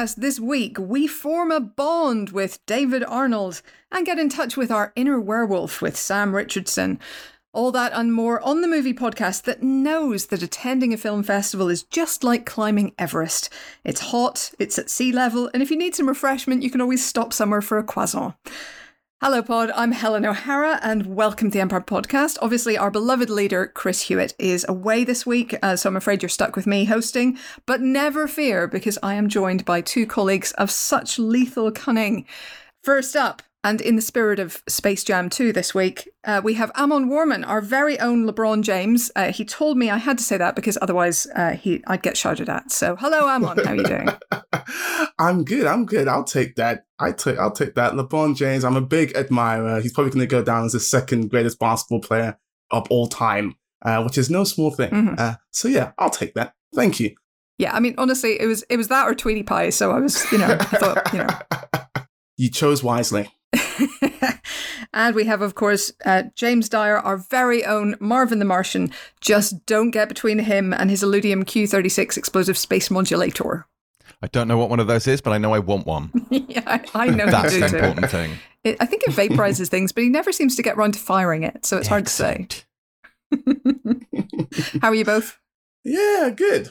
[0.00, 3.60] podcast this week, we form a bond with David Arnold
[3.92, 6.98] and get in touch with our inner werewolf with Sam Richardson.
[7.52, 11.68] All that and more on the movie podcast that knows that attending a film festival
[11.68, 13.50] is just like climbing Everest.
[13.84, 17.04] It's hot, it's at sea level, and if you need some refreshment, you can always
[17.04, 18.34] stop somewhere for a croissant.
[19.22, 19.70] Hello, Pod.
[19.76, 22.38] I'm Helen O'Hara, and welcome to the Empire Podcast.
[22.40, 26.30] Obviously, our beloved leader, Chris Hewitt, is away this week, uh, so I'm afraid you're
[26.30, 27.36] stuck with me hosting.
[27.66, 32.24] But never fear, because I am joined by two colleagues of such lethal cunning.
[32.82, 36.70] First up, and in the spirit of Space Jam 2 this week, uh, we have
[36.72, 39.10] Amon Warmann, our very own LeBron James.
[39.14, 42.16] Uh, he told me I had to say that because otherwise uh, he I'd get
[42.16, 42.72] shouted at.
[42.72, 43.58] So, hello, Amon.
[43.58, 44.08] How are you doing?
[45.18, 45.66] I'm good.
[45.66, 46.08] I'm good.
[46.08, 46.84] I'll take that.
[46.98, 47.38] I take.
[47.38, 47.92] I'll take that.
[47.92, 48.64] LeBron James.
[48.64, 49.80] I'm a big admirer.
[49.80, 52.38] He's probably going to go down as the second greatest basketball player
[52.70, 54.90] of all time, uh, which is no small thing.
[54.90, 55.32] Mm-hmm.
[55.50, 56.54] so yeah, I'll take that.
[56.74, 57.14] Thank you.
[57.58, 59.68] Yeah, I mean, honestly, it was it was that or Tweety Pie.
[59.68, 62.02] So I was, you know, I thought, you know,
[62.38, 63.30] you chose wisely.
[64.92, 68.92] and we have, of course, uh, James Dyer, our very own Marvin the Martian.
[69.20, 73.66] Just don't get between him and his Illudium Q36 explosive space modulator.
[74.22, 76.10] I don't know what one of those is, but I know I want one.
[76.30, 78.32] yeah, I, I know That's the important thing.
[78.64, 81.42] It, I think it vaporizes things, but he never seems to get around to firing
[81.42, 82.46] it, so it's hard to say.
[84.82, 85.38] How are you both?
[85.84, 86.70] Yeah, good.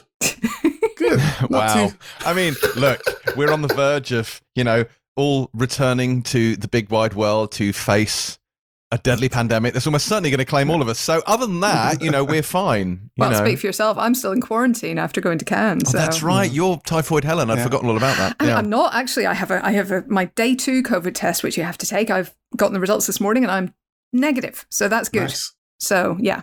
[0.96, 1.20] Good.
[1.48, 1.88] wow.
[1.88, 3.00] Too- I mean, look,
[3.36, 4.84] we're on the verge of, you know,
[5.16, 8.38] all returning to the big wide world to face
[8.92, 10.98] a deadly pandemic that's almost certainly going to claim all of us.
[10.98, 13.10] So, other than that, you know, we're fine.
[13.16, 13.36] well, know.
[13.36, 13.96] speak for yourself.
[13.96, 15.82] I'm still in quarantine after going to Cannes.
[15.86, 15.98] Oh, so.
[15.98, 16.50] that's right.
[16.50, 17.50] You're typhoid Helen.
[17.50, 17.64] I'd yeah.
[17.64, 18.36] forgotten all about that.
[18.42, 18.56] Yeah.
[18.56, 19.26] I'm not actually.
[19.26, 19.64] I have a.
[19.64, 22.10] I have a, my day two COVID test, which you have to take.
[22.10, 23.74] I've gotten the results this morning, and I'm
[24.12, 24.66] negative.
[24.70, 25.22] So that's good.
[25.22, 25.54] Nice.
[25.78, 26.42] So yeah.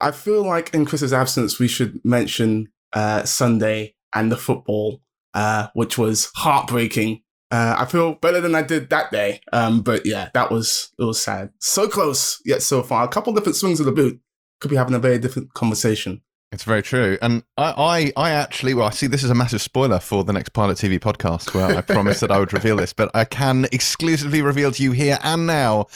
[0.00, 5.00] I feel like in Chris's absence, we should mention uh, Sunday and the football,
[5.34, 9.40] uh, which was heartbreaking uh, I feel better than I did that day.
[9.52, 11.50] Um, but yeah, that was it was sad.
[11.58, 13.04] So close yet so far.
[13.04, 14.20] A couple different swings of the boot.
[14.60, 16.22] Could be having a very different conversation.
[16.50, 17.18] It's very true.
[17.20, 20.32] And I, I, I actually, well, I see this is a massive spoiler for the
[20.32, 23.66] next Pilot TV podcast where I promised that I would reveal this, but I can
[23.70, 25.86] exclusively reveal to you here and now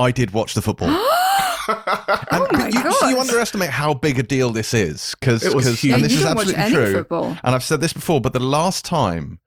[0.00, 0.88] I did watch the football.
[0.90, 2.94] oh my you, God.
[2.94, 6.24] So you underestimate how big a deal this is because it was and this is
[6.24, 6.92] absolutely true.
[6.94, 7.38] Football.
[7.44, 9.38] And I've said this before, but the last time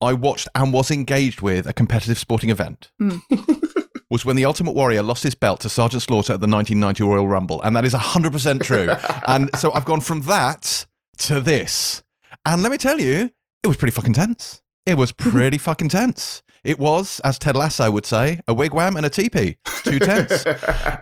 [0.00, 3.20] I watched and was engaged with a competitive sporting event mm.
[4.10, 7.28] was when the Ultimate Warrior lost his belt to Sergeant Slaughter at the 1990 Royal
[7.28, 7.62] Rumble.
[7.62, 8.92] And that is 100% true.
[9.26, 10.86] and so I've gone from that
[11.18, 12.02] to this.
[12.44, 13.30] And let me tell you,
[13.62, 14.62] it was pretty fucking tense.
[14.84, 16.42] It was pretty fucking tense.
[16.64, 19.56] It was, as Ted Lasso would say, a wigwam and a teepee.
[19.84, 20.44] Too tense.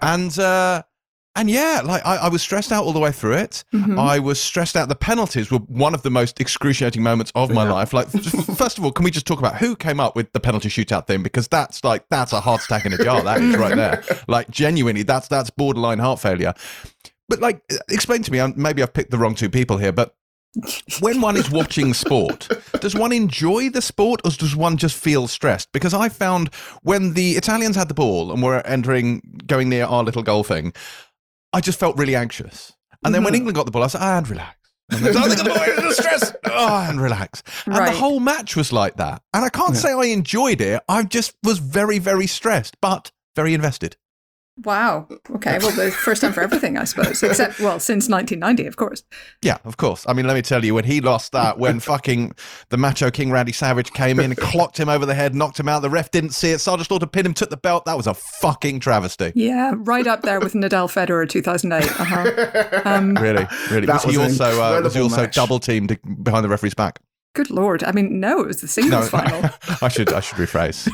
[0.02, 0.82] and uh,
[1.38, 3.62] and yeah, like I, I, was stressed out all the way through it.
[3.72, 3.96] Mm-hmm.
[3.96, 4.88] I was stressed out.
[4.88, 7.72] The penalties were one of the most excruciating moments of my yeah.
[7.72, 7.92] life.
[7.92, 8.08] Like,
[8.56, 11.06] first of all, can we just talk about who came up with the penalty shootout
[11.06, 11.22] thing?
[11.22, 13.22] Because that's like that's a heart attack in a jar.
[13.22, 14.04] That is right there.
[14.26, 16.52] Like, genuinely, that's that's borderline heart failure.
[17.28, 18.52] But like, explain to me.
[18.56, 20.14] Maybe I've picked the wrong two people here, but
[21.00, 22.48] when one is watching sport,
[22.80, 25.70] does one enjoy the sport or does one just feel stressed?
[25.72, 30.02] Because I found when the Italians had the ball and were entering, going near our
[30.02, 30.72] little goal thing,
[31.52, 32.72] I just felt really anxious.
[33.04, 33.36] And then when mm-hmm.
[33.36, 34.56] England got the ball, I said, ah, and relax.
[34.90, 36.34] And then, oh, the ball, stress.
[36.44, 37.42] Oh, and relax.
[37.66, 37.92] And right.
[37.92, 39.22] the whole match was like that.
[39.34, 39.80] And I can't yeah.
[39.80, 40.82] say I enjoyed it.
[40.88, 43.96] I just was very, very stressed, but very invested.
[44.64, 45.06] Wow.
[45.30, 45.58] Okay.
[45.58, 47.22] Well, the first time for everything, I suppose.
[47.22, 49.04] Except, well, since 1990, of course.
[49.42, 50.04] Yeah, of course.
[50.08, 52.32] I mean, let me tell you, when he lost that, when fucking
[52.70, 55.80] the Macho King Randy Savage came in, clocked him over the head, knocked him out,
[55.80, 56.58] the ref didn't see it.
[56.58, 57.84] Sergeant Slaughter pinned him, took the belt.
[57.84, 59.32] That was a fucking travesty.
[59.34, 62.00] Yeah, right up there with Nadal Federer 2008.
[62.00, 62.84] Uh-huh.
[62.88, 63.86] Um, really, really.
[63.86, 67.00] That was, was he also uh, was he also double teamed behind the referee's back?
[67.34, 67.84] Good lord!
[67.84, 69.50] I mean, no, it was the singles no, final.
[69.82, 70.88] I should I should rephrase.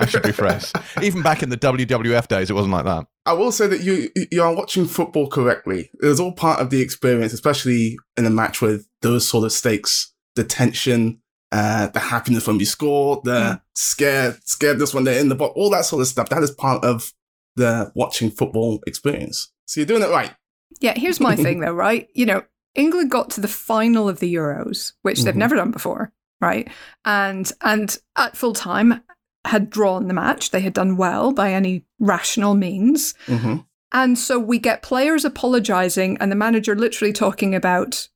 [0.00, 1.02] I should rephrase.
[1.02, 3.06] Even back in the WWF days, it wasn't like that.
[3.26, 5.90] I will say that you you are watching football correctly.
[6.02, 9.52] It was all part of the experience, especially in a match with those sort of
[9.52, 11.20] stakes, the tension,
[11.52, 13.60] uh, the happiness when we score, the mm.
[13.74, 16.28] scared scaredness when they're in the box, all that sort of stuff.
[16.28, 17.12] That is part of
[17.56, 19.52] the watching football experience.
[19.66, 20.34] So you're doing it right.
[20.80, 22.08] Yeah, here's my thing though, right?
[22.14, 22.42] You know,
[22.74, 25.40] England got to the final of the Euros, which they've mm-hmm.
[25.40, 26.68] never done before, right?
[27.04, 29.02] And and at full time
[29.44, 30.50] had drawn the match.
[30.50, 33.14] They had done well by any rational means.
[33.26, 33.58] Mm-hmm.
[33.92, 38.08] And so we get players apologizing and the manager literally talking about,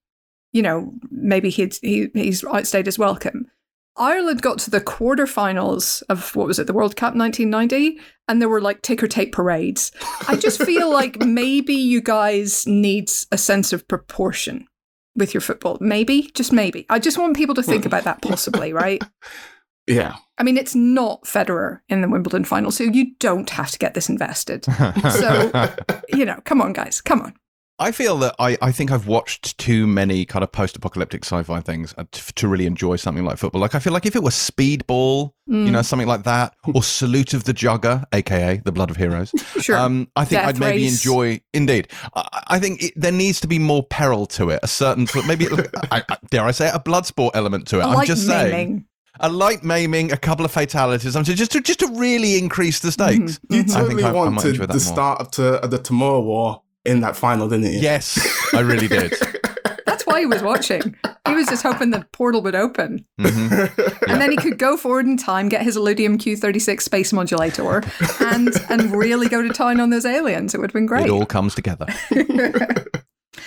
[0.53, 3.51] you know, maybe he'd, he, he's outstayed his welcome.
[3.97, 8.49] Ireland got to the quarterfinals of what was it, the World Cup 1990, and there
[8.49, 9.93] were like ticker tape parades.
[10.29, 14.67] I just feel like maybe you guys need a sense of proportion.
[15.15, 15.77] with your football.
[15.81, 16.87] Maybe, just maybe.
[16.89, 17.89] I just want people to think hmm.
[17.89, 19.03] about that possibly, right?
[19.87, 20.15] Yeah.
[20.39, 23.95] I mean, it's not Federer in the Wimbledon final, so you don't have to get
[23.95, 24.65] this invested.
[24.65, 25.51] So,
[26.09, 27.35] you know, come on, guys, come on.
[27.79, 31.43] I feel that I, I think I've watched too many kind of post apocalyptic sci
[31.43, 33.61] fi things uh, to, to really enjoy something like football.
[33.61, 37.35] Like, I feel like if it was Speedball, you know, something like that, or Salute
[37.35, 39.77] of the Jugger, aka The Blood of Heroes, Sure.
[39.77, 40.93] um, I think Death I'd maybe Race.
[41.05, 41.41] enjoy.
[41.53, 44.61] Indeed, I, I think it, there needs to be more peril to it.
[44.63, 45.47] A certain, maybe,
[45.91, 47.83] I, I, dare I say, it, a blood sport element to it.
[47.83, 48.87] I I'm like just saying,
[49.19, 51.17] a light maiming, a couple of fatalities.
[51.17, 53.41] I'm just just to, just to really increase the stakes.
[53.51, 54.81] You I think totally I- I might wanted enjoy that the more.
[54.81, 57.79] start of to, of the Tomorrow War in that final, didn't you?
[57.81, 58.19] Yes,
[58.55, 59.13] I really did.
[59.87, 60.97] That's why he was watching.
[61.27, 63.05] He was just hoping the portal would open.
[63.21, 64.09] Mhm.
[64.09, 67.83] And then he could go forward in time, get his Illudium Q36 space modulator,
[68.21, 70.55] and and really go to town on those aliens.
[70.55, 71.07] It would have been great.
[71.07, 71.87] It all comes together.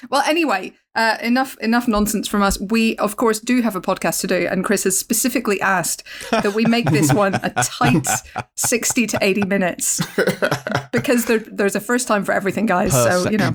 [0.09, 2.59] Well, anyway, uh, enough enough nonsense from us.
[2.59, 6.53] We, of course, do have a podcast to do, and Chris has specifically asked that
[6.53, 8.07] we make this one a tight
[8.55, 10.01] sixty to eighty minutes
[10.91, 12.93] because there, there's a first time for everything, guys.
[12.93, 13.53] Per so you know,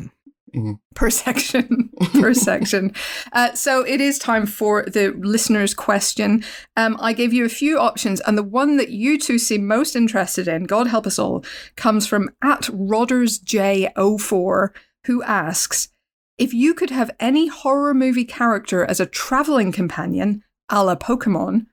[0.53, 0.79] section.
[0.95, 2.93] per section, per section.
[3.33, 6.43] Uh, so it is time for the listener's question.
[6.77, 9.97] Um, I gave you a few options, and the one that you two seem most
[9.97, 11.43] interested in, God help us all,
[11.77, 14.69] comes from at RoddersJ04,
[15.07, 15.89] who asks
[16.41, 21.67] If you could have any horror movie character as a traveling companion, a la Pokemon,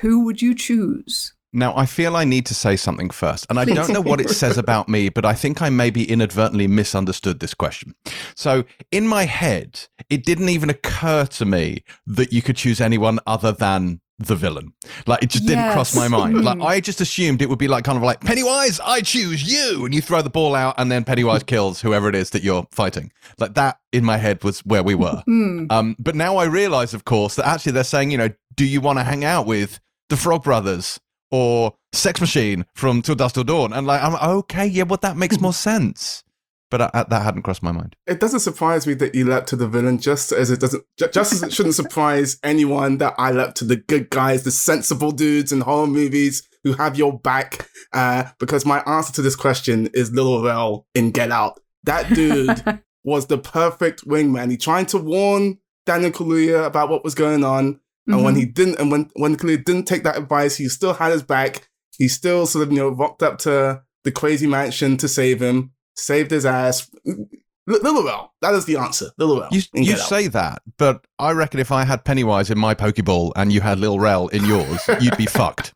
[0.00, 1.32] who would you choose?
[1.54, 4.28] Now, I feel I need to say something first, and I don't know what it
[4.28, 7.94] says about me, but I think I maybe inadvertently misunderstood this question.
[8.36, 13.20] So, in my head, it didn't even occur to me that you could choose anyone
[13.26, 14.72] other than the villain.
[15.06, 16.44] Like, it just didn't cross my mind.
[16.44, 19.84] Like, I just assumed it would be like kind of like Pennywise, I choose you,
[19.84, 22.66] and you throw the ball out, and then Pennywise kills whoever it is that you're
[22.70, 23.10] fighting.
[23.38, 25.22] Like that in my head was where we were.
[25.26, 25.66] Hmm.
[25.70, 28.80] Um, but now I realize, of course, that actually they're saying, you know, do you
[28.80, 29.80] want to hang out with
[30.10, 31.00] the Frog Brothers
[31.30, 33.72] or Sex Machine from Till Dusk Till Dawn?
[33.72, 36.22] And like, I'm okay, yeah, well, that makes more sense.
[36.70, 37.96] But uh, that hadn't crossed my mind.
[38.06, 41.32] It doesn't surprise me that you leapt to the villain, just as it doesn't, just
[41.32, 45.52] as it shouldn't surprise anyone that I leapt to the good guys, the sensible dudes
[45.52, 47.68] in horror movies who have your back.
[47.92, 51.58] Uh, because my answer to this question is Lil Rel in Get Out.
[51.84, 52.62] That dude
[53.04, 54.50] was the perfect wingman.
[54.50, 58.78] He tried to warn Daniel Kaluuya about what was going on, and when he didn't,
[58.80, 61.68] and when when Kaluuya didn't take that advice, he still had his back.
[61.96, 65.72] He still sort of you know rocked up to the crazy mansion to save him,
[66.00, 66.90] saved his ass.
[67.06, 67.24] L-
[67.68, 69.10] Rel, that is the answer.
[69.18, 69.48] Lil Rel.
[69.52, 73.52] You, you say that, but I reckon if I had Pennywise in my Pokeball and
[73.52, 75.72] you had Lil Rel in yours, you'd be fucked.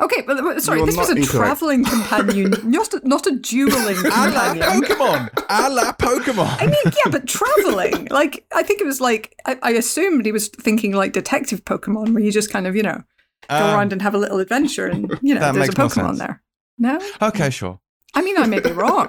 [0.00, 1.32] Okay, but but sorry, You're this was a incorrect.
[1.32, 4.62] traveling companion, not a, not a dueling A la companion.
[4.82, 5.44] Pokemon!
[5.48, 6.56] A la Pokemon!
[6.62, 8.06] I mean, yeah, but traveling.
[8.10, 12.14] Like, I think it was like, I, I assumed he was thinking like Detective Pokemon,
[12.14, 13.02] where you just kind of, you know,
[13.50, 16.42] go Um, around and have a little adventure and, you know, there's a Pokemon there.
[16.78, 17.00] No?
[17.20, 17.80] okay, sure.
[18.14, 19.08] I mean, I may be wrong,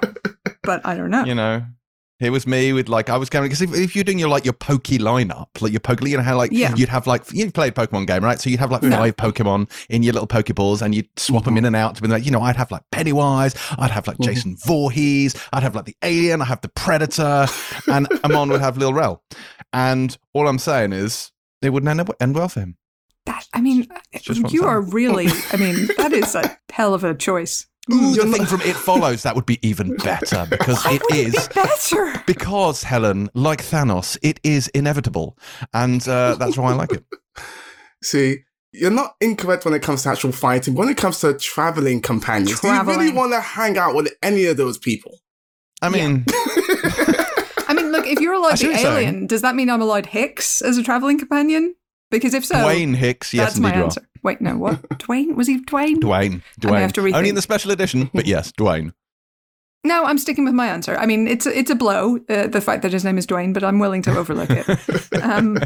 [0.62, 1.24] but I don't know.
[1.24, 1.64] you know
[2.20, 4.44] here was me with like I was going because if, if you're doing your like
[4.44, 6.74] your pokey lineup, like your poke, you know how like Yeah.
[6.76, 8.96] you'd have like you played Pokemon game right, so you'd have like No.
[8.96, 12.08] five Pokemon in your little Pokeballs, and you'd swap them in and out to be
[12.08, 14.30] like you know I'd have like Pennywise, I'd have like mm-hmm.
[14.30, 17.46] Jason Voorhees, I'd have like the Alien, I have the Predator,
[17.90, 19.22] and Amon would have Lil Rel,
[19.72, 21.32] and all I'm saying is
[21.62, 22.76] it wouldn't end, up, end well for him.
[23.26, 26.94] That, I mean, just what I'm you are really, I mean, that is a hell
[26.94, 27.66] of a choice.
[27.92, 31.18] Ooh, the thing from It Follows that would be even better because Why it would
[31.18, 32.22] is be better?
[32.26, 35.38] Because, Helen, like Thanos, it is inevitable.
[35.72, 37.04] And uh, that's why I like it.
[38.02, 38.38] See,
[38.72, 40.74] you're not incorrect when it comes to actual fighting.
[40.74, 44.44] When it comes to traveling companions, do you really want to hang out with any
[44.46, 45.18] of those people?
[45.82, 49.42] I mean, I mean, look, if you're I allowed see the what you're alien, does
[49.42, 51.74] that mean I'm allowed Hicks as a traveling companion?
[52.10, 53.84] Because if so, Dwayne Hicks, yes, that's my you are.
[53.84, 54.02] answer.
[54.22, 54.82] Wait, no, what?
[54.98, 55.34] Dwayne?
[55.36, 55.96] Was he Dwayne?
[55.96, 56.42] Dwayne.
[56.70, 57.10] I have Dwayne.
[57.12, 58.92] to Only in the special edition, but yes, Dwayne.
[59.84, 60.96] No, I'm sticking with my answer.
[60.98, 63.54] I mean, it's a, it's a blow, uh, the fact that his name is Dwayne,
[63.54, 64.66] but I'm willing to overlook it.
[65.22, 65.58] Um,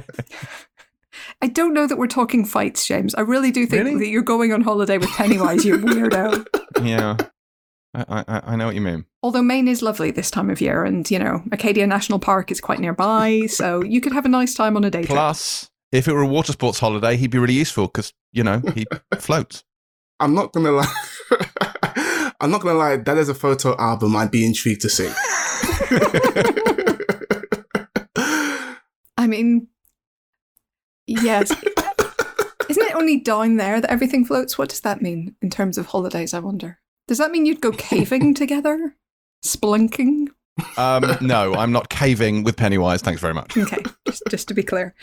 [1.43, 3.15] I don't know that we're talking fights, James.
[3.15, 3.99] I really do think Really?
[3.99, 6.47] that you're going on holiday with Pennywise, you weirdo.
[6.83, 7.17] Yeah.
[7.95, 9.05] I, I, I know what you mean.
[9.23, 12.61] Although Maine is lovely this time of year, and you know, Acadia National Park is
[12.61, 15.11] quite nearby, so you could have a nice time on a day trip.
[15.11, 18.61] Plus, if it were a water sports holiday, he'd be really useful because, you know,
[18.75, 18.85] he
[19.19, 19.63] floats.
[20.19, 20.93] I'm not gonna lie.
[22.41, 22.97] I'm not gonna lie.
[22.97, 25.11] That is a photo album I'd be intrigued to see.
[29.17, 29.69] I mean,
[31.07, 31.53] yes.
[32.69, 34.59] Isn't it only down there that everything floats?
[34.59, 36.81] What does that mean in terms of holidays, I wonder?
[37.07, 38.97] Does that mean you'd go caving together?
[39.45, 40.29] Splunking?
[40.77, 43.03] Um, no, I'm not caving with Pennywise.
[43.03, 43.57] Thanks very much.
[43.57, 44.95] Okay, just, just to be clear.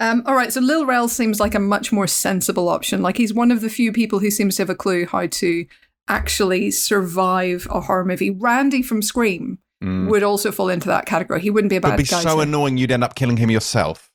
[0.00, 3.02] Um, all right, so Lil Rel seems like a much more sensible option.
[3.02, 5.66] Like he's one of the few people who seems to have a clue how to
[6.08, 8.30] actually survive a horror movie.
[8.30, 10.08] Randy from Scream Mm.
[10.10, 11.40] would also fall into that category.
[11.40, 13.48] He wouldn't be a bad It'd be so to- annoying you'd end up killing him
[13.48, 14.10] yourself,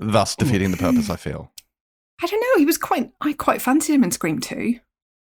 [0.00, 1.08] thus defeating the purpose.
[1.08, 1.52] I feel.
[2.20, 2.58] I don't know.
[2.58, 3.12] He was quite.
[3.20, 4.80] I quite fancied him in Scream 2.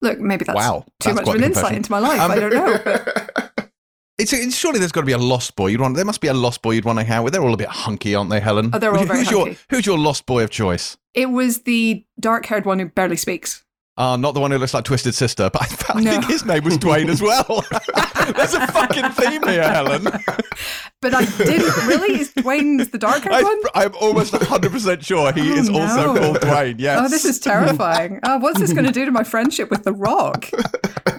[0.01, 2.19] Look, maybe that's wow, too that's much of an the insight into my life.
[2.19, 2.77] Um, I don't know.
[2.83, 3.28] But
[4.19, 5.95] It's, it's surely there's got to be a lost boy you'd want.
[5.95, 7.33] There must be a lost boy you'd want to hang out with.
[7.33, 8.69] They're all a bit hunky, aren't they, Helen?
[8.73, 9.59] Oh, they're all very who's your hunky.
[9.69, 10.97] Who's your lost boy of choice?
[11.15, 13.63] it was the dark-haired one who barely speaks.
[13.97, 16.11] Uh, not the one who looks like Twisted Sister, but I, I No.
[16.11, 17.65] think his name was Dwayne as well.
[18.35, 20.03] There's a fucking theme here, Helen.
[21.01, 22.19] But I didn't really.
[22.21, 23.59] Is Dwayne the dark-haired one?
[23.73, 26.75] I, I'm almost 100% sure he Oh, is also called Dwayne.
[26.79, 26.99] Yes.
[27.03, 28.19] Oh, this is terrifying.
[28.23, 30.49] Oh, what's this going to do to my friendship with The Rock?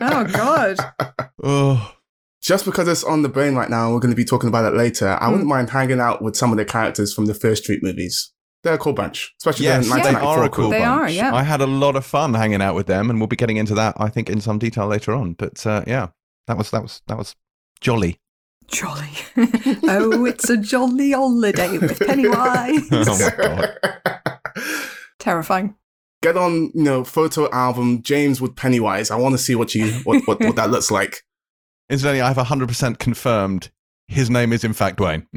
[0.01, 0.77] Oh, God.
[1.43, 1.95] Oh,
[2.43, 4.77] Just because it's on the brain right now, we're going to be talking about it
[4.77, 5.09] later.
[5.21, 5.31] I Hmm.
[5.33, 8.33] wouldn't mind hanging out with some of the characters from the Fear Street movies.
[8.63, 10.71] They're a cool bunch, especially yes, the they are a cool crew.
[10.71, 11.35] They are, yeah.
[11.35, 13.75] I had a lot of fun hanging out with them, and we'll be getting into
[13.75, 15.33] that, I think, in some detail later on.
[15.33, 16.09] But uh, yeah,
[16.47, 17.35] that was that was that was
[17.81, 18.19] jolly.
[18.67, 19.09] Jolly.
[19.89, 22.87] oh, it's a jolly holiday with Pennywise.
[22.93, 24.21] Oh my god.
[25.19, 25.75] Terrifying.
[26.23, 29.11] Get on, you know, photo album James with Pennywise.
[29.11, 31.23] I want to see what you what, what, what that looks like.
[31.91, 33.71] Incidentally, I have 100% confirmed
[34.07, 35.27] his name is in fact Dwayne.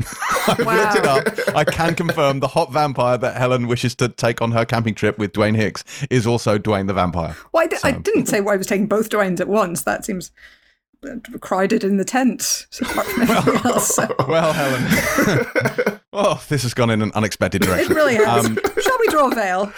[0.47, 0.55] I
[0.85, 1.55] looked it up.
[1.55, 5.19] I can confirm the hot vampire that Helen wishes to take on her camping trip
[5.19, 7.35] with Dwayne Hicks is also Dwayne the vampire.
[7.51, 9.83] Well, I, di- I didn't say why I was taking both Dwaynes at once.
[9.83, 10.31] That seems
[11.07, 12.65] uh, crowded in the tent.
[12.71, 13.93] So anything else.
[13.95, 15.99] so- Well, Helen.
[16.13, 17.93] oh, this has gone in an unexpected It direction.
[17.93, 18.45] really has.
[18.45, 19.71] Um, Shall we draw a veil?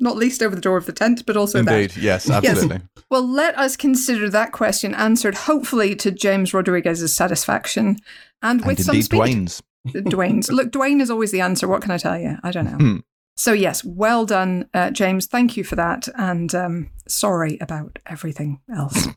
[0.00, 1.72] Not least over the door of the tent, but also that.
[1.72, 2.80] Indeed, yes, absolutely.
[3.10, 7.98] Well, let us consider that question answered, hopefully to James Rodriguez's satisfaction,
[8.42, 9.20] and with and some indeed, speed.
[9.20, 9.62] Dwayne's.
[9.86, 10.50] Dwayne's.
[10.50, 11.68] Look, Dwayne is always the answer.
[11.68, 12.36] What can I tell you?
[12.42, 12.76] I don't know.
[12.76, 12.96] Hmm.
[13.36, 15.26] So yes, well done, uh, James.
[15.26, 19.08] Thank you for that, and um, sorry about everything else.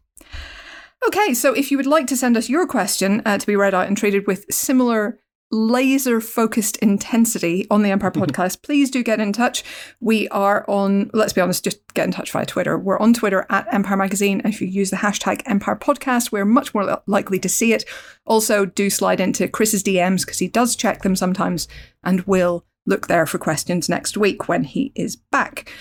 [1.05, 3.73] Okay, so if you would like to send us your question uh, to be read
[3.73, 5.19] out and treated with similar
[5.53, 9.63] laser focused intensity on the Empire podcast, please do get in touch.
[10.01, 12.77] We are on, let's be honest, just get in touch via Twitter.
[12.77, 14.41] We're on Twitter at Empire Magazine.
[14.43, 17.85] If you use the hashtag Empire Podcast, we're much more likely to see it.
[18.25, 21.67] Also, do slide into Chris's DMs because he does check them sometimes
[22.03, 25.71] and will look there for questions next week when he is back.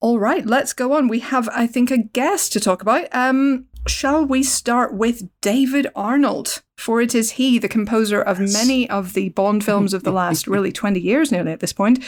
[0.00, 1.08] All right, let's go on.
[1.08, 3.08] We have, I think, a guest to talk about.
[3.12, 6.62] Um, shall we start with David Arnold?
[6.76, 10.46] For it is he, the composer of many of the Bond films of the last
[10.48, 12.02] really 20 years nearly at this point.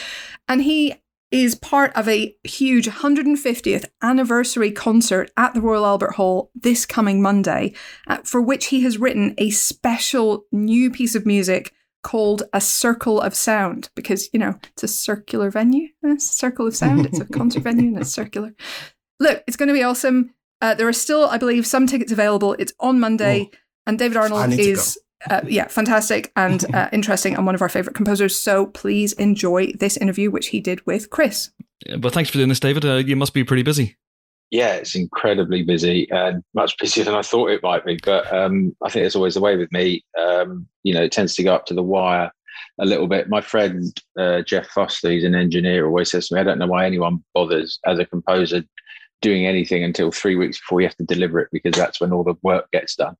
[0.48, 0.94] And he
[1.30, 7.22] is part of a huge 150th anniversary concert at the Royal Albert Hall this coming
[7.22, 7.72] Monday,
[8.08, 11.72] uh, for which he has written a special new piece of music
[12.02, 16.74] called A Circle of Sound, because, you know, it's a circular venue, a circle of
[16.74, 17.06] sound.
[17.06, 18.54] It's a concert venue and it's circular.
[19.20, 20.34] Look, it's going to be awesome.
[20.60, 22.54] Uh, there are still, I believe, some tickets available.
[22.58, 23.50] It's on Monday,
[23.86, 24.98] and David Arnold is,
[25.28, 28.36] uh, yeah, fantastic and uh, interesting and one of our favorite composers.
[28.36, 31.50] So please enjoy this interview, which he did with Chris.
[31.86, 32.84] Yeah, But thanks for doing this, David.
[32.84, 33.96] Uh, you must be pretty busy.
[34.50, 37.98] Yeah, it's incredibly busy and much busier than I thought it might be.
[38.02, 40.04] But um, I think it's always the way with me.
[40.18, 42.32] Um, you know, it tends to go up to the wire
[42.80, 43.28] a little bit.
[43.28, 43.84] My friend
[44.18, 47.22] uh, Jeff Foster, he's an engineer, always says to me, I don't know why anyone
[47.32, 48.62] bothers as a composer
[49.20, 52.24] doing anything until three weeks before you have to deliver it because that's when all
[52.24, 53.16] the work gets done.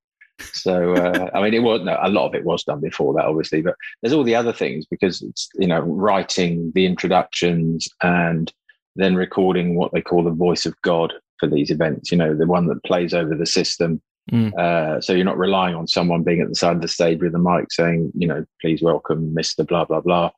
[0.53, 3.27] So, uh, I mean, it was no, a lot of it was done before that,
[3.27, 8.53] obviously, but there's all the other things because it's, you know, writing the introductions and
[8.97, 12.47] then recording what they call the voice of God for these events, you know, the
[12.47, 14.01] one that plays over the system.
[14.31, 14.55] Mm.
[14.57, 17.35] Uh, so you're not relying on someone being at the side of the stage with
[17.35, 19.67] a mic saying, you know, please welcome Mr.
[19.67, 20.31] Blah, blah, blah.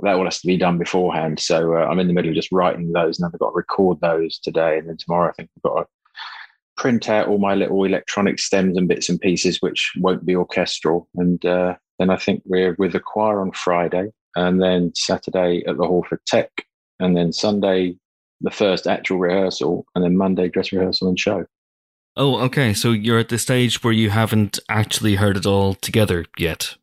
[0.00, 1.38] That all has to be done beforehand.
[1.38, 3.56] So uh, I'm in the middle of just writing those and then I've got to
[3.56, 4.78] record those today.
[4.78, 5.86] And then tomorrow I think I've got to
[6.76, 11.08] print out all my little electronic stems and bits and pieces, which won't be orchestral.
[11.16, 15.76] And uh, then I think we're with the choir on Friday and then Saturday at
[15.76, 16.50] the Hall for Tech
[17.00, 17.96] and then Sunday
[18.40, 21.44] the first actual rehearsal and then Monday dress rehearsal and show.
[22.18, 22.74] Oh, okay.
[22.74, 26.74] So you're at the stage where you haven't actually heard it all together yet.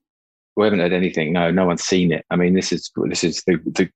[0.56, 1.34] We haven't heard anything.
[1.34, 2.26] No, no one's seen it.
[2.30, 3.90] I mean, this is this is the, the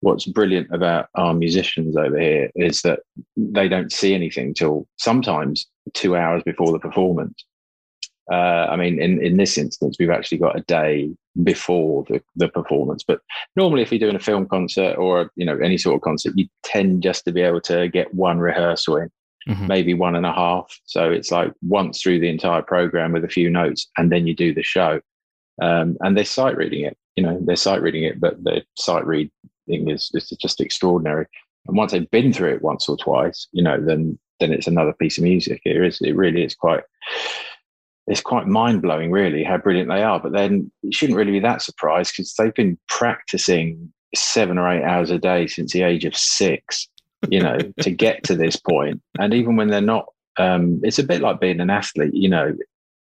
[0.00, 3.00] what's brilliant about our musicians over here is that
[3.36, 7.44] they don't see anything till sometimes two hours before the performance.
[8.30, 11.10] Uh, I mean, in, in this instance, we've actually got a day
[11.42, 13.02] before the, the performance.
[13.06, 13.20] But
[13.56, 16.46] normally, if you're doing a film concert or you know any sort of concert, you
[16.62, 19.10] tend just to be able to get one rehearsal in.
[19.48, 19.68] Mhm.
[19.68, 20.78] maybe one and a half.
[20.84, 24.34] So it's like once through the entire program with a few notes, and then you
[24.34, 25.00] do the show.
[25.62, 29.06] Um, and they're sight reading it, you know, they're sight reading it, but the sight
[29.06, 29.30] reading
[29.68, 31.26] is, is just extraordinary.
[31.66, 34.92] And once they've been through it once or twice, you know, then then it's another
[34.92, 35.62] piece of music.
[35.64, 36.82] It is, it really is quite,
[38.06, 40.20] it's quite mind blowing, really, how brilliant they are.
[40.20, 44.84] But then you shouldn't really be that surprised because they've been practicing seven or eight
[44.84, 46.86] hours a day since the age of six,
[47.30, 49.00] you know, to get to this point.
[49.18, 50.06] And even when they're not,
[50.38, 52.54] um, it's a bit like being an athlete, you know,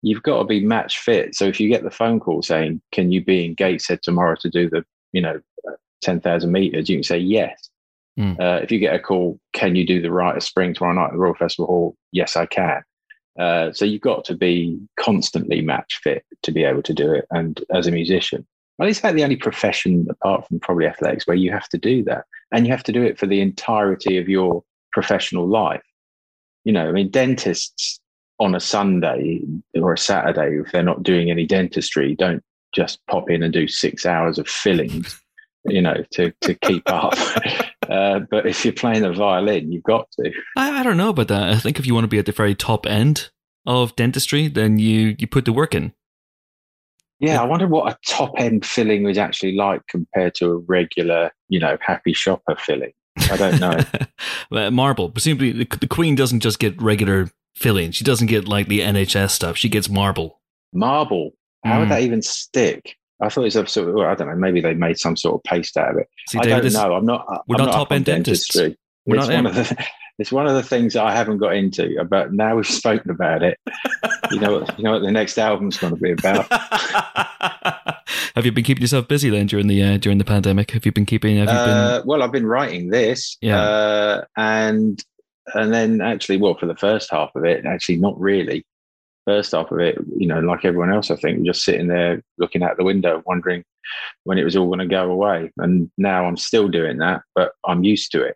[0.02, 1.36] you've got to be match fit.
[1.36, 4.50] So if you get the phone call saying, "Can you be in Gateshead tomorrow to
[4.50, 5.42] do the, you know,
[6.02, 7.70] ten thousand meters?" You can say yes.
[8.18, 8.40] Mm.
[8.40, 11.08] Uh, if you get a call, "Can you do the Rite of Spring tomorrow night
[11.08, 12.82] at the Royal Festival Hall?" Yes, I can.
[13.38, 17.26] Uh, so you've got to be constantly match fit to be able to do it.
[17.32, 18.46] And as a musician,
[18.78, 22.04] well, it's about the only profession apart from probably athletics where you have to do
[22.06, 25.84] that, and you have to do it for the entirety of your professional life.
[26.64, 28.00] You know, I mean, dentists
[28.40, 29.42] on a Sunday
[29.76, 33.68] or a Saturday, if they're not doing any dentistry, don't just pop in and do
[33.68, 35.20] six hours of fillings,
[35.66, 37.14] you know, to, to keep up.
[37.90, 40.32] uh, but if you're playing the violin, you've got to.
[40.58, 41.50] I, I don't know about that.
[41.50, 43.30] I think if you want to be at the very top end
[43.66, 45.94] of dentistry, then you you put the work in.
[47.20, 51.32] Yeah, I wonder what a top end filling is actually like compared to a regular,
[51.50, 52.94] you know, happy shopper filling.
[53.32, 54.70] I don't know.
[54.72, 55.10] Marble.
[55.10, 57.92] Presumably, the, the Queen doesn't just get regular filling.
[57.92, 59.58] She doesn't get like the NHS stuff.
[59.58, 60.40] She gets marble.
[60.74, 61.32] Marble.
[61.66, 61.90] How would Mm.
[61.90, 62.96] that even stick?
[63.22, 65.18] I thought it was a sort of, well, I don't know, maybe they made some
[65.18, 66.08] sort of paste out of it.
[66.30, 66.94] See, I David, don't know.
[66.96, 67.44] I'm not.
[67.48, 68.54] we're I'm not top-end on dentists.
[68.54, 68.80] dentistry.
[69.06, 69.86] We're it's not one of the.
[70.20, 72.04] It's one of the things that I haven't got into.
[72.04, 73.58] But now we've spoken about it.
[74.32, 76.46] You know, what, you know what the next album's going to be about.
[78.36, 80.72] have you been keeping yourself busy then during the uh, during the pandemic?
[80.72, 81.38] Have you been keeping?
[81.38, 83.62] Have you Uh, well, I've been writing this, Yeah.
[83.62, 85.04] uh, and
[85.56, 88.66] and then actually, well, for the first half of it, actually, not really.
[89.26, 92.64] First half of it, you know, like everyone else, I think, just sitting there looking
[92.64, 93.64] out the window, wondering
[94.24, 95.52] when it was all going to go away.
[95.58, 98.36] And now I'm still doing that, but I'm used to it.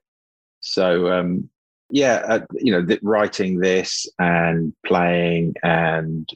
[0.61, 1.49] So, um,
[1.93, 6.29] yeah, uh, you know, writing this and playing and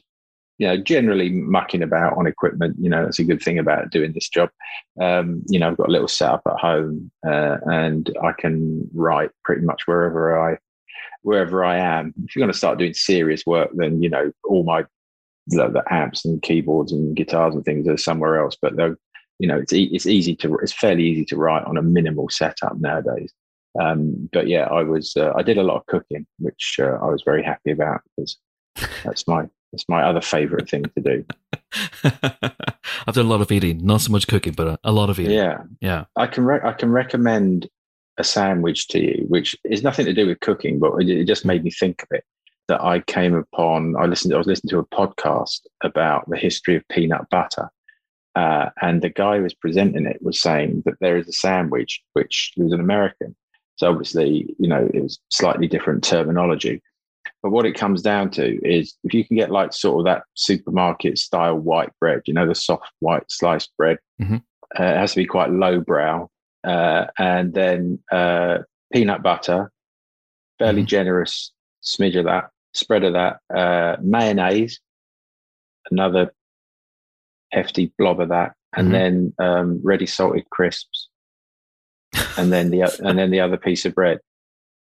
[0.58, 2.76] you know, generally mucking about on equipment.
[2.80, 4.50] You know, that's a good thing about doing this job
[5.00, 9.30] um, you know, I've got a little setup at home, uh, and I can write
[9.44, 10.58] pretty much wherever I
[11.22, 12.14] wherever I am.
[12.24, 14.84] If you're going to start doing serious work, then you know all my
[15.46, 18.56] the, the amps and keyboards and guitars and things are somewhere else.
[18.60, 18.74] But
[19.38, 22.28] you know, it's e- it's easy to it's fairly easy to write on a minimal
[22.28, 23.32] setup nowadays.
[23.80, 27.06] Um, but yeah, I was uh, I did a lot of cooking, which uh, I
[27.06, 28.36] was very happy about because
[29.04, 31.24] that's my that's my other favorite thing to do.
[32.04, 35.20] I've done a lot of eating, not so much cooking, but a, a lot of
[35.20, 35.36] eating.
[35.36, 36.04] Yeah, yeah.
[36.16, 37.68] I can re- I can recommend
[38.18, 41.44] a sandwich to you, which is nothing to do with cooking, but it, it just
[41.44, 42.24] made me think of it.
[42.68, 43.96] That I came upon.
[43.96, 44.34] I listened.
[44.34, 47.70] I was listening to a podcast about the history of peanut butter,
[48.34, 52.02] uh, and the guy who was presenting it was saying that there is a sandwich
[52.12, 53.34] which he was an American,
[53.78, 56.82] so obviously you know it was slightly different terminology.
[57.42, 60.24] But what it comes down to is if you can get like sort of that
[60.34, 64.42] supermarket style white bread, you know, the soft white sliced bread, Mhm.
[64.78, 66.28] uh, it has to be quite lowbrow,
[66.64, 68.58] uh, and then uh,
[68.92, 69.70] peanut butter,
[70.58, 70.86] fairly Mhm.
[70.86, 74.80] generous smidge of that, spread of that, uh, mayonnaise,
[75.90, 76.34] another
[77.52, 78.92] hefty blob of that, and Mhm.
[78.92, 81.08] then um, ready salted crisps,
[82.36, 84.18] and then the and then the other piece of bread,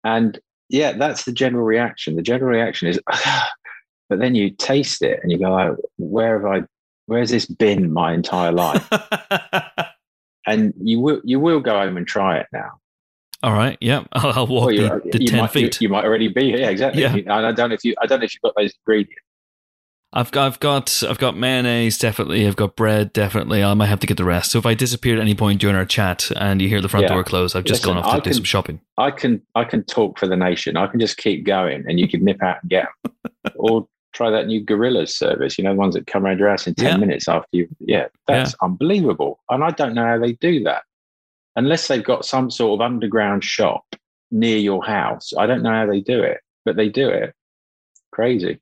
[0.05, 2.17] and yeah, that's the general reaction.
[2.17, 3.01] The general reaction is,
[4.09, 6.67] but then you taste it and you go, oh, where have I?
[7.07, 8.89] Where's this been my entire life?
[10.47, 12.81] and you will you will go home and try it now.
[13.43, 13.77] All right.
[13.81, 14.05] Yeah.
[14.13, 15.81] I'll, I'll walk Well, you, the, the you ten might, feet.
[15.81, 16.59] You, might already be here.
[16.59, 17.03] Yeah, exactly.
[17.03, 17.15] Yeah.
[17.15, 19.23] And I don't know if you I don't know if you've got those ingredients.
[20.13, 22.47] I've got, I've got, I've got mayonnaise definitely.
[22.47, 23.63] I've got bread definitely.
[23.63, 24.53] I might have to get the rest.
[24.53, 27.05] So if I disappear at any point during our chat and you hear the front
[27.05, 27.15] Yeah.
[27.15, 28.81] door close, I've just Listen, gone off to I do can- some shopping.
[28.97, 30.77] I can I can talk for the nation.
[30.77, 32.87] I can just keep going, and you can nip out and get
[33.57, 35.59] or try that new Gorillas service.
[35.59, 36.97] You know, the ones that come around your house in ten Yeah.
[36.97, 37.69] minutes after you.
[37.81, 40.85] Yeah, that's unbelievable, and I don't know how they do that
[41.57, 43.85] unless they've got some sort of underground shop
[44.31, 45.33] near your house.
[45.39, 47.35] I don't know how they do it, but they do it.
[48.13, 48.61] Crazy.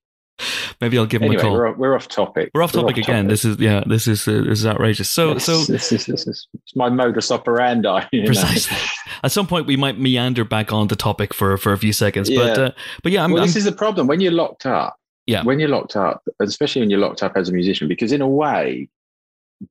[0.85, 1.55] Maybe I'll give him Anyway, a call.
[1.55, 2.51] we're, we're off topic.
[2.53, 3.27] We're off topic again.
[3.27, 3.83] This is yeah.
[3.87, 5.09] This is uh, this is outrageous.
[5.09, 8.07] So This- so this is, this is it's my modus operandi.
[8.13, 8.27] you know.
[8.27, 8.77] precisely.
[9.23, 12.29] At some point, we might meander back on the topic for for a few seconds.
[12.29, 12.65] But Yeah.
[12.65, 12.71] uh,
[13.03, 14.97] but yeah, I'm, well, I'm this is the problem when you're locked up.
[15.27, 15.43] Yeah.
[15.43, 18.29] When you're locked up, especially when you're locked up as a musician, because in a
[18.29, 18.91] way,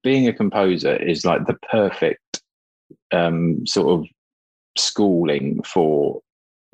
[0.02, 2.42] being a composer is like the perfect
[3.12, 4.08] um, sort of
[4.78, 6.22] schooling for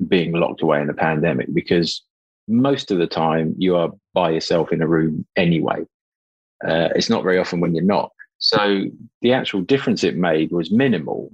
[0.08, 2.02] being locked away in the pandemic because
[2.50, 5.86] most of the time you are by yourself in a room anyway.
[6.66, 8.12] Uh, it's not very often when you're not.
[8.38, 8.84] So
[9.22, 11.30] the actual difference it made was minimal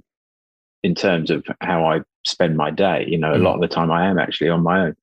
[0.83, 3.05] in terms of how I spend my day.
[3.07, 4.95] You know, a lot of the time I am actually on my own.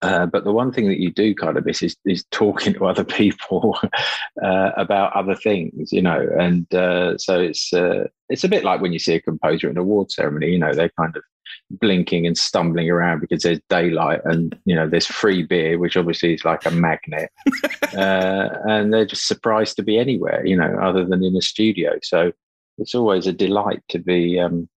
[0.00, 2.86] Uh, but the one thing that you do kind of miss is, is talking to
[2.86, 3.76] other people
[4.42, 6.26] uh, about other things, you know.
[6.38, 9.72] And uh, so it's uh, it's a bit like when you see a composer at
[9.72, 10.52] an award ceremony.
[10.52, 11.22] You know, they're kind of
[11.70, 16.34] blinking and stumbling around because there's daylight and you know there's free beer, which obviously
[16.34, 17.30] is like a magnet,
[17.96, 21.98] uh, and they're just surprised to be anywhere, you know, other than in a studio.
[22.02, 22.32] So
[22.78, 24.68] it's always a delight to be um,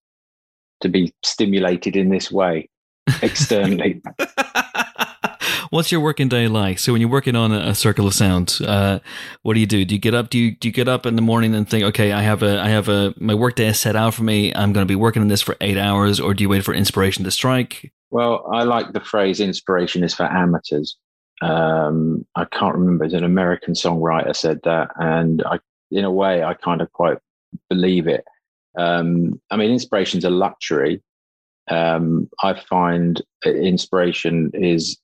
[0.81, 2.69] to be stimulated in this way
[3.21, 4.01] externally.
[5.71, 6.79] What's your working day like?
[6.79, 8.99] So when you're working on a, a circle of sound, uh,
[9.41, 9.85] what do you do?
[9.85, 10.29] Do you get up?
[10.29, 12.59] Do you do you get up in the morning and think, okay, I have a
[12.59, 14.53] I have a my work day is set out for me.
[14.53, 16.73] I'm going to be working on this for eight hours, or do you wait for
[16.73, 17.93] inspiration to strike?
[18.09, 20.97] Well, I like the phrase "inspiration is for amateurs."
[21.41, 23.05] Um, I can't remember.
[23.05, 27.17] It's an American songwriter said that, and I, in a way, I kind of quite
[27.69, 28.25] believe it.
[28.77, 31.01] Um, I mean, inspiration's a luxury.
[31.69, 34.97] Um, I find inspiration is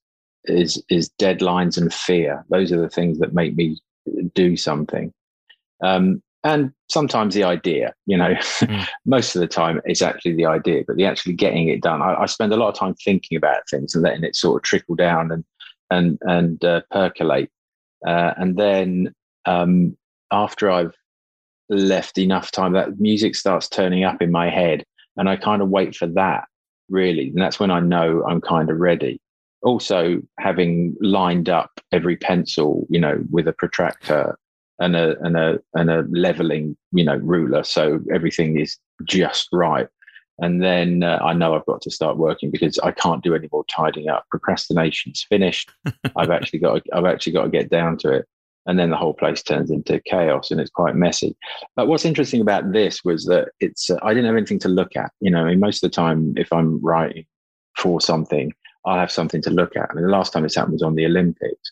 [0.45, 2.45] is is deadlines and fear.
[2.49, 3.77] Those are the things that make me
[4.33, 5.13] do something.
[5.83, 8.87] Um, and sometimes the idea, you know, mm.
[9.05, 12.01] most of the time it's actually the idea, but the actually getting it done.
[12.01, 14.63] I, I, spend a lot of time thinking about things and letting it sort of
[14.63, 15.43] trickle down and
[15.91, 17.49] and and uh, percolate.
[18.05, 19.13] Uh, and then
[19.45, 19.97] um,
[20.31, 20.93] after I've
[21.69, 24.85] left enough time, that music starts turning up in my head,
[25.17, 26.45] and I kind of wait for that
[26.89, 29.19] really, and that's when I know I'm kind of ready
[29.63, 34.37] also having lined up every pencil, you know, with a protractor
[34.79, 39.87] and a and a and a leveling, you know, ruler, so everything is just right.
[40.39, 43.49] And then uh, I know I've got to start working because I can't do any
[43.51, 44.25] more tidying up.
[44.29, 45.71] Procrastination's finished.
[46.15, 48.25] I've actually got to, I've actually got to get down to it.
[48.67, 51.35] And then the whole place turns into chaos and it's quite messy.
[51.75, 54.95] But what's interesting about this was that it's uh, I didn't have anything to look
[54.95, 55.11] at.
[55.21, 57.25] You know, I mean, most of the time, if I'm writing
[57.77, 58.51] for something,
[58.87, 59.89] I'll have something to look at.
[59.89, 61.71] I mean, the last time this happened was on the Olympics.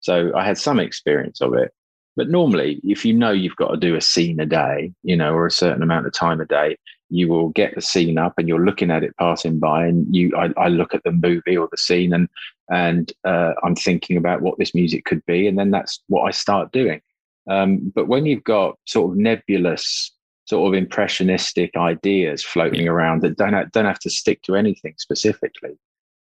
[0.00, 1.72] So I had some experience of it.
[2.16, 5.34] But normally, if you know you've got to do a scene a day, you know,
[5.34, 6.76] or a certain amount of time a day,
[7.10, 10.32] you will get the scene up and you're looking at it passing by and you
[10.36, 12.28] I, I look at the movie or the scene and
[12.68, 16.30] and uh, I'm thinking about what this music could be and then that's what I
[16.32, 17.00] start doing.
[17.48, 20.12] Um, but when you've got sort of nebulous
[20.46, 24.94] sort of impressionistic ideas floating around that don't have, don't have to stick to anything
[24.96, 25.76] specifically,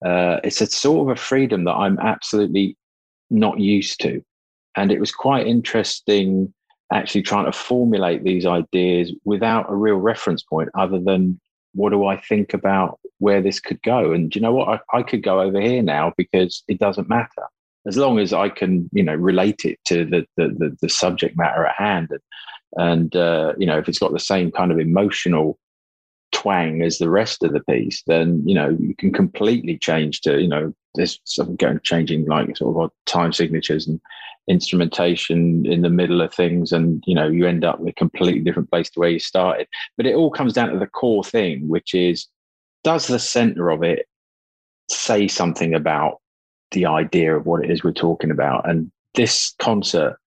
[0.06, 2.78] uh, it's a sort of a freedom that I'm absolutely
[3.30, 4.22] not used to.
[4.76, 6.54] And it was quite interesting
[6.94, 11.40] actually trying to formulate these ideas without a real reference point other than
[11.74, 14.14] what do I think about where this could go?
[14.14, 14.82] And you know what?
[14.94, 17.44] I, I could go over here now because it doesn't matter.
[17.86, 21.38] As long as I can, you know, relate it to the the, the, the subject
[21.38, 22.22] matter at hand, and,
[22.78, 25.58] and uh, you know, if it's got the same kind of emotional
[26.38, 30.40] twang as the rest of the piece, then you know you can completely change to
[30.40, 34.00] you know there's some going changing like sort of time signatures and
[34.48, 38.42] instrumentation in the middle of things, and you know you end up in a completely
[38.42, 39.68] different place to where you started.
[39.98, 42.28] But it all comes down to the core thing, which is
[42.84, 44.06] does the center of it
[44.90, 46.20] say something about
[46.72, 48.70] the idea of what it is we're talking about?
[48.70, 50.20] And this concert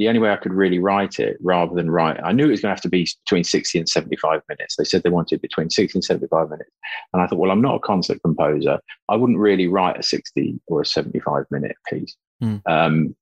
[0.00, 2.62] the only way I could really write it rather than write, I knew it was
[2.62, 4.76] going to have to be between 60 and 75 minutes.
[4.76, 6.70] They said they wanted between 60 and 75 minutes.
[7.12, 8.78] And I thought, well, I'm not a concert composer.
[9.10, 12.16] I wouldn't really write a 60 or a 75 minute piece.
[12.42, 12.62] Mm.
[12.64, 13.14] Um,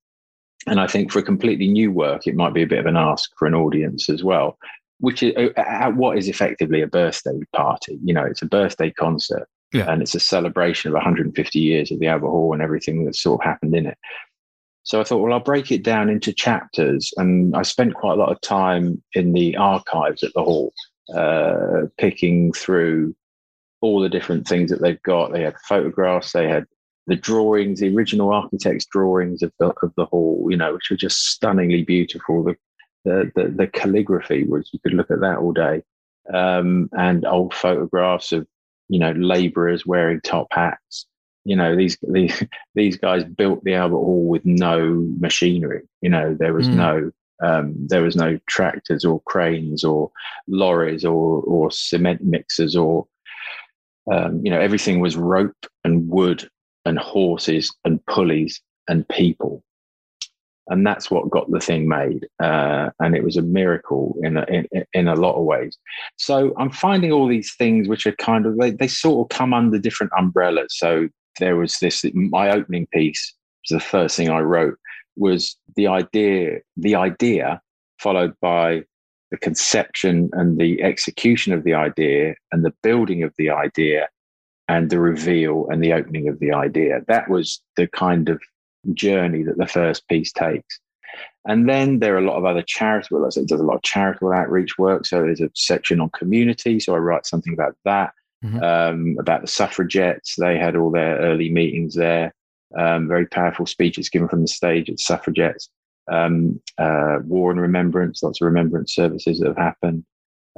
[0.68, 2.96] and I think for a completely new work, it might be a bit of an
[2.96, 4.56] ask for an audience as well,
[5.00, 7.98] which is uh, at what is effectively a birthday party.
[8.04, 9.48] You know, it's a birthday concert.
[9.72, 9.90] Yeah.
[9.90, 13.40] And it's a celebration of 150 years of the Albert Hall and everything that's sort
[13.40, 13.98] of happened in it.
[14.88, 17.12] So I thought, well, I'll break it down into chapters.
[17.18, 20.72] And I spent quite a lot of time in the archives at the hall,
[21.14, 23.14] uh, picking through
[23.82, 25.30] all the different things that they've got.
[25.30, 26.64] They had photographs, they had
[27.06, 30.96] the drawings, the original architect's drawings of the, of the hall, you know, which were
[30.96, 32.42] just stunningly beautiful.
[32.42, 32.56] The,
[33.04, 35.82] the, the, the calligraphy was, you could look at that all day.
[36.32, 38.46] Um, and old photographs of,
[38.88, 41.04] you know, laborers wearing top hats
[41.44, 42.42] you know these these
[42.74, 45.82] these guys built the Albert Hall with no machinery.
[46.02, 46.74] You know there was mm.
[46.74, 50.10] no um, there was no tractors or cranes or
[50.46, 53.06] lorries or or cement mixers or
[54.12, 56.48] um, you know everything was rope and wood
[56.84, 59.62] and horses and pulleys and people.
[60.70, 62.26] and that's what got the thing made.
[62.42, 65.76] Uh, and it was a miracle in a, in, in a lot of ways.
[66.16, 69.54] So I'm finding all these things which are kind of they, they sort of come
[69.54, 70.74] under different umbrellas.
[70.76, 73.34] So there was this my opening piece
[73.70, 74.78] the first thing I wrote
[75.16, 77.60] was the idea the idea
[77.98, 78.82] followed by
[79.30, 84.08] the conception and the execution of the idea and the building of the idea
[84.68, 87.00] and the reveal and the opening of the idea.
[87.08, 88.40] That was the kind of
[88.94, 90.80] journey that the first piece takes.
[91.46, 93.82] And then there are a lot of other charitable, I said, there's a lot of
[93.82, 95.06] charitable outreach work.
[95.06, 96.78] So there's a section on community.
[96.80, 98.12] So I write something about that,
[98.44, 98.62] mm-hmm.
[98.62, 100.36] um, about the suffragettes.
[100.36, 102.34] They had all their early meetings there.
[102.76, 105.70] Um, very powerful speeches given from the stage at suffragettes.
[106.10, 110.04] Um, uh, war and remembrance, lots of remembrance services that have happened.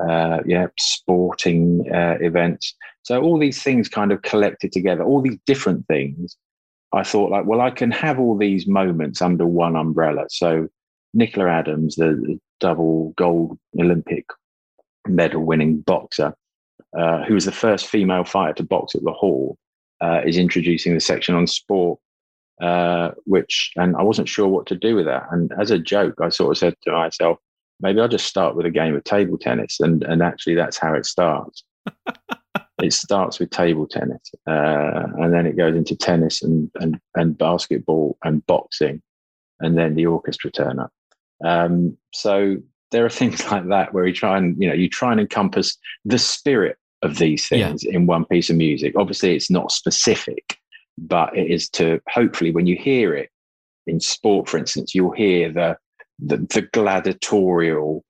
[0.03, 2.75] Uh, yeah, sporting uh, events.
[3.03, 6.37] So all these things kind of collected together, all these different things
[6.93, 10.25] I thought like, well, I can have all these moments under one umbrella.
[10.29, 10.69] So
[11.15, 14.27] Nicola Adams, the, double gold Olympic
[15.09, 16.35] medal winning boxer,
[16.97, 19.57] uh, who was the first female fighter to box at the Hall,
[20.01, 21.99] uh, is introducing the section on sport.
[22.61, 25.27] Uh, which and I wasn't sure what to do with that.
[25.31, 27.39] And as a joke, I sort of said to myself,
[27.81, 30.93] maybe I'll just start with a game of table tennis, and and actually that's how
[30.93, 31.65] it starts.
[32.83, 37.39] it starts with table tennis, uh, and then it goes into tennis and, and, and
[37.39, 39.01] basketball and boxing,
[39.61, 40.93] and then the orchestra turn up.
[41.45, 42.57] Um, so
[42.91, 45.77] there are things like that where you try and you know you try and encompass
[46.05, 47.93] the spirit of these things yeah.
[47.93, 48.95] in one piece of music.
[48.97, 50.59] Obviously, it's not specific,
[50.99, 53.31] but it is to hopefully when you hear it
[53.87, 55.77] in sport, for instance, you'll hear the
[56.19, 58.05] the, the gladiatorial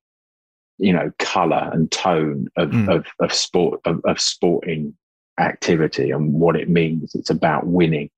[0.78, 2.88] you know color and tone of mm.
[2.88, 4.96] of, of sport of, of, sporting
[5.38, 8.10] activity and what it means it's about winning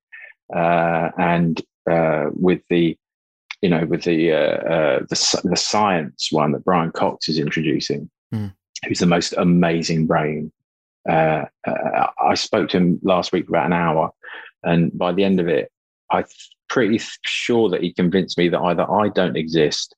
[0.55, 2.97] uh, and uh, with the
[3.63, 8.11] you know with the, uh, uh the the science one that brian cox is introducing
[8.35, 8.53] mm.
[8.87, 10.53] who's the most amazing brain
[11.09, 14.11] uh, uh, i spoke to him last week for about an hour
[14.65, 15.71] and by the end of it
[16.11, 16.23] i
[16.73, 19.95] pretty sure that he convinced me that either I don't exist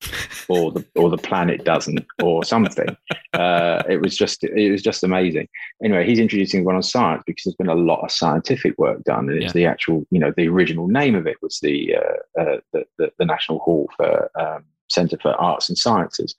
[0.49, 2.97] or the or the planet doesn't or something.
[3.33, 5.49] Uh, it was just it was just amazing.
[5.85, 9.29] Anyway, he's introducing one on science because there's been a lot of scientific work done,
[9.29, 9.53] and it's yeah.
[9.53, 13.13] the actual you know the original name of it was the uh, uh, the, the,
[13.19, 16.35] the, National Hall for um, Centre for Arts and Sciences.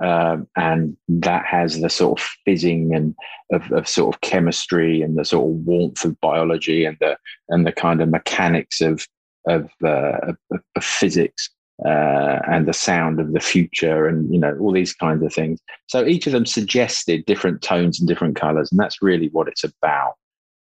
[0.00, 3.14] Um, and that has the sort of fizzing and
[3.52, 7.16] of, of, sort of chemistry and the sort of warmth of biology and the
[7.50, 9.06] and the kind of mechanics of
[9.46, 11.50] of, uh, of, of, physics
[11.84, 15.60] uh, and the sound of the future and you know all these kinds of things.
[15.88, 19.64] So each of them suggested different tones and different colors and that's really what it's
[19.64, 20.14] about.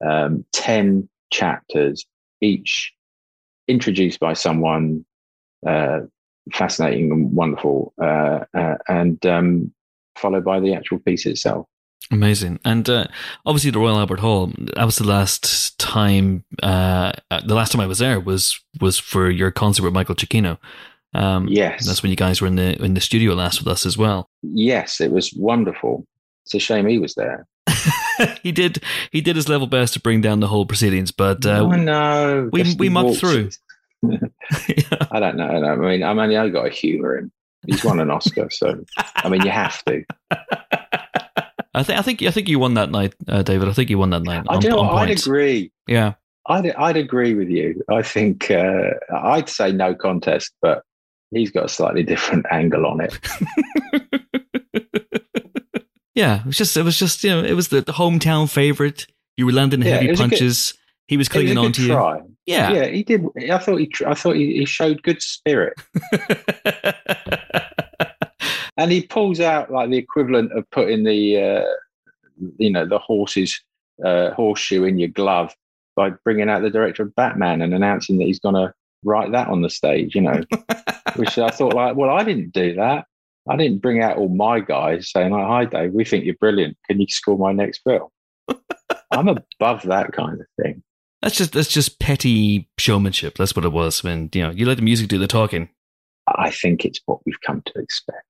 [0.04, 2.06] Um, 10 chapters
[2.40, 2.92] each
[3.68, 5.04] introduced by someone
[5.66, 6.00] uh,
[6.52, 9.72] fascinating and wonderful uh, uh, and um,
[10.16, 11.66] followed by the actual piece itself
[12.12, 13.06] Amazing, and uh,
[13.46, 14.52] obviously the Royal Albert Hall.
[14.74, 16.44] That was the last time.
[16.60, 17.12] Uh,
[17.44, 20.58] the last time I was there was was for your concert with Michael Giacchino.
[21.14, 23.86] Um, yes, that's when you guys were in the in the studio last with us
[23.86, 24.28] as well.
[24.42, 26.04] Yes, it was wonderful.
[26.44, 27.46] It's a shame he was there.
[28.42, 31.60] he did he did his level best to bring down the whole proceedings, but uh,
[31.60, 33.50] oh, no, we we mucked through.
[34.02, 35.44] I don't know.
[35.44, 37.32] I mean, I mean, I got to humour him.
[37.66, 38.84] He's won an Oscar, so
[39.16, 40.04] I mean, you have to.
[41.72, 43.68] I think I think I think you won that night, uh, David.
[43.68, 44.44] I think you won that night.
[44.48, 44.78] I do.
[44.78, 45.70] I'd agree.
[45.86, 46.14] Yeah,
[46.46, 47.82] I'd I'd agree with you.
[47.88, 50.82] I think uh, I'd say no contest, but
[51.30, 53.16] he's got a slightly different angle on it.
[56.14, 59.06] yeah, it was just it was just you know it was the, the hometown favorite.
[59.36, 60.72] You were landing yeah, heavy punches.
[60.72, 62.16] Good, he was clinging on to try.
[62.16, 62.36] you.
[62.46, 63.24] Yeah, yeah, he did.
[63.50, 65.74] I thought he I thought he, he showed good spirit.
[68.80, 71.64] and he pulls out like the equivalent of putting the uh,
[72.56, 73.62] you know the horse's
[74.04, 75.54] uh, horseshoe in your glove
[75.96, 78.72] by bringing out the director of Batman and announcing that he's going to
[79.04, 80.14] write that on the stage.
[80.14, 80.42] You know,
[81.16, 83.04] which I thought like, well, I didn't do that.
[83.48, 86.78] I didn't bring out all my guys saying like, "Hi, Dave, we think you're brilliant.
[86.88, 88.08] Can you score my next film?"
[89.10, 90.82] I'm above that kind of thing.
[91.20, 93.36] That's just that's just petty showmanship.
[93.36, 94.02] That's what it was.
[94.02, 95.68] Mean, you know, you let the music do the talking.
[96.26, 98.24] I think it's what we've come to expect.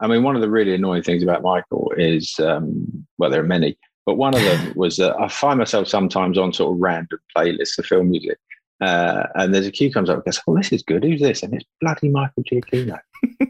[0.00, 3.46] I mean, one of the really annoying things about Michael is, um, well, there are
[3.46, 7.18] many, but one of them was that I find myself sometimes on sort of random
[7.36, 8.38] playlists of film music.
[8.80, 11.04] Uh, and there's a cue comes up and goes, Oh, this is good.
[11.04, 11.42] Who's this?
[11.42, 12.98] And it's bloody Michael Giacchino.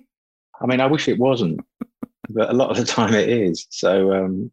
[0.60, 1.60] I mean, I wish it wasn't,
[2.28, 3.66] but a lot of the time it is.
[3.70, 4.50] So, um,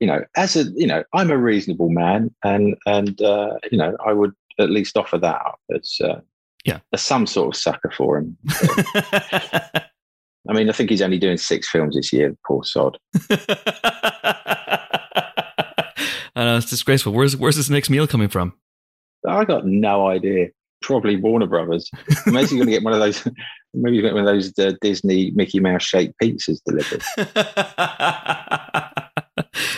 [0.00, 3.96] you know, as a, you know, I'm a reasonable man and, and, uh, you know,
[4.04, 6.20] I would at least offer that up as, uh,
[6.64, 6.80] Yeah.
[6.92, 8.36] as some sort of succour for him.
[10.48, 12.36] I mean, I think he's only doing six films this year.
[12.46, 12.98] Poor sod.
[16.36, 17.12] I know it's disgraceful.
[17.12, 18.52] Where's where's this next meal coming from?
[19.26, 20.48] I got no idea.
[20.82, 21.90] Probably Warner Brothers.
[22.26, 23.26] Maybe you're going to get one of those.
[23.74, 27.02] Maybe you get one of those uh, Disney Mickey Mouse shaped pizzas delivered.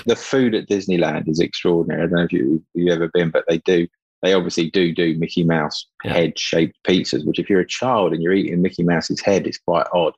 [0.06, 2.02] the food at Disneyland is extraordinary.
[2.02, 3.86] I don't know if you, you've ever been, but they do.
[4.22, 6.12] They obviously do do Mickey Mouse Yeah.
[6.12, 7.24] head shaped pizzas.
[7.24, 10.12] Which, if you're a child and you're eating Mickey Mouse's head, it's quite odd.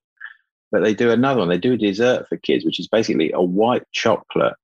[0.73, 1.49] But they do another one.
[1.49, 4.55] They do a dessert for kids, which is basically a white chocolate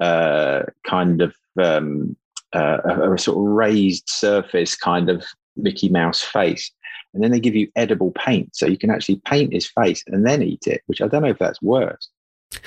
[0.00, 2.16] uh, kind of um,
[2.54, 5.24] uh, a, a sort of raised surface kind of
[5.56, 6.70] Mickey Mouse face.
[7.14, 8.54] And then they give you edible paint.
[8.54, 11.30] So you can actually paint his face and then eat it, which I don't know
[11.30, 12.10] if that's worse.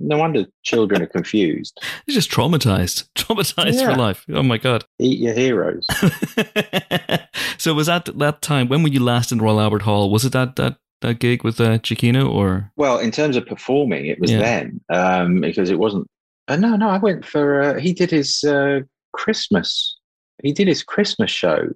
[0.00, 1.80] No wonder children are confused.
[2.04, 3.92] He's just traumatized, traumatized Yeah.
[3.92, 4.26] for life.
[4.28, 4.84] Oh my god.
[4.98, 5.86] Eat your heroes.
[7.58, 8.68] so was that that time?
[8.68, 10.10] When were you last in Royal Albert Hall?
[10.10, 12.70] Was it that that that gig with uh, Chiquino or?
[12.76, 14.38] Well, in terms of performing, it was Yeah.
[14.40, 16.06] then um, because it wasn't.
[16.48, 17.60] Uh, no, no, I went for.
[17.62, 18.80] Uh, he did his uh,
[19.12, 19.96] Christmas.
[20.42, 21.68] He did his Christmas show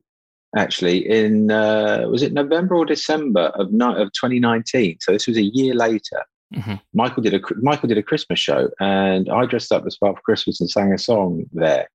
[0.56, 4.96] actually in uh, was it November or December of ni- of 2019.
[5.00, 6.24] So this was a year later.
[6.54, 6.80] Mhm.
[6.94, 10.60] Michael did a Michael did a Christmas show, and I dressed up as Father Christmas
[10.60, 11.88] and sang a song there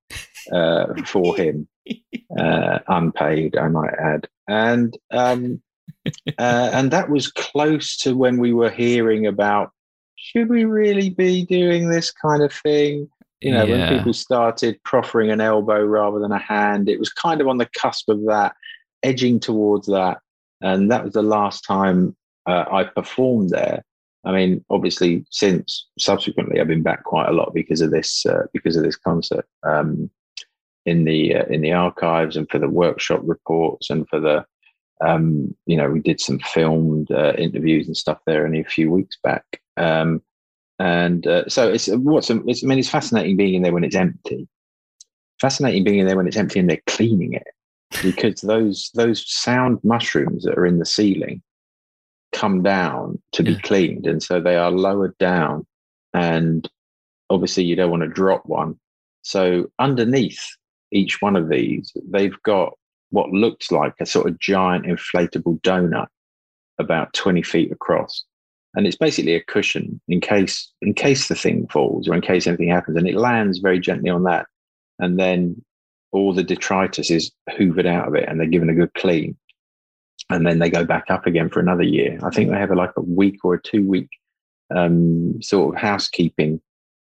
[0.51, 1.67] uh, for him,
[2.39, 5.61] uh, unpaid, I might add, and um,
[6.05, 9.71] uh, and that was close to when we were hearing about
[10.15, 13.09] should we really be doing this kind of thing?
[13.41, 13.89] You know, Yeah.
[13.89, 17.57] when people started proffering an elbow rather than a hand, it was kind of on
[17.57, 18.55] the cusp of that,
[19.03, 20.19] edging towards that,
[20.61, 22.15] and that was the last time
[22.45, 23.83] uh, I performed there.
[24.25, 28.43] I mean, obviously, since subsequently, I've been back quite a lot because of this uh,
[28.53, 30.09] because of this concert um,
[30.85, 34.45] in the uh, in the archives and for the workshop reports and for the
[35.01, 38.91] um, you know we did some filmed uh, interviews and stuff there only a few
[38.91, 39.61] weeks back.
[39.77, 40.21] Um,
[40.79, 43.95] and uh, so it's what's it's, I mean, it's fascinating being in there when it's
[43.95, 44.47] empty.
[45.39, 47.47] Fascinating being in there when it's empty and they're cleaning it
[48.01, 51.41] because those those sound mushrooms that are in the ceiling
[52.31, 55.65] come down to be cleaned and so they are lowered down
[56.13, 56.67] and
[57.29, 58.75] obviously you don't want to drop one
[59.21, 60.43] so underneath
[60.91, 62.73] each one of these they've got
[63.13, 66.07] what looked like a sort of giant inflatable donut
[66.79, 68.23] about 20 feet across.
[68.73, 72.47] And it's basically a cushion in case in case the thing falls or in case
[72.47, 72.97] anything happens.
[72.97, 74.47] And it lands very gently on that.
[74.97, 75.63] And then
[76.11, 79.37] all the detritus is hoovered out of it and they're given a good clean.
[80.31, 82.17] And then they go back up again for another year.
[82.23, 84.09] I think they have a, like a week or a two week
[84.75, 86.59] um, sort of housekeeping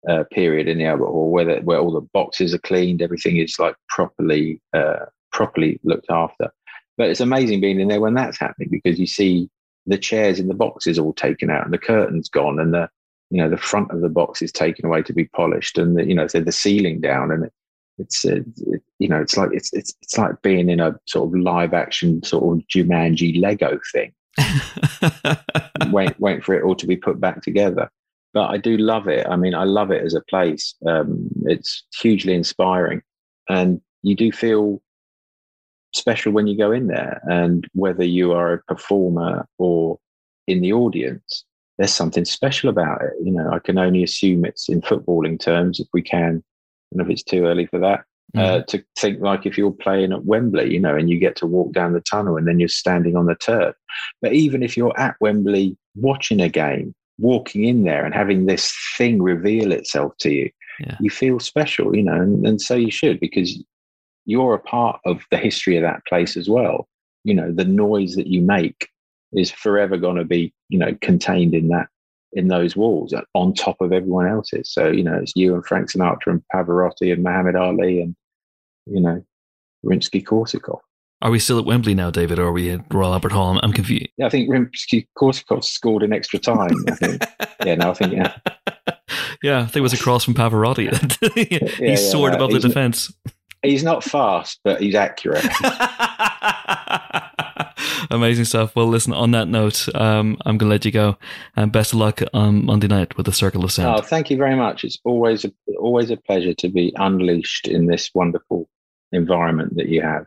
[0.09, 3.37] uh, period in the Albert Hall where the, where all the boxes are cleaned everything
[3.37, 6.51] is like properly uh, properly looked after.
[6.97, 9.49] But it's amazing being in there when that's happening because you see
[9.87, 12.89] the chairs in the boxes all taken out and the curtains gone and the
[13.29, 16.05] you know the front of the box is taken away to be polished and the,
[16.05, 17.53] you know so the ceiling down and it,
[17.97, 18.35] it's uh,
[18.67, 21.73] it, you know it's like it's it's it's like being in a sort of live
[21.73, 24.13] action sort of Jumanji Lego thing.
[25.91, 27.89] Wait wait for it all to be put back together.
[28.33, 29.27] But I do love it.
[29.27, 30.75] I mean I love it as a place.
[30.85, 33.01] Um, it's hugely inspiring
[33.49, 34.81] and you do feel
[35.93, 39.99] special when you go in there and whether you are a performer or
[40.47, 41.45] in the audience
[41.77, 43.13] there's something special about it.
[43.23, 46.43] You know i can only assume it's in footballing terms if we can
[46.91, 48.03] and if it's too early for that.
[48.37, 51.45] Uh, to think like if you're playing at wembley you know and you get to
[51.45, 53.75] walk down the tunnel and then you're standing on the turf.
[54.21, 58.73] But even if you're at wembley watching a game walking in there and having this
[58.97, 60.49] thing reveal itself to you
[60.79, 60.95] Yeah.
[61.01, 63.61] you feel special you know and, and so you should because
[64.25, 66.87] you're a part of the history of that place as well.
[67.23, 68.87] You know, the noise that you make
[69.33, 71.87] is forever going to be, you know, contained in that,
[72.33, 74.71] in those walls uh, on top of everyone else's.
[74.71, 78.15] So, you know, it's you and Frank Sinatra and Pavarotti and Muhammad Ali and,
[78.85, 79.23] you know,
[79.85, 80.79] Rimsky Korsakov.
[81.23, 83.51] Are we still at Wembley now, David, or are we at Royal Albert Hall?
[83.51, 84.07] I'm, I'm confused.
[84.17, 86.83] Yeah, I think Rimsky Korsakov scored in extra time.
[86.87, 87.23] I think.
[87.65, 88.35] yeah, no, I think, yeah.
[89.43, 90.89] yeah, I think it was across from Pavarotti.
[91.77, 93.13] he yeah, soared no, above the defence.
[93.63, 95.45] He's not fast, but he's accurate.
[98.11, 98.75] Amazing stuff.
[98.75, 101.17] Well, listen, on that note, um, I'm going to let you go.
[101.55, 103.99] And best of luck on Monday night with the Circle of Sound.
[103.99, 104.83] Oh, thank you very much.
[104.83, 108.67] It's always a, always a pleasure to be unleashed in this wonderful
[109.11, 110.25] environment that you have.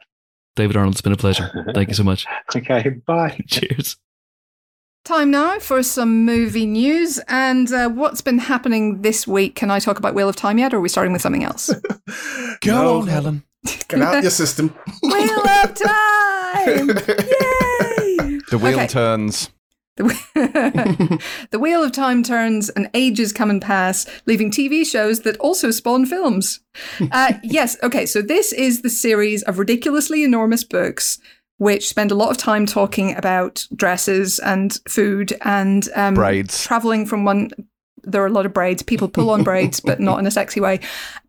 [0.57, 1.51] David Arnold, it's been a pleasure.
[1.75, 2.27] Thank you so much.
[2.55, 3.39] Okay, bye.
[3.49, 3.97] Cheers.
[5.05, 7.19] Time now for some movie news.
[7.29, 9.55] And uh, what's been happening this week?
[9.55, 11.69] Can I talk about Wheel of Time yet, or are we starting with something else?
[12.63, 13.01] Go No.
[13.01, 13.43] on, Helen.
[13.89, 14.75] Get out your system.
[15.03, 16.89] Wheel of Time!
[16.89, 16.89] time!
[16.89, 18.39] Yay!
[18.51, 18.87] The wheel Okay.
[18.87, 19.51] turns.
[19.97, 21.21] The,
[21.53, 25.71] the wheel of time turns and ages come and pass, leaving TV shows that also
[25.71, 26.59] spawn films.
[27.13, 31.21] Uh, yes, okay, so this is the series of ridiculously enormous books
[31.59, 36.65] which spend a lot of time talking about dresses and food and um, Braids.
[36.65, 37.51] traveling from one.
[38.07, 38.83] There are a lot of braids.
[38.83, 40.81] People pull on braids, but not in a sexy way.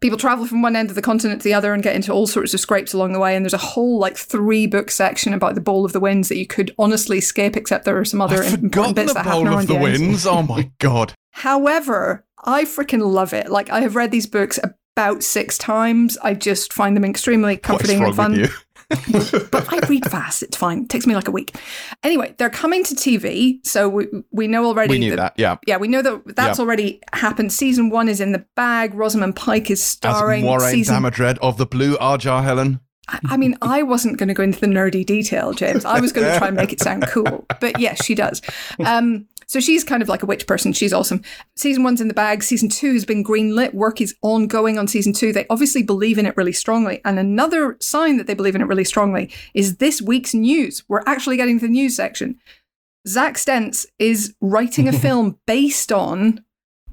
[0.02, 2.28] People travel from one end of the continent to the other and get into all
[2.28, 3.34] sorts of scrapes along the way.
[3.34, 6.36] And there's a whole like three book section about the Bowl of the Winds that
[6.38, 9.68] you could honestly skip, except there are some other important bits that happen around of
[9.68, 10.28] the the winds.
[10.28, 11.14] Oh my god.
[11.32, 13.50] However, I freaking love it.
[13.50, 14.60] Like I have read these books
[14.98, 16.18] about six times.
[16.24, 18.50] I just find them extremely comforting and fun.
[19.52, 20.44] but I read fast.
[20.44, 20.84] It's fine.
[20.84, 21.56] It takes me like a week.
[22.04, 24.92] Anyway, they're coming to TV, so we we know already.
[24.92, 25.34] We knew that.
[25.38, 25.58] Yeah.
[25.66, 26.64] Yeah, we know that that's Yeah.
[26.64, 27.52] already happened.
[27.52, 28.94] Season one is in the bag.
[28.94, 30.44] Rosamund Pike is As starring.
[30.46, 32.80] Moiraine Season, Damodred of the Blue Ajah Helen.
[33.08, 35.86] I I mean, I wasn't going to go into the nerdy detail, James.
[35.86, 38.42] I was going to try and make it sound cool, but yes, she does.
[38.84, 40.74] Um, so she's kind of like a witch person.
[40.74, 41.22] She's awesome.
[41.56, 42.44] Season one's in the bag.
[42.44, 43.74] Season two has been greenlit.
[43.74, 45.32] Work is ongoing on season two.
[45.32, 47.02] They obviously believe in it really strongly.
[47.06, 50.84] And another sign that they believe in it really strongly is this week's news.
[50.88, 52.38] We're actually getting to the news section.
[53.08, 56.44] Zach Stentz is writing a film based on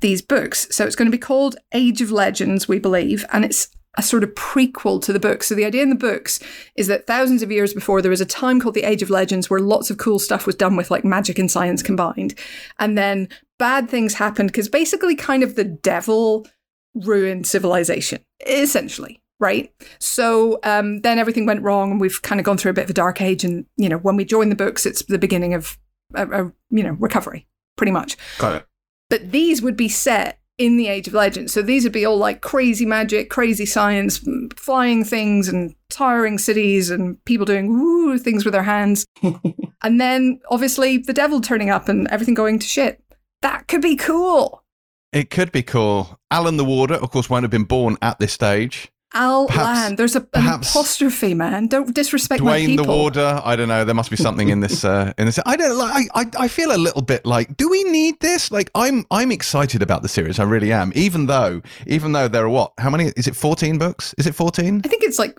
[0.00, 0.68] these books.
[0.70, 3.68] So it's going to be called Age of Legends, we believe, and it's
[3.98, 5.46] a sort of prequel to the books.
[5.46, 6.40] So the idea in the books
[6.76, 9.50] is that thousands of years before there was a time called the Age of Legends
[9.50, 12.34] where lots of cool stuff was done with like magic and science combined.
[12.78, 13.28] And then
[13.58, 16.46] bad things happened because basically kind of the devil
[16.94, 19.20] ruined civilization, essentially.
[19.38, 19.72] Right.
[19.98, 22.90] So um, then everything went wrong and we've kind of gone through a bit of
[22.90, 23.44] a dark age.
[23.44, 25.78] And, you know, when we join the books, it's the beginning of,
[26.14, 28.66] a, a, you know, recovery, pretty much Got it.
[29.10, 31.52] but these would be set in the Age of Legends.
[31.52, 36.88] So these would be all like crazy magic, crazy science, flying things and towering cities
[36.88, 39.04] and people doing woo things with their hands.
[39.82, 43.02] and then obviously the devil turning up and everything going to shit.
[43.40, 44.62] That could be cool.
[45.12, 46.20] It could be cool.
[46.30, 48.91] Alan the Warder, of course, won't have been born at this stage.
[49.14, 49.46] Al.
[49.96, 51.66] There's a, an apostrophe, man.
[51.66, 52.86] Don't disrespect my Dwayne people.
[52.86, 53.40] the Warder.
[53.44, 53.84] I don't know.
[53.84, 54.84] There must be something in this.
[54.84, 56.08] Uh, in this, I don't like.
[56.14, 57.56] I, I I feel a little bit like.
[57.56, 58.50] Do we need this?
[58.50, 60.38] Like, I'm I'm excited about the series.
[60.38, 60.92] I really am.
[60.94, 62.72] Even though, even though there are what?
[62.78, 63.12] How many?
[63.16, 64.14] Is it 14 books?
[64.18, 64.82] Is it 14?
[64.84, 65.38] I think it's like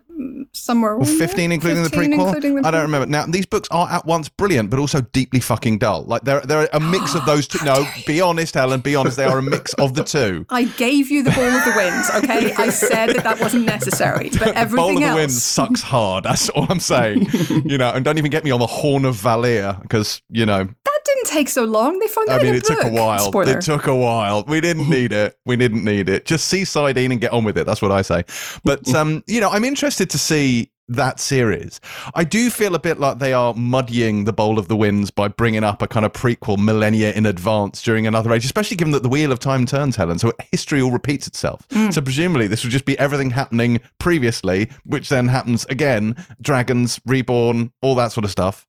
[0.53, 2.25] somewhere Or 15 including 15 the prequel?
[2.27, 3.05] including the I don't remember.
[3.07, 6.03] Now, these books are at once brilliant, but also deeply fucking dull.
[6.03, 7.63] Like, they're, they're a mix of those two.
[7.65, 9.17] No, be honest, Helen, be honest.
[9.17, 10.45] They are a mix of the two.
[10.49, 12.53] I gave you the ball of the winds, okay?
[12.57, 15.33] I said that that wasn't necessary, but everything Bowl of the else.
[15.43, 16.23] Sucks hard.
[16.25, 17.27] That's all I'm saying.
[17.65, 20.63] you know, and don't even get me on the Horn of Valere because, you know,
[20.63, 21.99] That didn't take so long.
[21.99, 23.27] They found I out mean, in it took a while.
[23.27, 23.57] Spoiler.
[23.57, 24.43] It took a while.
[24.47, 25.37] We didn't need it.
[25.45, 26.25] We didn't need it.
[26.25, 27.65] Just see Sardine and get on with it.
[27.65, 28.23] That's what I say.
[28.63, 31.79] But um, you know, I'm interested to see that series.
[32.13, 35.29] I do feel a bit like they are muddying the Bowl of the Winds by
[35.29, 39.01] bringing up a kind of prequel millennia in advance during another age, especially given that
[39.01, 40.19] the Wheel of Time turns, Helen.
[40.19, 41.65] So history all repeats itself.
[41.91, 46.15] So presumably this would just be everything happening previously, which then happens again.
[46.41, 48.67] Dragons, reborn, all that sort of stuff.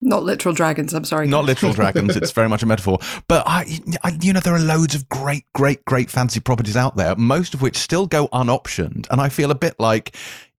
[0.00, 0.94] Not literal dragons.
[0.94, 1.26] I'm sorry.
[1.26, 2.14] Not literal dragons.
[2.16, 2.98] It's very much a metaphor.
[3.26, 6.96] But I, I, you know, there are loads of great, great, great fantasy properties out
[6.96, 9.08] there, most of which still go unoptioned.
[9.10, 10.14] And I feel a bit like,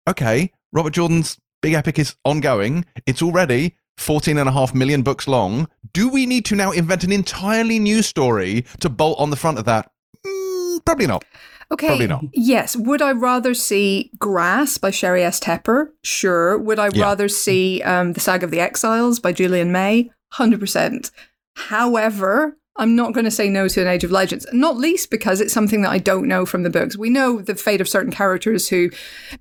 [0.08, 2.86] okay, Robert Jordan's big epic is ongoing.
[3.06, 5.70] It's already 14 and a half million books long.
[5.94, 9.58] Do we need to now invent an entirely new story to bolt on the front
[9.58, 9.92] of that?
[10.26, 11.24] Mm, probably not.
[11.72, 11.88] Okay.
[11.88, 12.24] Probably not.
[12.34, 12.76] Yes.
[12.76, 15.40] Would I rather see Grass by Sheri S.
[15.40, 15.90] Tepper?
[16.04, 16.58] Sure.
[16.58, 17.04] Would I Yeah.
[17.04, 20.10] rather see um, The Saga of the Exiles by Julian May?
[20.34, 21.12] 100%.
[21.56, 25.42] However, I'm not going to say no to an Age of Legends, not least because
[25.42, 26.98] it's something that I don't know from the books.
[26.98, 28.90] We know the fate of certain characters who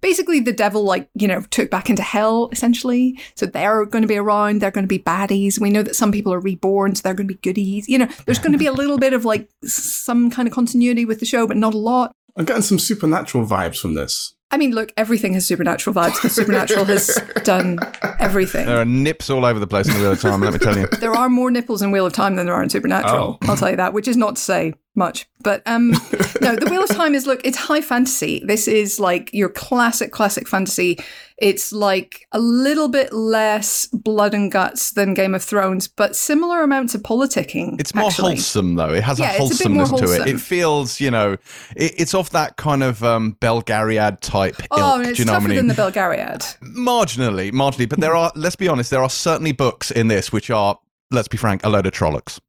[0.00, 3.16] basically the devil, like, you know, took back into hell, essentially.
[3.36, 4.60] So they're going to be around.
[4.60, 5.60] They're going to be baddies.
[5.60, 7.88] We know that some people are reborn, so they're going to be goodies.
[7.88, 11.04] You know, there's going to be a little bit of like some kind of continuity
[11.04, 12.12] with the show, but not a lot.
[12.38, 14.34] I'm getting some supernatural vibes from this.
[14.50, 17.78] I mean, look, everything has supernatural vibes because Supernatural has done
[18.18, 18.64] everything.
[18.64, 20.78] There are nips all over the place in the Wheel of Time, let me tell
[20.78, 20.86] you.
[21.00, 23.38] There are more nipples in Wheel of Time than there are in Supernatural.
[23.42, 23.50] Oh.
[23.50, 25.26] I'll tell you that, which is not to say much.
[25.42, 25.90] But um,
[26.42, 28.42] no, the Wheel of Time is look, it's high fantasy.
[28.44, 30.98] This is like your classic, classic fantasy.
[31.38, 36.62] It's like a little bit less blood and guts than Game of Thrones, but similar
[36.62, 37.78] amounts of politicking.
[37.80, 38.34] It's more actually.
[38.34, 38.92] wholesome, though.
[38.92, 40.26] It has Yeah, a it's a wholesomeness to it.
[40.34, 41.34] It feels, you know,
[41.76, 45.06] it, it's off that kind of um, Belgariad type Oh, ilk.
[45.10, 45.56] it's you know what I tougher mean?
[45.58, 46.58] than the Belgariad.
[46.60, 47.88] marginally, marginally.
[47.88, 50.76] But there are, let's be honest, there are certainly books in this which are,
[51.12, 52.40] let's be frank, a load of trollocs.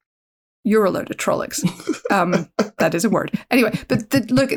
[0.64, 1.64] You're a load of trollocs.
[2.12, 2.50] Um,
[2.80, 3.32] that is a word.
[3.52, 4.52] Anyway, but the, look,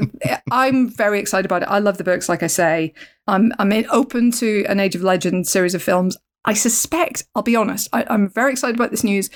[0.51, 1.69] I'm very excited about it.
[1.69, 2.95] I love the books, like I say.
[3.27, 6.17] I'm I'm in, open to an Age of Legends series of films.
[6.45, 9.29] I suspect, I'll be honest, I, I'm very excited about this news.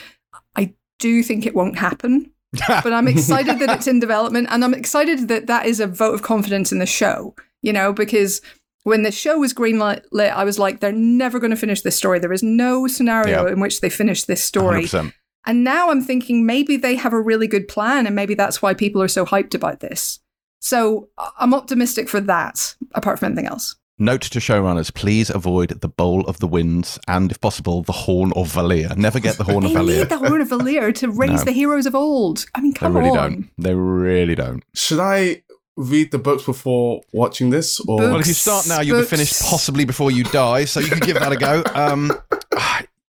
[0.57, 2.31] I do think it won't happen,
[2.69, 6.15] but I'm excited that it's in development and I'm excited that that is a vote
[6.15, 8.41] of confidence in the show, you know, because
[8.85, 12.19] when the show was greenlit, I was like, they're never going to finish this story.
[12.19, 13.53] There is no scenario Yeah.
[13.53, 14.85] in which they finish this story.
[14.85, 15.13] 100%.
[15.47, 18.75] And now I'm thinking maybe they have a really good plan and maybe that's why
[18.75, 20.19] people are so hyped about this.
[20.61, 23.77] So I- I'm optimistic for that, apart from anything else.
[23.99, 28.31] Note to showrunners: please avoid the bowl of the winds and, if possible, the horn
[28.37, 28.93] of Valere.
[28.97, 29.99] Never get the horn They of Valere.
[30.01, 31.45] need the Horn of Valere to raise No.
[31.45, 32.45] the heroes of old.
[32.55, 33.03] I mean, come on.
[33.03, 33.31] they really on.
[33.33, 33.51] don't.
[33.57, 34.63] They really don't.
[34.75, 35.43] Should I
[35.79, 37.81] read the books before watching this?
[37.81, 40.89] Or Well, if you start now, you'll be finished possibly before you die, so you
[40.91, 41.63] can give that a go.
[41.75, 42.13] Um,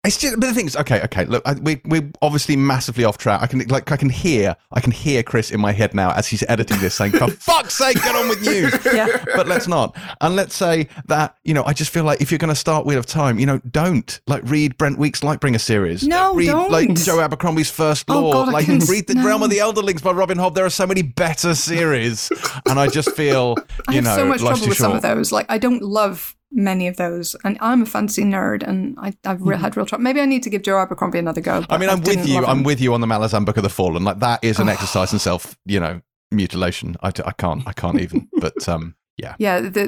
[0.04, 1.24] it's just, but the thing is, okay, okay.
[1.24, 3.42] Look, I, we we're obviously massively off track.
[3.42, 6.28] I can like I can hear I can hear Chris in my head now as
[6.28, 9.24] he's editing this, saying, "For fuck's sake, get on with news." Yeah.
[9.34, 9.96] But let's not.
[10.20, 12.86] And let's say that you know, I just feel like if you're going to start
[12.86, 16.06] Wheel of Time, you know, don't like read Brent Week's Lightbringer series.
[16.06, 16.70] No, read don't.
[16.70, 18.32] like Joe Abercrombie's First Oh, Law.
[18.44, 19.26] God, like couldn't- read the no.
[19.26, 20.54] Realm of the Elderlings by Robin Hobb.
[20.54, 22.30] There are so many better series,
[22.66, 25.02] and I just feel you I you have know, so much trouble with some of
[25.02, 25.32] those.
[25.32, 29.42] Like, I don't love many of those, and I'm a fancy nerd, and I, I've
[29.42, 30.02] re- had real trouble.
[30.02, 31.64] Maybe I need to give Joe Abercrombie another go.
[31.68, 32.46] I mean, I'm didn't with you.
[32.46, 34.04] I'm with you on the Malazan Book of the Fallen.
[34.04, 36.96] Like that is an exercise in self, you know, mutilation.
[37.02, 37.66] I, I can't.
[37.66, 38.28] I can't even.
[38.40, 39.34] But um, yeah.
[39.38, 39.86] Yeah, the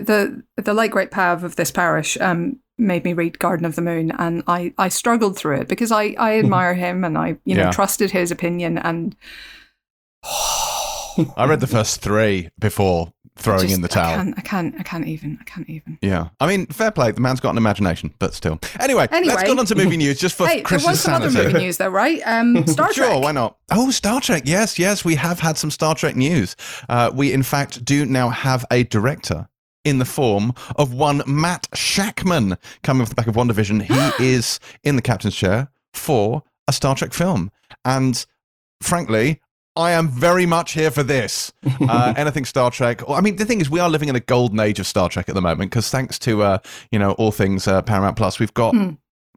[0.56, 3.82] the the late great Pav of this parish um made me read Garden of the
[3.82, 7.54] Moon, and I I struggled through it because I I admire him and I you
[7.54, 7.70] know Yeah.
[7.70, 9.16] trusted his opinion and.
[11.36, 14.14] I read the first three before throwing just- in the I towel.
[14.16, 14.74] can't, I can't.
[14.78, 15.38] I can't even.
[15.40, 15.98] I can't even.
[16.02, 17.10] Yeah, I mean, fair play.
[17.12, 18.58] The man's got an imagination, but still.
[18.78, 19.34] Anyway, Anyway.
[19.34, 21.38] let's go on to movie news just for hey, there Chris's was some sanity.
[21.38, 22.20] other movie news though, right?
[22.24, 23.10] Um, Star Trek.
[23.10, 23.56] Sure, why not?
[23.72, 24.42] Oh, Star Trek.
[24.46, 26.56] Yes, yes, we have had some Star Trek news.
[26.88, 29.48] Uh, we, in fact, do now have a director
[29.84, 33.82] in the form of one Matt Shakman coming off the back of WandaVision.
[34.18, 37.50] He is in the captain's chair for a Star Trek film.
[37.84, 38.24] And
[38.82, 39.40] frankly,
[39.76, 41.52] I am very much here for this.
[41.80, 43.02] Uh, anything Star Trek.
[43.08, 45.28] I mean, the thing is, we are living in a golden age of Star Trek
[45.28, 46.58] at the moment because thanks to, uh,
[46.90, 48.90] you know, all things uh, Paramount Plus, we've got, Hmm.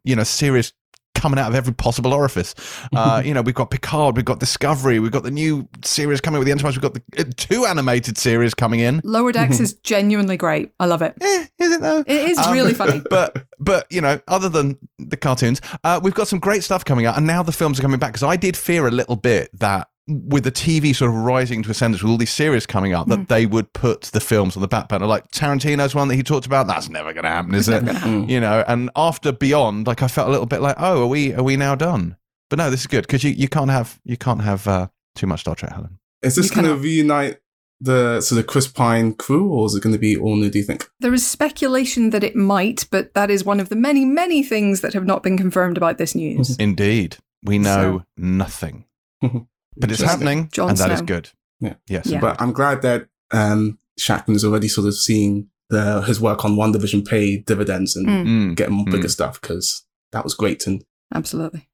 [0.03, 0.73] you know, series
[1.15, 2.55] coming out of every possible orifice.
[2.95, 6.37] Uh, you know, we've got Picard, we've got Discovery, we've got the new series coming
[6.37, 9.01] with the Enterprise, we've got the uh, two animated series coming in.
[9.03, 10.71] Lower Decks is genuinely great.
[10.79, 11.15] I love it.
[11.21, 11.99] Eh, is it though?
[12.05, 13.01] It is Um, really funny.
[13.09, 17.05] But but you know, other than the cartoons, uh, we've got some great stuff coming
[17.05, 18.11] out, and now the films are coming back.
[18.13, 21.71] Because I did fear a little bit that with the TV sort of rising to
[21.71, 24.67] ascendance with all these series coming up, that they would put the films on the
[24.67, 25.05] back burner.
[25.05, 26.67] Like Tarantino's one that he talked about.
[26.67, 27.83] That's never going to happen, is it?
[28.29, 28.63] You know.
[28.67, 31.55] And after Beyond, like I felt a little bit like, oh, are we are we
[31.55, 32.17] now done?
[32.49, 35.27] But no, this is good because you, you can't have you can't have uh, too
[35.27, 35.99] much Star Trek, Helen.
[36.21, 37.39] is this going to reunite
[37.83, 40.49] the sort of Chris Pine crew, or is it going to be all new?
[40.49, 40.89] Do you think?
[40.99, 44.81] There is speculation that it might, but that is one of the many, many things
[44.81, 46.55] that have not been confirmed about this news.
[46.57, 48.85] Indeed, we know nothing,
[49.77, 51.29] but it's happening, Jon and that is good.
[51.59, 51.75] Yeah.
[51.87, 52.07] Yes.
[52.07, 52.19] Yeah.
[52.19, 56.55] But I'm glad that um, Shakman is already sort of seeing the, his work on
[56.55, 58.25] WandaVision pay dividends and Mm.
[58.25, 58.55] Mm.
[58.55, 59.11] getting more bigger Mm.
[59.11, 60.67] stuff because that was great.
[60.67, 61.67] And Absolutely.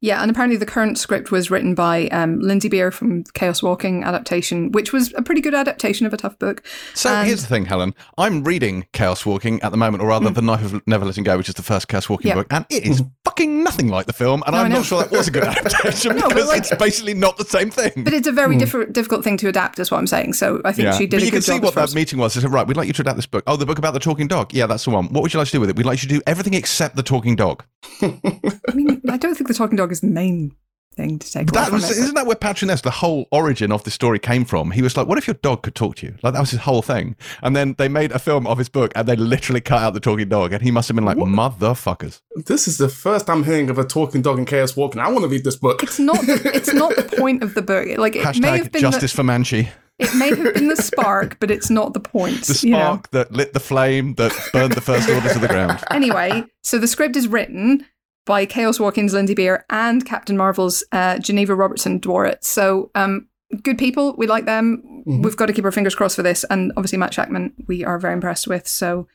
[0.00, 4.04] Yeah, and apparently the current script was written by um, Lindsey Beer from Chaos Walking
[4.04, 6.62] adaptation, which was a pretty good adaptation of a tough book.
[6.94, 7.94] So And- here's the thing, Helen.
[8.18, 10.34] I'm reading Chaos Walking at the moment, or rather, hmm.
[10.34, 12.34] The Knife of Never Letting Go, which is the first Chaos Walking Yeah.
[12.34, 12.92] book, and it hmm.
[12.92, 14.42] is fucking nothing like the film.
[14.46, 16.74] And No, I I'm not sure that was a good adaptation No, because like- it's
[16.76, 18.04] basically not the same thing.
[18.04, 18.60] But it's a very hmm.
[18.60, 20.34] different, difficult thing to adapt, is what I'm saying.
[20.34, 20.92] So I think Yeah.
[20.98, 21.64] she did but a you good can see job.
[21.64, 22.34] what that as- meeting was.
[22.34, 23.44] They said, right, we'd like you to adapt this book.
[23.46, 24.52] Oh, the book about the talking dog.
[24.52, 25.06] Yeah, that's the one.
[25.12, 25.76] What would you like to do with it?
[25.76, 27.64] We'd like you to do everything except the talking dog.
[28.76, 30.54] I mean, I don't think the talking dog is the main
[30.96, 31.98] thing to take away That from was, it.
[32.02, 34.70] isn't that where Patrick Ness, the whole origin of the story came from?
[34.70, 36.14] He was like, what if your dog could talk to you?
[36.22, 37.16] Like, that was his whole thing.
[37.42, 40.00] And then they made a film of his book and they literally cut out the
[40.00, 40.52] talking dog.
[40.52, 42.20] And he must have been like, motherfuckers.
[42.46, 45.00] this is the first I'm hearing of a talking dog in Chaos Walking.
[45.00, 45.82] I want to read this book.
[45.82, 46.18] It's not.
[46.28, 47.86] It's not the point of the book.
[47.98, 48.80] Like it may have been.
[48.82, 49.70] justice The, for Manchee.
[49.98, 52.42] it may have been the spark, but it's not the point.
[52.44, 52.78] The you know?
[52.78, 55.82] spark that lit the flame that burned the first order to the ground.
[55.90, 57.84] anyway, so the script is written
[58.26, 62.44] by Chaos Walking's Lindsey Beer and Captain Marvel's uh, Geneva Robertson Dworet.
[62.44, 63.28] So, um,
[63.62, 64.14] good people.
[64.18, 65.02] We like them.
[65.06, 66.44] We've got to keep our fingers crossed for this.
[66.50, 68.66] And obviously, Matt Shakman, we are very impressed with.
[68.66, 69.06] So,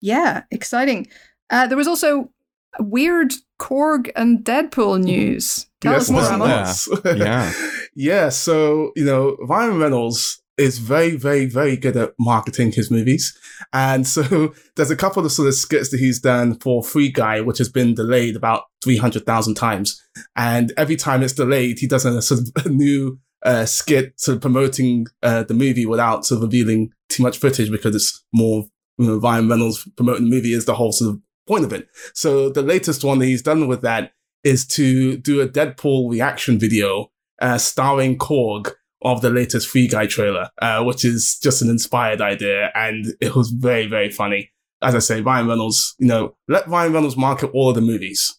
[0.00, 1.08] yeah, exciting.
[1.50, 2.30] Uh, there was also
[2.78, 5.66] weird Korg and Deadpool news.
[5.80, 7.16] Tell us more, wasn't Emma.
[7.16, 7.52] Yeah.
[7.96, 8.28] yeah.
[8.28, 13.36] So, you know, Ryan Reynolds is very, very, very good at marketing his movies.
[13.72, 17.40] And so there's a couple of sort of skits that he's done for Free Guy,
[17.40, 20.00] which has been delayed about 300,000 times.
[20.36, 24.42] And every time it's delayed, he does a sort of new uh, skit sort of
[24.42, 28.66] promoting uh, the movie without sort of revealing too much footage because it's more,
[28.98, 31.88] you know, Ryan Reynolds promoting the movie is the whole sort of point of it.
[32.12, 34.12] So the latest one that he's done with that
[34.44, 40.06] is to do a Deadpool reaction video uh, starring Korg of the latest Free Guy
[40.06, 44.50] trailer, uh, which is just an inspired idea, and it was very, very funny.
[44.82, 48.36] As I say, Ryan Reynolds, you know, let Ryan Reynolds market all of the movies.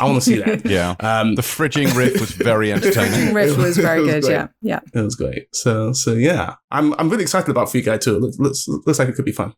[0.00, 0.64] I want to see that.
[0.68, 0.94] Yeah.
[1.00, 3.10] Um, The fridging riff was very entertaining.
[3.12, 4.22] The fridging riff was very was good.
[4.24, 4.32] great.
[4.32, 4.80] Yeah, yeah.
[4.94, 5.54] it was great.
[5.54, 8.16] So, so yeah, I'm I'm really excited about Free Guy too.
[8.16, 9.54] It looks, looks looks like it could be fun.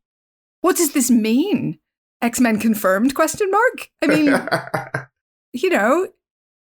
[0.63, 1.79] What does this mean?
[2.23, 3.15] X Men confirmed?
[3.15, 3.91] Question mark.
[4.03, 4.25] I mean,
[5.53, 6.09] you know,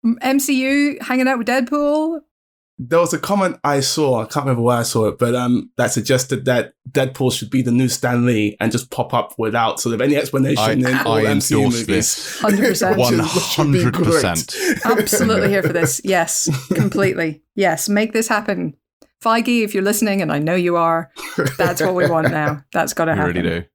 [0.06, 2.20] MCU hanging out with Deadpool.
[2.80, 5.70] There was a comment I saw, I can't remember where I saw it, but um,
[5.78, 9.80] that suggested that Deadpool should be the new Stan Lee and just pop up without
[9.80, 11.88] sort of any explanation I- in all I MCU endorse movies.
[11.88, 12.42] this.
[12.42, 12.98] 100%.
[12.98, 14.86] Which is- which would be 100%.
[14.86, 16.02] Absolutely here for this.
[16.04, 17.44] Yes, completely.
[17.56, 18.76] Yes, make this happen.
[19.24, 21.10] Feige, if you're listening, and I know you are,
[21.58, 22.62] that's what we want now.
[22.74, 23.36] That's got to We happen.
[23.36, 23.66] really do.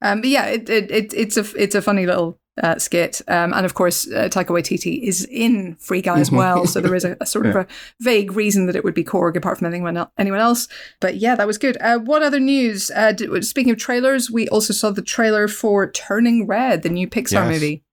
[0.00, 3.52] Um, but yeah, it, it, it, it's a it's a funny little uh, skit, um,
[3.52, 7.04] and of course, uh, Taika Waititi is in Free Guy as well, so there is
[7.04, 7.66] a, a sort of a
[8.00, 10.68] vague reason that it would be Korg apart from anyone el- anyone else.
[11.00, 11.76] But yeah, that was good.
[11.80, 12.90] Uh, what other news?
[12.90, 17.32] Uh, speaking of trailers, we also saw the trailer for Turning Red, the new Pixar
[17.32, 17.50] Yes.
[17.52, 17.84] movie.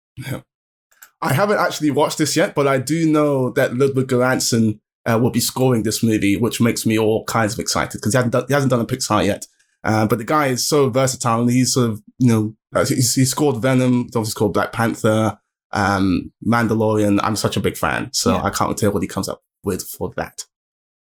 [1.22, 5.32] I haven't actually watched this yet, but I do know that Ludwig Göransson uh, will
[5.32, 8.46] be scoring this movie, which makes me all kinds of excited because he hasn't done,
[8.48, 9.48] he hasn't done a Pixar yet.
[9.84, 13.16] Uh, but the guy is so versatile and he's sort of, you know, uh, he's,
[13.16, 15.40] he scored Venom, he's obviously scored Black Panther,
[15.72, 17.20] um, Mandalorian.
[17.24, 18.44] I'm such a big fan, so Yeah.
[18.44, 20.46] I can't wait to hear what he comes up with for that.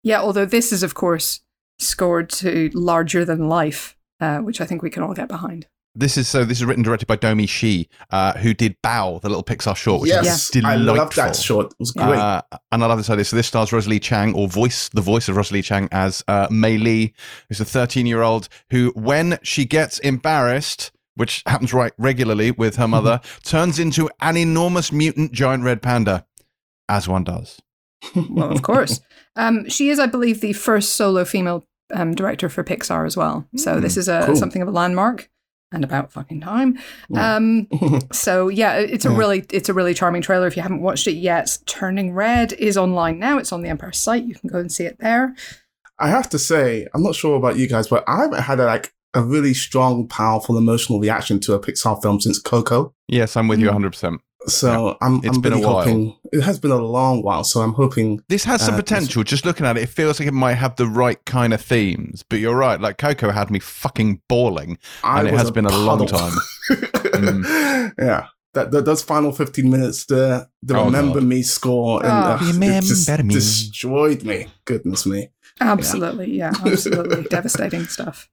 [0.03, 1.41] Yeah, although this is of course
[1.77, 5.67] scored to larger than life, uh, which I think we can all get behind.
[5.95, 6.45] This is so.
[6.45, 10.01] This is written directed by Domee Shi, uh, who did Bao, the little Pixar short,
[10.01, 10.95] which yes, is I delightful.
[10.95, 11.65] love that short.
[11.71, 12.17] It was great.
[12.19, 12.41] Uh,
[12.71, 13.25] and I love this idea.
[13.25, 16.77] So this stars Rosalie Chiang, or voice the voice of Rosalie Chiang as uh, Mei
[16.77, 17.13] Lee,
[17.49, 22.77] who's a 13 year old who, when she gets embarrassed, which happens right regularly with
[22.77, 26.25] her mother, turns into an enormous mutant giant red panda,
[26.87, 27.61] as one does.
[28.29, 29.01] Well, of course.
[29.35, 31.63] Um, she is, I believe, the first solo female
[31.93, 33.47] um, director for Pixar as well.
[33.55, 34.35] So this is a cool.
[34.35, 35.29] something of a landmark
[35.71, 36.77] and about fucking time.
[37.09, 37.35] Yeah.
[37.35, 37.67] Um,
[38.11, 39.17] so yeah, it's a Yeah.
[39.17, 40.47] really it's a really charming trailer.
[40.47, 43.37] If you haven't watched it yet, Turning Red is online now.
[43.37, 44.25] It's on the Empire site.
[44.25, 45.35] You can go and see it there.
[45.97, 48.65] I have to say, I'm not sure about you guys, but I haven't had a,
[48.65, 52.93] like a really strong, powerful emotional reaction to a Pixar film since Coco.
[53.07, 53.73] Yes, I'm with you Mm.
[53.91, 54.19] 100%.
[54.47, 55.79] So I'm, It's I'm been a while.
[55.79, 57.43] hoping it has been a long while.
[57.43, 59.23] So I'm hoping This has some Uh, potential.
[59.23, 62.23] Just looking at it, it feels like it might have the right kind of themes.
[62.29, 62.79] But you're right.
[62.79, 64.77] Like Coco had me fucking bawling.
[65.03, 66.33] I And it was has been a long time.
[66.69, 67.93] Mm.
[67.99, 68.27] Yeah.
[68.53, 71.23] That, that those final 15 minutes, the the Oh, remember God.
[71.27, 72.31] me score, and Oh.
[72.31, 73.33] uh, it just me.
[73.33, 74.47] destroyed me.
[74.65, 75.29] Goodness me.
[75.61, 78.27] Absolutely, yeah, absolutely devastating stuff.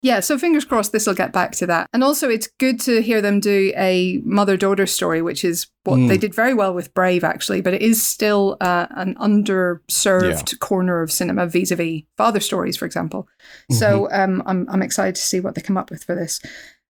[0.00, 1.88] Yeah, so fingers crossed this will get back to that.
[1.92, 5.98] And also, it's good to hear them do a mother daughter story, which is what
[5.98, 6.08] Mm.
[6.08, 11.02] they did very well with Brave, actually, but it is still uh, an underserved corner
[11.02, 13.28] of cinema vis a vis father stories, for example.
[13.70, 16.40] So um, I'm, I'm excited to see what they come up with for this.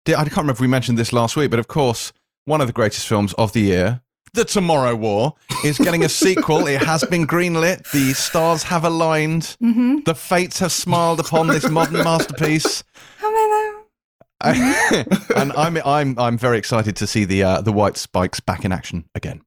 [0.09, 2.13] I can't remember if we mentioned this last week, but of course,
[2.45, 4.03] one of the greatest films of the year,
[4.37, 5.35] The Tomorrow War,
[5.65, 6.67] is getting a sequel.
[6.67, 7.91] It has been greenlit.
[7.91, 9.57] The stars have aligned.
[9.63, 10.01] Mm-hmm.
[10.05, 12.85] The fates have smiled upon this modern masterpiece.
[14.45, 18.73] and I'm I'm I'm very excited to see the uh, the White Spikes back in
[18.73, 19.41] action again.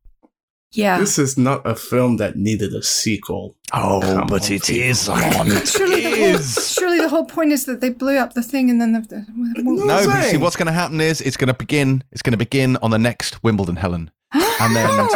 [0.71, 0.99] Yeah.
[0.99, 3.55] This is not a film that needed a sequel.
[3.71, 4.81] Oh, Come but on, it people.
[4.81, 5.19] is on.
[5.65, 8.81] Surely the, whole, surely the whole point is that they blew up the thing and
[8.81, 9.01] then the.
[9.01, 9.25] the
[9.63, 12.03] No, but see, what's going to happen is it's going to begin.
[12.11, 14.87] It's going to begin on the next Wimbledon, Helen, and then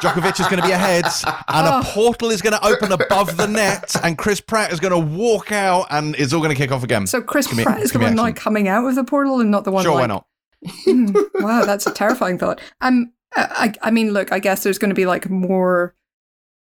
[0.00, 1.04] Djokovic is going to be ahead,
[1.48, 1.82] and a Oh.
[1.84, 5.52] portal is going to open above the net, and Chris Pratt is going to walk
[5.52, 7.06] out, and it's all going to kick off again.
[7.06, 9.64] so Chris be- Pratt is the one like coming out of the portal and not
[9.64, 10.26] the one sure, like why not?
[10.84, 11.06] Hmm.
[11.40, 12.60] wow, that's a terrifying thought.
[12.80, 15.94] Um, I, I mean, look, I guess there's going to be like more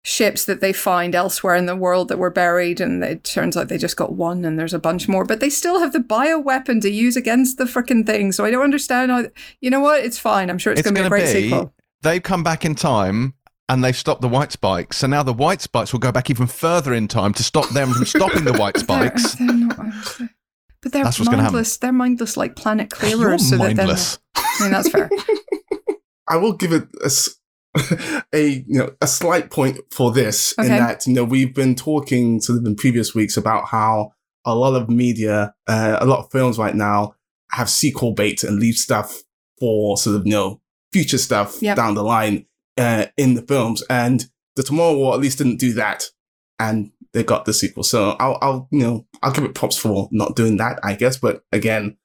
[0.08, 3.68] ships that they find elsewhere in the world that were buried, and it turns out
[3.68, 6.80] they just got one, and there's a bunch more, but they still have the bioweapon
[6.82, 8.32] to use against the freaking thing.
[8.32, 9.26] So I don't understand how.
[9.60, 10.04] You know what?
[10.06, 10.50] It's fine.
[10.50, 11.74] I'm sure it's, It's going to be a great be- sequel.
[12.04, 13.34] They've come back in time.
[13.70, 14.96] And they've stopped the white spikes.
[14.96, 17.92] So now the white spikes will go back even further in time to stop them
[17.92, 19.36] from stopping the white They're- spikes.
[19.36, 19.78] they're not-
[20.82, 21.56] but they're That's what's gonna happen.
[21.56, 21.76] mindless.
[21.78, 23.20] They're mindless like planet clearers.
[23.20, 23.50] You're clearers.
[23.50, 24.20] so that mindless.
[24.36, 25.10] then, I mean, that's fair.
[26.30, 27.36] I will give it a, s-
[28.34, 32.40] a, you know a slight point for this in that you know we've been talking
[32.42, 34.12] sort of in previous weeks about how
[34.46, 37.14] a lot of media, uh, a lot of films right now
[37.52, 39.22] have sequel bait and leave stuff
[39.60, 40.62] for sort of you know
[40.94, 41.76] future stuff Yep.
[41.76, 42.46] down the line
[42.78, 44.26] uh, in the films, and
[44.56, 46.06] the Tomorrow War at least didn't do that,
[46.60, 47.84] and they got the sequel.
[47.84, 51.18] So I'll, I'll you know I'll give it props for not doing that, I guess.
[51.18, 51.98] But again,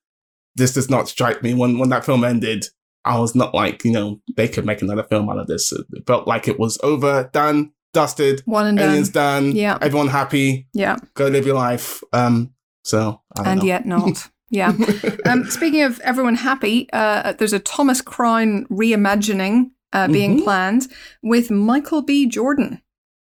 [0.57, 2.67] this does not strike me when when that film ended
[3.05, 5.73] I was not like, you know, they could make another film out of this.
[5.73, 9.45] It felt like it was over, done, dusted, One and aliens done.
[9.49, 9.79] done, Yeah.
[9.81, 10.97] everyone happy, Yeah.
[11.15, 12.03] go live your life.
[12.13, 13.67] Um, so I don't And know.
[13.67, 14.29] yet not.
[14.51, 14.73] Yeah.
[15.27, 20.45] um, speaking of everyone happy, uh, there's a Thomas Crown reimagining uh, being Mhm.
[20.45, 20.89] planned
[21.23, 22.27] with Michael B.
[22.27, 22.81] Jordan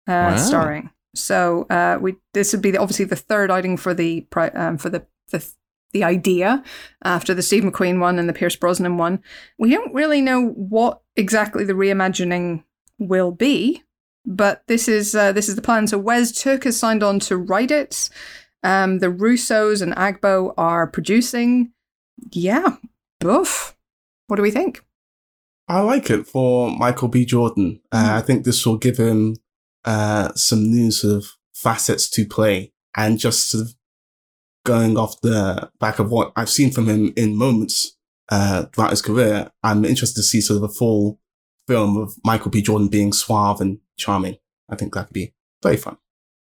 [0.07, 0.37] uh, Wow.
[0.37, 0.89] starring.
[1.15, 4.89] So uh, we this would be the, obviously the third outing for the um, for
[4.89, 5.45] the the
[5.95, 6.61] the idea
[7.05, 9.23] after the Steve McQueen one and the Pierce Brosnan one.
[9.57, 12.65] We don't really know what exactly the reimagining
[12.99, 13.81] will be,
[14.25, 15.87] but this is uh, this is the plan.
[15.87, 18.09] So Wes Tooke has signed on to write it.
[18.61, 21.71] Um, the Russos and Agbo are producing.
[22.33, 22.75] Yeah,
[23.21, 23.77] boof.
[24.27, 24.83] What do we think?
[25.69, 27.23] I like it for Michael B.
[27.23, 27.79] Jordan.
[27.89, 29.37] Uh, I think this will give him
[29.85, 33.75] uh, some new sort of facets to play and just sort of
[34.65, 37.95] going off the back of what I've seen from him in moments
[38.29, 39.49] uh, throughout his career.
[39.63, 41.19] I'm interested to see sort of a full
[41.67, 42.61] film of Michael B.
[42.61, 44.35] Jordan being suave and charming.
[44.69, 45.97] I think that could be very fun.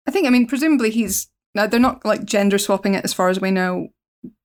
[0.06, 1.28] I think, I mean, presumably he's.
[1.54, 3.88] Now, they're not like gender swapping it as far as we know.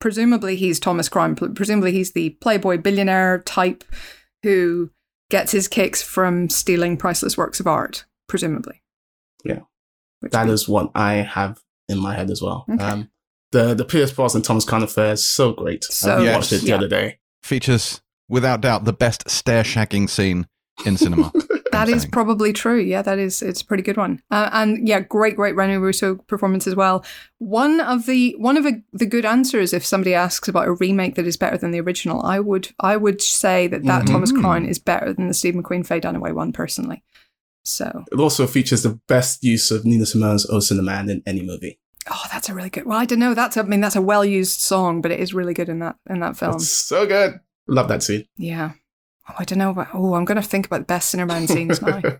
[0.01, 1.35] Presumably he's Thomas Crown.
[1.35, 3.83] Presumably he's the playboy billionaire type
[4.43, 4.89] who
[5.29, 8.81] gets his kicks from stealing priceless works of art, presumably.
[9.45, 9.59] Yeah.
[10.19, 12.65] Which That we- is what I have in my head as well.
[12.69, 12.83] Okay.
[12.83, 13.09] Um,
[13.51, 15.83] the the Pierce Brosnan Thomas Crown affair is so great.
[15.85, 16.33] So I good.
[16.35, 16.75] watched it the Yeah.
[16.75, 17.19] other day.
[17.43, 20.47] Features, without doubt, the best stair shagging scene
[20.85, 21.31] in cinema.
[21.73, 22.11] That I'm is saying.
[22.11, 22.79] probably true.
[22.79, 23.41] Yeah, that is.
[23.43, 24.21] It's a pretty good one.
[24.31, 27.05] Uh, and yeah, great, great Rene Russo performance as well.
[27.39, 31.15] One of the one of a, the good answers, if somebody asks about a remake
[31.15, 34.07] that is better than the original, I would I would say that that Mhm.
[34.07, 37.03] Thomas Crown is better than the Steve McQueen Faye Dunaway one personally.
[37.63, 41.79] So, It also features the best use of Nina Simone's "Oh Sinnerman" in any movie.
[42.09, 42.85] Oh, that's a really good.
[42.85, 43.33] Well, I don't know.
[43.33, 45.79] That's a, I mean, that's a well used song, but it is really good in
[45.79, 46.55] that in that film.
[46.55, 47.39] It's so good.
[47.67, 48.25] Love that scene.
[48.37, 48.73] Yeah.
[49.29, 49.71] Oh, I don't know.
[49.71, 52.01] About, oh, I'm going to think about the best Sinnerman scenes now.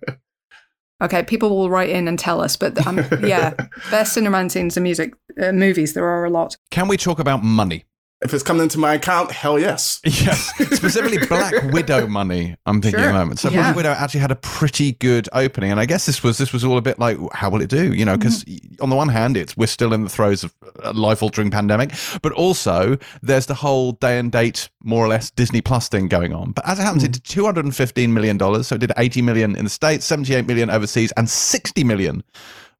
[1.00, 3.52] Okay, people will write in and tell us, but um, yeah,
[3.92, 5.94] best Sinnerman scenes and music uh, movies.
[5.94, 6.58] There are a lot.
[6.72, 7.86] Can we talk about money?
[8.24, 10.00] If it's coming into my account, hell yes.
[10.06, 12.56] Yes, specifically Black Widow money.
[12.66, 13.10] I'm thinking Sure.
[13.10, 13.40] at the moment.
[13.40, 13.62] So Yeah.
[13.62, 16.64] Black Widow actually had a pretty good opening, and I guess this was this was
[16.64, 17.94] all a bit like, how will it do?
[17.94, 18.82] You know, because Mm-hmm.
[18.84, 20.54] on the one hand, it's we're still in the throes of
[20.84, 21.92] a life-altering pandemic,
[22.22, 26.34] but also there's the whole day and date, more or less Disney Plus thing going
[26.34, 26.52] on.
[26.54, 29.64] But as it happens, it did 215 million dollars, so it did 80 million in
[29.64, 32.24] the states, 78 million overseas, and 60 million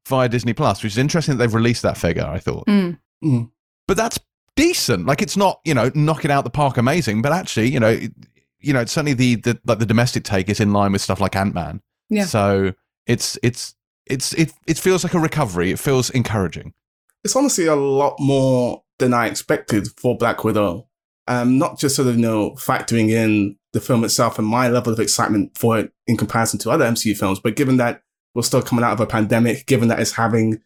[0.08, 2.24] via Disney Plus, which is interesting that they've released that figure.
[2.26, 2.98] I thought Mm.
[3.24, 3.50] Mm.
[3.86, 4.18] but that's
[4.58, 5.06] decent.
[5.06, 7.88] Like it's not, you know, knock it out the park amazing, but actually, you know,
[7.88, 8.12] it-
[8.60, 11.20] you know, it's certainly the, the like the domestic take is in line with stuff
[11.20, 11.80] like Ant Man.
[12.10, 12.24] Yeah.
[12.24, 12.72] So
[13.06, 15.70] it's it's it's it it feels like a recovery.
[15.70, 16.74] It feels encouraging.
[17.22, 20.88] It's honestly a lot more than I expected for Black Widow.
[21.28, 24.92] Um, not just sort of, you know, factoring in the film itself and my level
[24.92, 28.02] of excitement for it in comparison to other MCU films, but given that
[28.34, 30.60] we're still coming out of a pandemic, given that it's having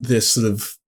[0.00, 0.78] this sort of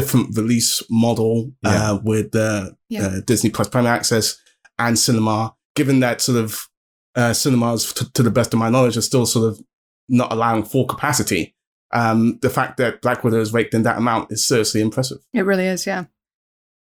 [0.00, 1.90] different release model Yeah.
[1.92, 3.06] uh, with uh, Yeah.
[3.06, 4.36] uh, Disney Plus Premier Access
[4.78, 6.68] and cinema, given that sort of
[7.14, 9.60] uh, cinemas, t- to the best of my knowledge, are still sort of
[10.08, 11.54] not allowing full capacity.
[11.92, 15.18] Um, the fact that Black Widow is raked in that amount is seriously impressive.
[15.32, 15.86] It really is.
[15.86, 16.04] Yeah.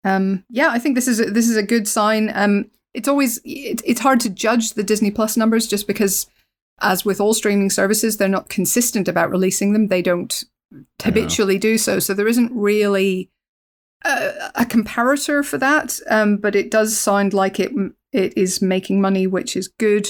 [0.03, 0.43] Um.
[0.49, 2.31] Yeah, I think this is a, this is a good sign.
[2.33, 2.65] Um.
[2.93, 6.27] It's always it, it's hard to judge the Disney Plus numbers just because,
[6.81, 9.87] as with all streaming services, they're not consistent about releasing them.
[9.87, 10.43] They don't
[11.01, 11.99] habitually do so.
[11.99, 13.31] So there isn't really
[14.05, 15.99] a, a comparator for that.
[16.09, 16.37] Um.
[16.37, 17.71] But it does sound like it
[18.11, 20.07] it is making money, which is good.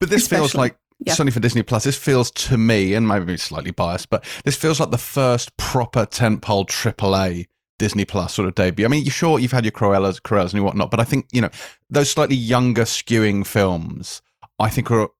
[0.00, 1.12] But this feels like yeah.
[1.12, 1.84] certainly for Disney Plus.
[1.84, 6.06] This feels to me, and maybe slightly biased, but this feels like the first proper
[6.06, 7.46] tentpole AAA
[7.78, 8.84] Disney Plus sort of debut.
[8.84, 11.40] I mean, you're sure you've had your Cruellas, Cruellas and whatnot, but I think you
[11.40, 11.50] know
[11.90, 14.22] those slightly younger skewing films.
[14.58, 15.10] I think are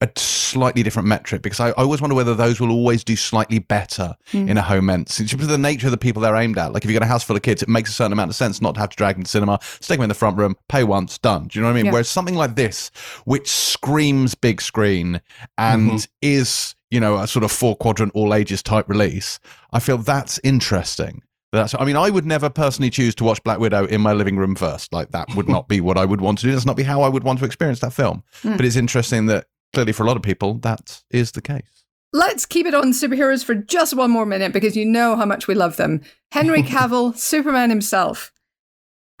[0.00, 3.58] a slightly different metric because I, I always wonder whether those will always do slightly
[3.58, 4.48] better Mm.
[4.50, 5.08] in a home ent.
[5.18, 6.72] It's just the nature of the people they're aimed at.
[6.72, 8.36] Like if you've got a house full of kids, it makes a certain amount of
[8.36, 10.54] sense not to have to drag them to cinema, stick them in the front room,
[10.68, 11.48] pay once, done.
[11.48, 11.86] Do you know what I mean?
[11.86, 11.92] Yeah.
[11.92, 12.90] Whereas something like this,
[13.24, 15.20] which screams big screen
[15.56, 16.08] and Mhm.
[16.22, 19.40] is, you know, a sort of four quadrant all ages type release,
[19.72, 21.22] I feel that's interesting.
[21.50, 24.36] That's, I mean, I would never personally choose to watch Black Widow in my living
[24.36, 24.92] room first.
[24.92, 26.52] Like that would not be what I would want to do.
[26.52, 28.22] That's not be how I would want to experience that film.
[28.42, 28.56] Mm.
[28.58, 31.84] But it's interesting that clearly for a lot of people, that is the case.
[32.12, 35.46] Let's keep it on superheroes for just one more minute because you know how much
[35.46, 36.00] we love them.
[36.32, 38.32] Henry Cavill, Superman himself,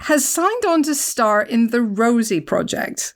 [0.00, 3.14] has signed on to star in the Rosie Project,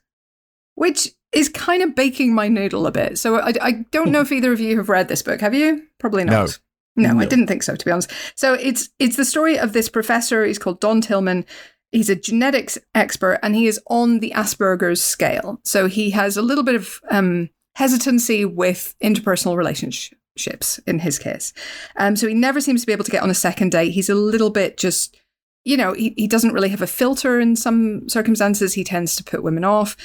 [0.74, 3.18] which is kind of baking my noodle a bit.
[3.18, 5.40] So I, I don't know if either of you have read this book.
[5.40, 5.84] Have you?
[5.98, 6.58] Probably not.
[6.94, 7.24] No, I No.
[7.26, 8.10] didn't think so, to be honest.
[8.34, 10.44] So it's it's the story of this professor.
[10.44, 11.46] He's called Don Tillman.
[11.92, 15.60] He's a genetics expert and he is on the Asperger's scale.
[15.62, 21.52] So he has a little bit of um, hesitancy with interpersonal relationships in his case.
[21.96, 23.92] Um, so he never seems to be able to get on a second date.
[23.92, 25.16] He's a little bit just,
[25.64, 28.72] you know, he, he doesn't really have a filter in some circumstances.
[28.74, 29.96] He tends to put women off.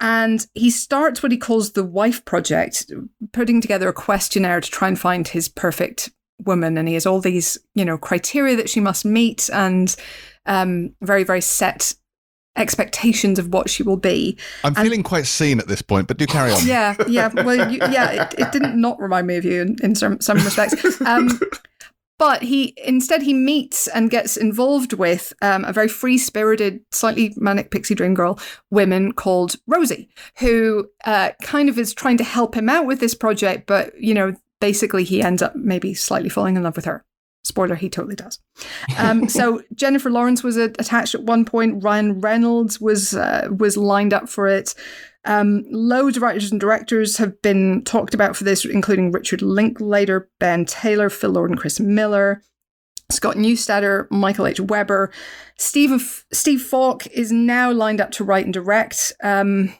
[0.00, 2.90] And he starts what he calls the wife project,
[3.32, 6.10] putting together a questionnaire to try and find his perfect
[6.44, 6.76] woman.
[6.76, 9.94] And he has all these, you know, criteria that she must meet and
[10.46, 11.94] um, very, very set
[12.56, 14.36] expectations of what she will be.
[14.62, 16.66] I'm And- feeling quite seen at this point, but do carry on.
[16.66, 17.28] Yeah, yeah.
[17.32, 20.36] Well, you, yeah, it, it didn't not remind me of you in, in some, some
[20.38, 21.00] respects.
[21.02, 21.40] Um,
[22.18, 27.32] but he instead he meets and gets involved with um, a very free spirited, slightly
[27.36, 28.38] manic pixie dream girl
[28.70, 33.14] woman called Rosie, who uh, kind of is trying to help him out with this
[33.14, 37.04] project, but you know, basically he ends up maybe slightly falling in love with her.
[37.44, 38.38] Spoiler, he totally does.
[38.98, 41.82] Um, so Jennifer Lawrence was attached at one point.
[41.82, 44.74] Ryan Reynolds was uh, was lined up for it.
[45.24, 50.28] Um, loads of writers and directors have been talked about for this, including Richard Linklater,
[50.40, 52.42] Ben Taylor, Phil Lord, and Chris Miller.
[53.10, 54.58] Scott Neustadter, Michael H.
[54.58, 55.12] Weber,
[55.58, 59.74] Steve Steve Falk is now lined up to write and direct, um,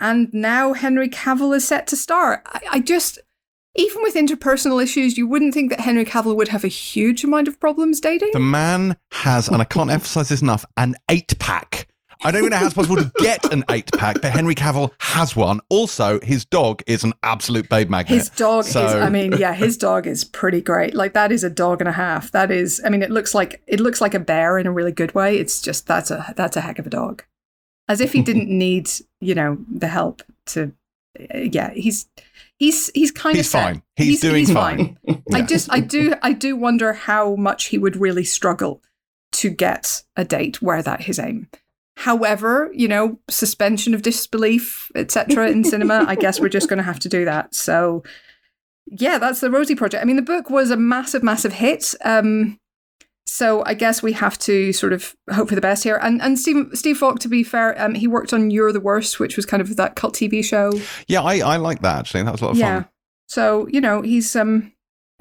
[0.00, 2.42] and now Henry Cavill is set to star.
[2.46, 3.18] I, I just,
[3.76, 7.48] even with interpersonal issues, you wouldn't think that Henry Cavill would have a huge amount
[7.48, 8.30] of problems dating.
[8.32, 11.86] The man has, and I can't emphasize this enough, an eight pack.
[12.22, 14.90] I don't even know how it's possible to get an eight pack, but Henry Cavill
[14.98, 15.60] has one.
[15.70, 18.18] Also, his dog is an absolute babe magnet.
[18.18, 20.94] His dog is, I mean, yeah, his dog is pretty great.
[20.94, 22.30] Like that is a dog and a half.
[22.32, 24.92] That is, I mean, it looks like it looks like a bear in a really
[24.92, 25.38] good way.
[25.38, 27.24] It's just that's a that's a heck of a dog.
[27.88, 28.90] As if he didn't need,
[29.20, 30.72] you know, the help to.
[31.34, 32.06] Yeah, he's
[32.60, 33.64] he's he's kind He's of set.
[33.64, 33.82] fine.
[33.96, 34.96] He's doing fine.
[35.08, 35.46] I Yeah.
[35.46, 38.80] just I do I do wonder how much he would really struggle
[39.32, 41.48] to get a date where that his aim.
[41.96, 45.48] However, you know, suspension of disbelief, etc.
[45.50, 47.54] in cinema, I guess we're just going to have to do that.
[47.54, 48.02] So,
[48.86, 50.02] yeah, that's the Rosie Project.
[50.02, 51.94] I mean, the book was a massive, massive hit.
[52.04, 52.58] Um,
[53.26, 55.96] so I guess we have to sort of hope for the best here.
[56.02, 59.20] And and Steve Steve Falk, to be fair, um, he worked on You're the Worst,
[59.20, 60.72] which was kind of that cult TV show.
[61.06, 62.22] Yeah, I, I like that actually.
[62.24, 62.80] That was a lot of Yeah.
[62.82, 62.88] fun.
[63.28, 64.72] So you know he's um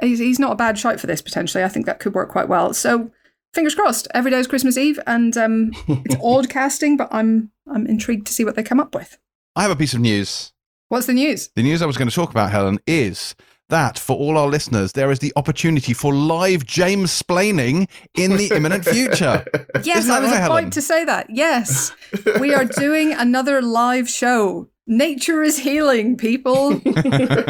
[0.01, 1.63] he's he's not a bad shot for this potentially.
[1.63, 2.73] I think that could work quite well.
[2.73, 3.11] So
[3.53, 4.07] fingers crossed.
[4.13, 8.33] Every day is Christmas Eve, and um it's odd casting, but I'm I'm intrigued to
[8.33, 9.17] see what they come up with.
[9.55, 10.51] I have a piece of news.
[10.87, 11.51] What's the news?
[11.55, 13.35] The news I was going to talk about, Helen, is
[13.69, 18.51] that for all our listeners, there is the opportunity for live James splaining in the
[18.55, 19.45] imminent future.
[19.83, 20.69] Yes, Isn't that I was right, about Helen?
[20.71, 21.29] to say that.
[21.29, 21.91] Yes,
[22.39, 24.67] we are doing another live show.
[24.87, 26.71] Nature is healing, people.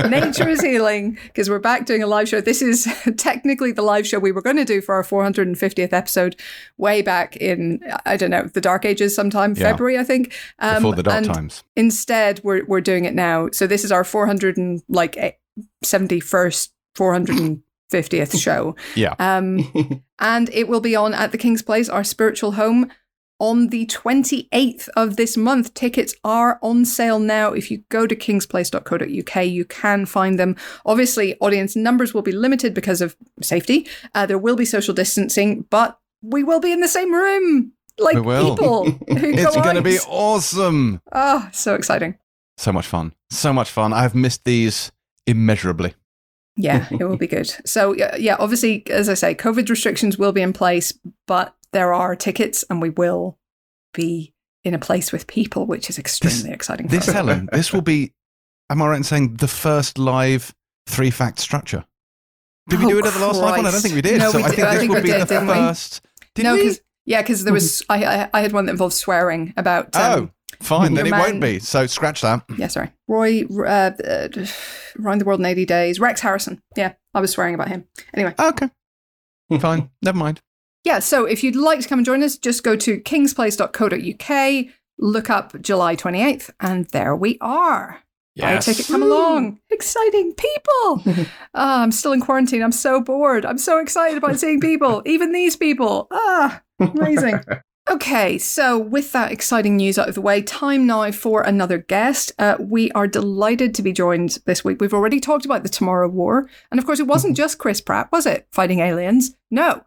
[0.10, 2.42] Nature is healing because we're back doing a live show.
[2.42, 6.36] This is technically the live show we were going to do for our 450th episode,
[6.78, 9.72] way back in I don't know the Dark Ages, sometime Yeah.
[9.72, 10.34] February, I think.
[10.60, 11.64] Um, Before the dark and times.
[11.78, 13.50] Instead, we're we're doing it now.
[13.54, 15.40] So this is our 400 and like
[15.84, 18.76] 71st, 450th show.
[18.96, 19.16] Yeah.
[19.20, 22.92] Um, and it will be on at the King's Place, our spiritual home,
[23.42, 25.74] on the 28th of this month.
[25.74, 27.54] Tickets are on sale now.
[27.54, 30.58] If you go to kingsplace.co.uk, you can find them.
[30.86, 33.88] Obviously, audience numbers will be limited because of safety.
[34.14, 37.72] Uh, there will be social distancing, but we will be in the same room.
[37.98, 38.56] Like We will.
[38.58, 38.84] people
[39.18, 39.84] who It's go going to out.
[39.86, 41.02] be awesome.
[41.14, 42.18] Oh, so exciting.
[42.58, 43.14] So much fun.
[43.30, 43.94] So much fun.
[43.94, 44.92] I've missed these
[45.30, 45.94] immeasurably.
[46.56, 47.48] Yeah, it will be good.
[47.66, 50.94] So yeah, yeah, obviously, as I say, COVID restrictions will be in place,
[51.28, 53.38] but there are tickets, and we will
[53.94, 56.88] be in a place with people, which is extremely exciting.
[56.90, 57.14] For This, us.
[57.14, 58.14] Helen, this will be,
[58.70, 60.54] am I right in saying, the first live
[60.88, 61.86] three fact structure?
[62.68, 63.66] Did we Oh, do it at the last live one?
[63.66, 64.20] I don't think we did.
[64.20, 66.02] No, so we I did- think I this think will be did, the didn't first.
[66.36, 66.64] Did no, we?
[66.66, 69.96] 'cause- yeah, because there was I, I I had one that involved swearing about.
[69.96, 70.30] Um, oh,
[70.62, 70.94] fine.
[70.94, 71.60] Then it your won't be.
[71.60, 72.44] So scratch that.
[72.58, 74.28] yeah, sorry, Roy, uh, uh,
[75.02, 76.00] around the world in eighty days.
[76.00, 76.62] Rex Harrison.
[76.76, 77.86] Yeah, I was swearing about him.
[78.14, 78.70] Anyway, Okay.
[79.60, 79.90] Fine.
[80.02, 80.42] Never mind.
[80.84, 81.00] yeah.
[81.00, 84.66] So if you'd like to come and join us, just go to kingsplace.co.uk,
[85.00, 88.04] look up July twenty eighth, and there we are.
[88.38, 89.60] Buy a ticket, come along.
[89.70, 91.26] Exciting people.
[91.56, 92.62] Ah, I'm still in quarantine.
[92.62, 93.44] I'm so bored.
[93.44, 96.08] I'm so excited about seeing people, even these people.
[96.12, 97.40] Ah, amazing.
[97.90, 102.32] Okay, so with that exciting news out of the way, time now for another guest.
[102.38, 104.80] Uh, we are delighted to be joined this week.
[104.80, 106.48] We've already talked about the Tomorrow War.
[106.70, 108.48] And of course, it wasn't just Chris Pratt, was it?
[108.52, 109.36] Fighting aliens?
[109.50, 109.84] No.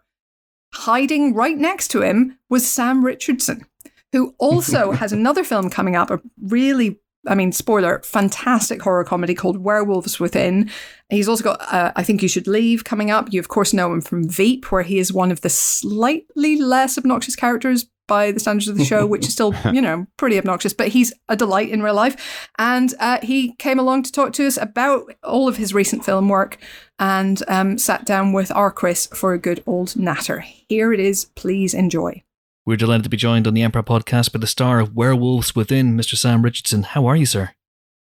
[0.75, 3.67] Hiding right next to him was Sam Richardson,
[4.11, 9.35] who also has another film coming up, a really I mean, spoiler, fantastic horror comedy
[9.35, 10.69] called Werewolves Within.
[11.09, 13.33] He's also got uh, I Think You Should Leave coming up.
[13.33, 16.99] You, of course, know him from Veep, where he is one of the slightly less
[16.99, 20.73] obnoxious characters by the standards of the show, which is still, you know, pretty obnoxious,
[20.73, 22.49] but he's a delight in real life.
[22.59, 26.29] And uh, he came along to talk to us about all of his recent film
[26.29, 26.59] work
[26.99, 30.41] and um, sat down with our Chris for a good old natter.
[30.41, 31.27] Here it is.
[31.35, 32.23] Please enjoy.
[32.65, 35.97] We're delighted to be joined on the Empire podcast by the star of Werewolves Within,
[35.97, 36.17] Mr.
[36.17, 36.85] Sam Richardson.
[36.85, 37.51] How are you, sir?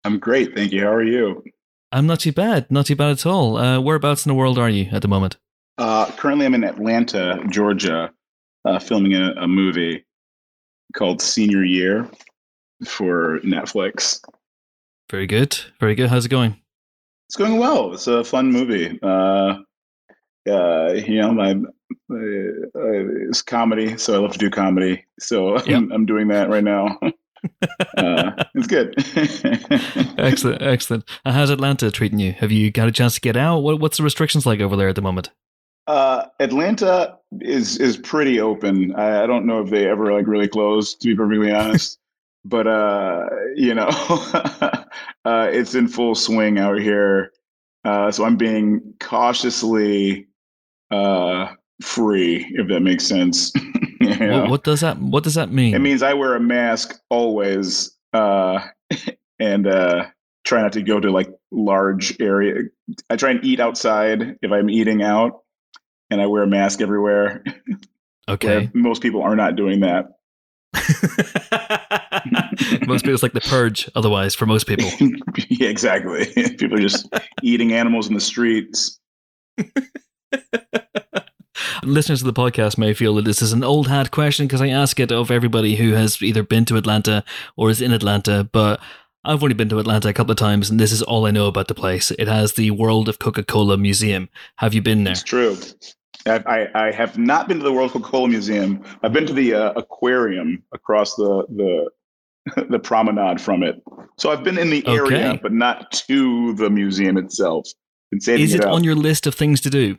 [0.04, 0.82] I'm great, thank you.
[0.82, 1.44] How are you?
[1.92, 3.58] I'm not too bad, not too bad at all.
[3.58, 5.38] Uh, whereabouts in the world are you at the moment?
[5.78, 8.12] Uh, currently, I'm in Atlanta, Georgia,
[8.66, 10.06] uh, filming a, a, movie
[10.94, 12.10] called Senior Year
[12.86, 14.22] for Netflix.
[15.10, 16.10] Very good, very good.
[16.10, 16.58] How's it going?
[17.28, 17.94] It's going well.
[17.94, 19.00] It's a fun movie.
[19.02, 19.60] Uh,
[20.50, 25.06] uh, you know, my uh, it's comedy, so I love to do comedy.
[25.20, 25.78] So yep.
[25.78, 27.00] I'm, I'm, doing that right now.
[27.98, 28.94] uh, it's good.
[30.20, 31.10] excellent, excellent.
[31.26, 32.34] And how's Atlanta treating you?
[32.34, 33.60] Have you got a chance to get out?
[33.60, 35.32] What, what's the restrictions like over there at the moment?
[35.88, 38.94] Uh, Atlanta is is pretty open.
[38.96, 41.98] I, I, don't know if they ever like really close, to be perfectly honest.
[42.46, 43.88] but uh, you know,
[45.26, 47.32] uh, it's in full swing out here.
[47.84, 50.28] Uh, so I'm being cautiously
[50.92, 53.52] uh, free, if that makes sense.
[54.00, 55.74] what, what, does that What does that mean?
[55.74, 58.60] It means I wear a mask always, uh,
[59.40, 60.06] and uh,
[60.44, 62.64] try not to go to like large area.
[63.10, 65.41] I try and eat outside if I'm eating out,
[66.12, 67.44] and I wear a mask everywhere.
[68.30, 68.70] Okay.
[68.74, 70.20] most people are not doing that.
[72.88, 73.90] most people, it's like the purge.
[73.96, 74.88] Otherwise, for most people,
[75.50, 76.28] yeah, exactly.
[76.58, 77.10] People are just
[77.42, 79.00] eating animals in the streets.
[81.84, 84.70] Listeners of the podcast may feel that this is an old hat question because I
[84.70, 87.26] ask it of everybody who has either been to Atlanta
[87.58, 88.80] or is in Atlanta, but
[89.24, 91.48] I've only been to Atlanta a couple of times, and this is all I know
[91.48, 92.12] about the place.
[92.12, 94.30] It has the World of Coca Cola Museum.
[94.58, 95.14] Have you been there?
[95.14, 95.58] It's true.
[96.26, 98.84] I, I, I have not been to the World Coca Cola Museum.
[99.04, 103.82] I've been to the uh, aquarium across the the the promenade from it.
[104.18, 107.68] So I've been in the area, but not to the museum itself.
[108.12, 109.98] Is it, it on your list of things to do?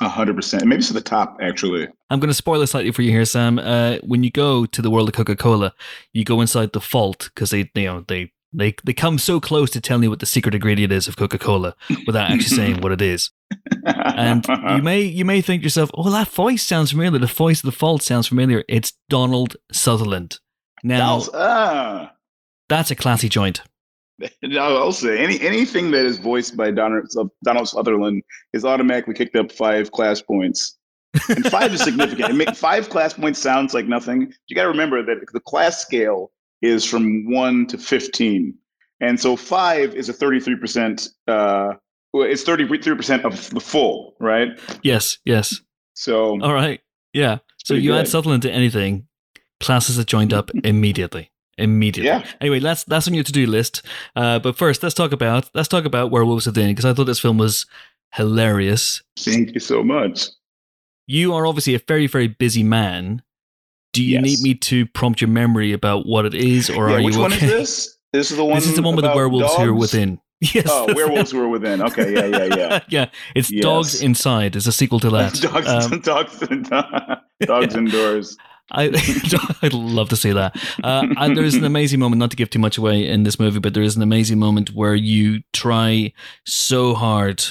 [0.00, 0.64] hundred percent.
[0.64, 1.86] Maybe it's to the top, actually.
[2.10, 3.58] I'm going to spoil it slightly for you here, Sam.
[3.58, 5.74] Uh, when you go to the world of Coca Cola,
[6.12, 9.70] you go inside the vault because they, you know, they they they come so close
[9.70, 11.74] to telling you what the secret ingredient is of Coca Cola
[12.06, 13.30] without actually saying what it is.
[13.84, 17.18] And you may you may think to yourself, "Oh, that voice sounds familiar.
[17.18, 20.38] The voice of the vault sounds familiar." It's Donald Sutherland.
[20.84, 22.08] Now, uh.
[22.68, 23.62] that's a classy joint.
[24.58, 27.10] I'll say any anything that is voiced by Donald,
[27.44, 28.22] Donald Sutherland
[28.52, 30.78] is automatically kicked up five class points.
[31.28, 32.30] And five is significant.
[32.30, 34.32] It Make, five class points sounds like nothing.
[34.48, 36.31] You got to remember that the class scale
[36.62, 38.54] is from one to fifteen,
[39.00, 41.08] and so five is a thirty-three percent.
[41.28, 41.74] Uh,
[42.14, 44.48] it's thirty-three percent of the full, right?
[44.82, 45.18] Yes.
[45.24, 45.60] Yes.
[45.94, 46.40] So.
[46.40, 46.80] All right.
[47.12, 47.38] Yeah.
[47.64, 48.00] So you good.
[48.00, 49.06] add Sutherland to anything,
[49.60, 52.08] classes are joined up immediately immediately.
[52.08, 52.24] Yeah.
[52.40, 53.82] Anyway, that's that's on your to do list.
[54.16, 57.20] Uh, but first, let's talk about let's talk about Werewolves Within because I thought this
[57.20, 57.66] film was
[58.14, 59.02] hilarious.
[59.18, 60.26] Thank you so much.
[61.06, 63.22] You are obviously a very very busy man.
[63.92, 64.22] Do you yes.
[64.24, 67.22] need me to prompt your memory about what it is, or yeah, are which you?
[67.22, 67.46] Which okay?
[67.46, 67.98] one is this?
[68.12, 68.54] This is the one.
[68.54, 69.62] This is the one with the werewolves dogs?
[69.62, 70.20] who are within.
[70.54, 70.66] Yes.
[70.68, 71.80] Oh, werewolves who are within.
[71.80, 72.80] Okay, yeah, yeah, yeah.
[72.88, 73.62] yeah, it's yes.
[73.62, 74.56] Dogs Inside.
[74.56, 75.34] Is a sequel to that.
[75.40, 76.40] dogs, um, dogs,
[77.46, 77.78] dogs yeah.
[77.78, 78.36] indoors.
[78.72, 78.90] I,
[79.62, 80.56] I'd love to see that.
[80.82, 83.38] Uh, and there is an amazing moment, not to give too much away in this
[83.38, 86.12] movie, but there is an amazing moment where you try
[86.44, 87.44] so hard,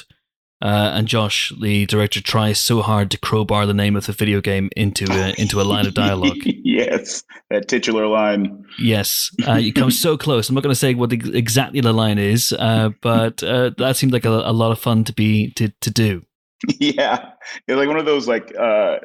[0.62, 4.42] uh, and Josh, the director, tries so hard to crowbar the name of the video
[4.42, 6.38] game into a, into a line of dialogue.
[6.46, 8.66] yes, that titular line.
[8.78, 10.50] Yes, uh, you come so close.
[10.50, 13.98] I'm not going to say what the, exactly the line is, uh, but uh, that
[13.98, 16.26] seemed like a, a, lot of fun to be to to do.
[16.80, 17.32] Yeah,
[17.68, 18.98] it's like one of those like uh,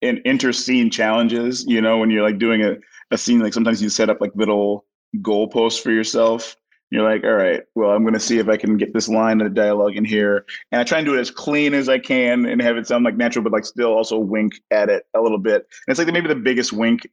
[0.00, 1.64] in inter-scene challenges.
[1.64, 2.74] You know, when you're like doing a,
[3.12, 4.84] a scene, like sometimes you set up like little
[5.18, 6.56] goalposts for yourself.
[6.94, 9.40] You're like, all right, well, I'm going to see if I can get this line
[9.40, 12.46] of dialogue in here, and I try and do it as clean as I can
[12.46, 15.38] and have it sound like natural, but like still also wink at it a little
[15.38, 15.66] bit.
[15.86, 17.08] And it's like maybe the biggest wink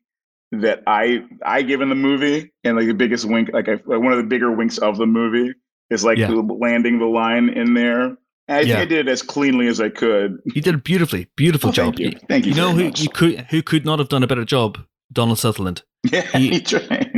[0.52, 4.02] that I I give in the movie, and like the biggest wink, like, I, like
[4.02, 5.54] one of the bigger winks of the movie
[5.90, 6.30] is like yeah.
[6.30, 8.18] landing the line in there
[8.52, 10.40] I think I did it as cleanly as I could.
[10.46, 11.96] You did a beautifully, beautiful oh, job.
[11.96, 12.20] Thank you.
[12.28, 12.52] Thank you.
[12.52, 13.02] You know who much.
[13.02, 14.78] you could who could not have done a better job?
[15.12, 15.84] Donald Sutherland.
[16.12, 17.12] Yeah, he, he tried.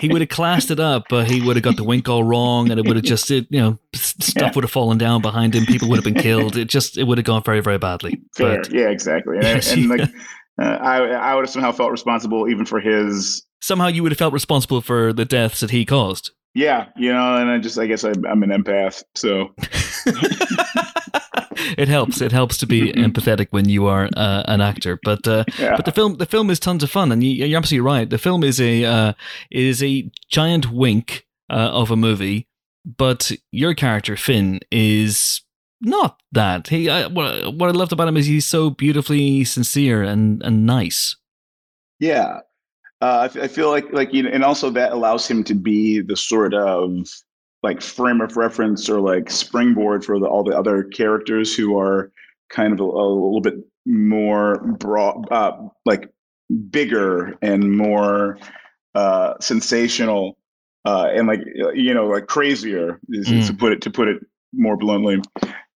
[0.00, 2.70] He would have classed it up, but he would have got the wink all wrong,
[2.70, 4.52] and it would have just, it, you know, stuff yeah.
[4.54, 5.66] would have fallen down behind him.
[5.66, 6.56] People would have been killed.
[6.56, 8.20] It just, it would have gone very, very badly.
[8.36, 8.62] Fair.
[8.62, 9.36] But, yeah, exactly.
[9.36, 10.00] And, yes, and like,
[10.60, 13.44] uh, I, I would have somehow felt responsible even for his.
[13.60, 16.30] Somehow, you would have felt responsible for the deaths that he caused.
[16.54, 19.54] yeah, you know, and I just I guess I, I'm an empath, so
[21.78, 22.20] it helps.
[22.20, 24.98] It helps to be empathetic when you are uh, an actor.
[25.04, 25.76] But uh, Yeah.
[25.76, 28.08] but the film the film is tons of fun, and you, you're absolutely right.
[28.08, 29.12] The film is a uh,
[29.50, 32.46] is a giant wink uh, of a movie,
[32.84, 35.42] but your character Finn is
[35.80, 36.68] not that.
[36.68, 40.66] He I, what what I loved about him is he's so beautifully sincere and and
[40.66, 41.16] nice.
[42.00, 42.40] Yeah,
[43.00, 45.54] uh, I, f- I feel like like you know, and also that allows him to
[45.54, 47.08] be the sort of
[47.62, 52.12] like frame of reference or like springboard for the, all the other characters who are
[52.50, 53.54] kind of a, a little bit
[53.86, 55.52] more broad, uh,
[55.84, 56.10] like
[56.70, 58.38] bigger and more
[58.94, 60.36] uh, sensational,
[60.84, 61.40] uh, and like
[61.74, 64.18] you know like crazier is, is to put it to put it
[64.52, 65.20] more bluntly.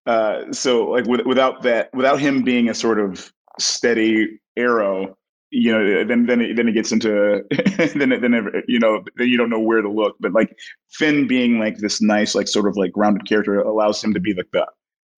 [0.05, 5.17] Uh, so like with, without that, without him being a sort of steady arrow,
[5.53, 7.43] you know, then then it, then it gets into
[7.95, 10.15] then it, then it, you know then you don't know where to look.
[10.19, 10.57] But like
[10.89, 14.33] Finn being like this nice like sort of like grounded character allows him to be
[14.33, 14.65] like the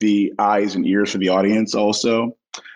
[0.02, 2.36] the eyes and ears for the audience also.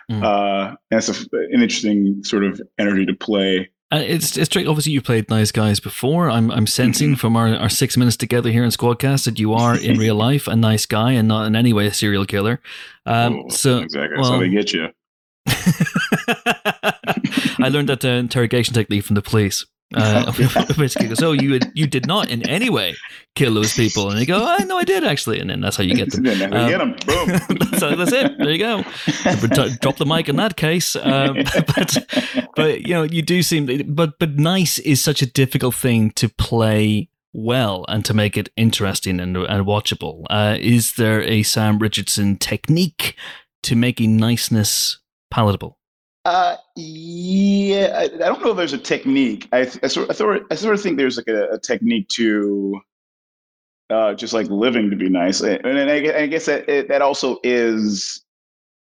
[0.09, 0.23] Mm.
[0.23, 3.69] Uh, and it's a, an interesting sort of energy to play.
[3.91, 4.67] Uh, it's it's straight.
[4.67, 6.29] Obviously, you played nice guys before.
[6.29, 9.77] I'm I'm sensing from our, our six minutes together here in Squadcast that you are
[9.77, 12.61] in real life a nice guy and not in any way a serial killer.
[13.05, 14.87] Um, Oh, so exactly that's how well- they get you.
[17.61, 19.65] I learned that uh, interrogation technique from the police.
[19.95, 20.31] Uh,
[20.77, 22.95] basically, goes, "Oh, you you did not in any way
[23.35, 25.83] kill those people," and they go, "I know I did actually," and then that's how
[25.83, 26.25] you get them.
[26.29, 26.91] Um, get 'em.
[27.07, 27.57] Boom.
[27.71, 28.37] that's, that's it.
[28.37, 28.83] There you go.
[29.81, 30.95] Drop the mic in that case.
[30.95, 31.37] Um,
[31.75, 31.97] but,
[32.55, 33.65] but you know, you do seem.
[33.95, 38.49] But but nice is such a difficult thing to play well and to make it
[38.55, 40.23] interesting and and watchable.
[40.29, 43.15] Uh, is there a Sam Richardson technique
[43.63, 44.99] to making niceness
[45.31, 45.78] palatable?
[46.25, 49.47] Uh, yeah, I, I don't know if there's a technique.
[49.51, 52.79] I, I, sort, I, sort, I sort of think there's like a, a technique to
[53.89, 57.01] uh, just like living to be nice, and, and I, I guess that it, that
[57.01, 58.23] also is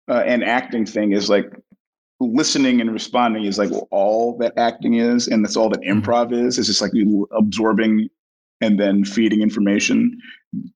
[0.08, 1.12] uh, an acting thing.
[1.12, 1.52] Is like
[2.20, 6.58] listening and responding is like all that acting is, and that's all that improv is.
[6.58, 8.08] It's just like you absorbing
[8.60, 10.18] and then feeding information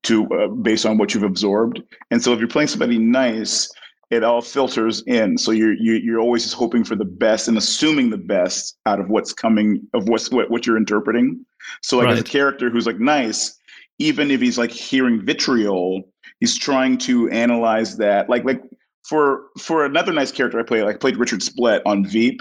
[0.05, 1.83] to uh, based on what you've absorbed.
[2.11, 3.71] And so if you're playing somebody nice
[4.15, 5.37] it all filters in.
[5.37, 9.01] So you're you, you're always just hoping for the best and assuming the best out
[9.01, 11.45] of what's coming of what's what, what you're interpreting.
[11.83, 13.59] So like as a character who's like nice,
[13.99, 16.03] even if he's like hearing vitriol,
[16.41, 18.29] he's trying to analyze that.
[18.29, 18.63] Like like
[19.09, 22.41] for for another nice character I played, like I played Richard Splett on Veep.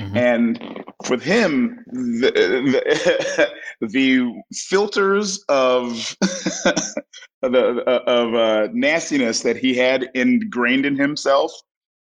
[0.00, 0.16] Mhm.
[0.16, 2.32] And with him, the,
[3.80, 6.16] the, the filters of
[7.42, 11.52] the of uh, nastiness that he had ingrained in himself.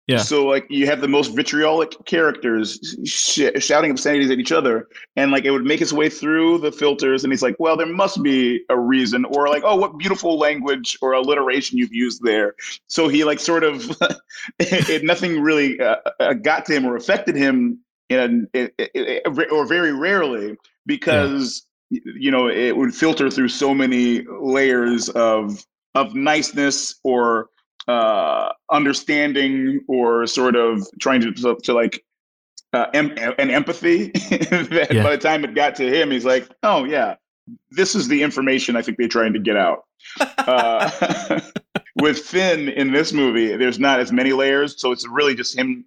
[0.07, 0.19] Yeah.
[0.19, 5.31] So like you have the most vitriolic characters sh- shouting obscenities at each other, and
[5.31, 8.21] like it would make its way through the filters, and he's like, "Well, there must
[8.21, 12.57] be a reason," or like, "Oh, what beautiful language or alliteration you've used there."
[12.89, 13.89] So he like sort of,
[14.59, 17.79] it, nothing really uh, uh, got to him or affected him
[18.09, 20.57] in, a, it, it, or very rarely
[20.87, 25.65] because you know it would filter through so many layers of
[25.95, 27.49] of niceness or
[27.89, 32.05] uh understanding or sort of trying to to, to like
[32.73, 35.03] uh, em- an empathy that Yeah.
[35.03, 37.17] by the time it got to him he's like oh yeah
[37.73, 39.85] this is the information i think they're trying to get out
[40.39, 41.41] uh,
[42.01, 45.85] with finn in this movie there's not as many layers so it's really just him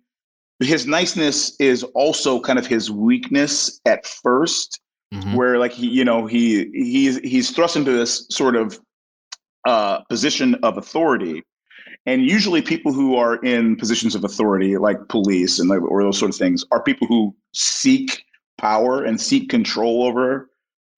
[0.59, 4.81] his niceness is also kind of his weakness at first
[5.13, 5.35] Mhm.
[5.35, 8.79] where like he you know he he's he's thrust into this sort of
[9.65, 11.43] uh position of authority
[12.05, 16.17] and usually people who are in positions of authority like police and like or those
[16.17, 18.23] sort of things are people who seek
[18.57, 20.49] power and seek control over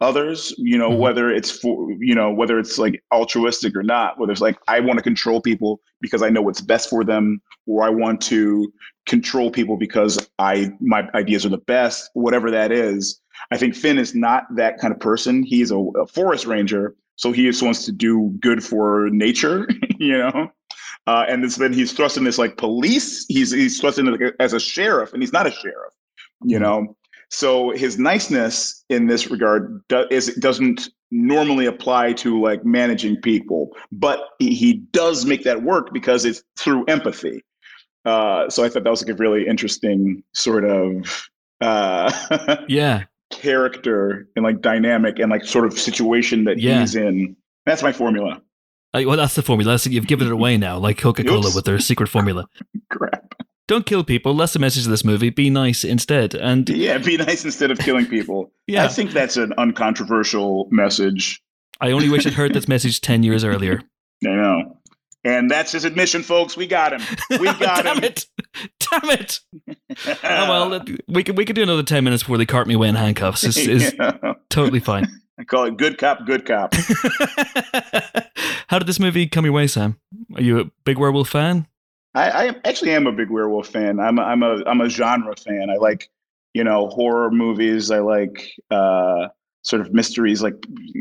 [0.01, 0.99] others you know Mhm.
[0.99, 4.79] whether it's for you know whether it's like altruistic or not whether it's like i
[4.79, 8.71] want to control people because i know what's best for them or i want to
[9.05, 13.97] control people because i my ideas are the best whatever that is I think Finn
[13.97, 15.43] is not that kind of person.
[15.43, 19.67] He's a, a forest ranger, so he just wants to do good for nature,
[19.99, 20.51] you know.
[21.07, 23.25] Uh, and this, then he's thrust in this like police.
[23.27, 25.93] He's he's thrust in like, as a sheriff, and he's not a sheriff,
[26.43, 26.95] you know.
[27.29, 33.69] So his niceness in this regard do, is doesn't normally apply to like managing people,
[33.91, 37.43] but he, he does make that work because it's through empathy.
[38.03, 41.29] Uh, so I thought that was like a really interesting sort of
[41.61, 42.11] uh,
[42.67, 46.81] Yeah, character and like dynamic and like sort of situation that Yeah.
[46.81, 47.35] he's in.
[47.65, 48.41] That's my formula.
[48.93, 49.73] Uh, well, that's the formula.
[49.73, 52.45] That's, you've given it away now, like Coca Cola with their secret formula.
[52.91, 53.35] Crap.
[53.67, 54.33] don't kill people.
[54.35, 55.29] That's the message of this movie.
[55.31, 56.33] Be nice instead.
[56.35, 58.51] And yeah, be nice instead of killing people.
[58.67, 58.85] Yeah.
[58.85, 61.39] I think that's an uncontroversial message.
[61.79, 63.79] I only wish I'd heard this message 10 years earlier.
[64.25, 64.74] I know.
[65.25, 66.55] And that's his admission, folks.
[66.55, 67.01] We got him.
[67.39, 68.03] We got Damn him.
[68.05, 68.25] it.
[68.79, 69.39] Damn it.
[70.23, 72.89] Oh, well, we could, we could do another 10 minutes before they cart me away
[72.89, 73.43] in handcuffs.
[73.43, 74.33] It's, it's Yeah.
[74.49, 75.07] totally fine.
[75.39, 76.73] I call it good cop, good cop.
[78.67, 79.97] How did this movie come your way, Sam?
[80.35, 81.67] Are you a big werewolf fan?
[82.13, 83.99] I, I actually am a big werewolf fan.
[83.99, 85.69] I'm a, I'm a I'm a genre fan.
[85.69, 86.09] I like
[86.53, 87.91] you know horror movies.
[87.91, 89.27] I like uh,
[89.65, 90.53] sort of mysteries, like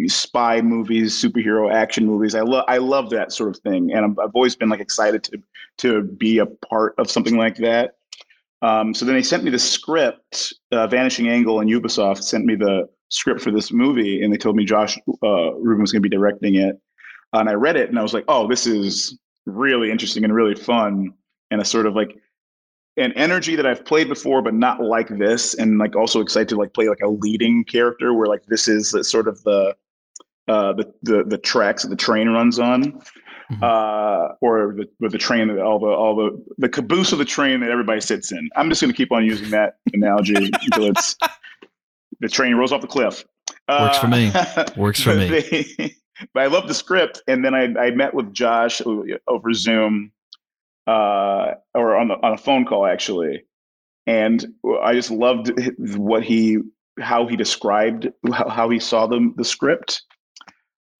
[0.06, 2.34] spy movies, superhero action movies.
[2.34, 5.22] I love I love that sort of thing, and I'm, I've always been like excited
[5.24, 5.42] to
[5.78, 7.96] to be a part of something like that.
[8.62, 10.54] Um, so then they sent me the script.
[10.72, 14.56] Uh, Vanishing Angle and Ubisoft sent me the script for this movie, and they told
[14.56, 16.80] me Josh uh, Ruben was going to be directing it.
[17.34, 20.54] And I read it, and I was like, "Oh, this is really interesting and really
[20.54, 21.12] fun."
[21.50, 22.16] And a sort of like
[22.96, 26.56] an energy that I've played before, but not like this, and like also excited to
[26.56, 29.74] like play like a leading character, where like this is the, sort of the
[30.48, 33.00] uh, the the the tracks that the train runs on,
[33.52, 33.62] Mhm.
[33.62, 37.60] uh, or the the train that all the all the the caboose of the train
[37.60, 38.48] that everybody sits in.
[38.56, 41.16] I'm just going to keep on using that analogy until it's
[42.20, 43.24] the train rolls off the cliff.
[43.68, 44.32] Works for me.
[44.76, 45.28] Works for me.
[45.28, 45.94] they-
[46.32, 48.80] but I love the script, and then I I met with Josh
[49.26, 50.12] over Zoom,
[50.86, 53.44] uh, or on the on a phone call actually,
[54.06, 54.44] and
[54.82, 55.52] I just loved
[55.96, 56.58] what he
[57.00, 60.02] how he described how, he saw the the script,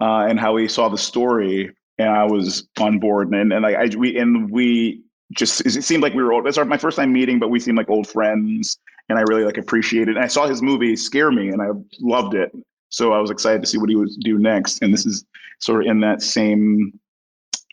[0.01, 3.73] uh, and how he saw the story, and I was on board, and and I,
[3.73, 5.03] I we and we
[5.33, 6.47] just it seemed like we were old.
[6.47, 8.79] It's our, my first time meeting, but we seemed like old friends,
[9.09, 10.17] and I really like appreciated.
[10.17, 11.69] And I saw his movie Scare Me, and I
[12.01, 12.53] loved it.
[12.89, 14.81] So I was excited to see what he would do next.
[14.81, 15.25] And this is
[15.59, 16.99] sort of in that same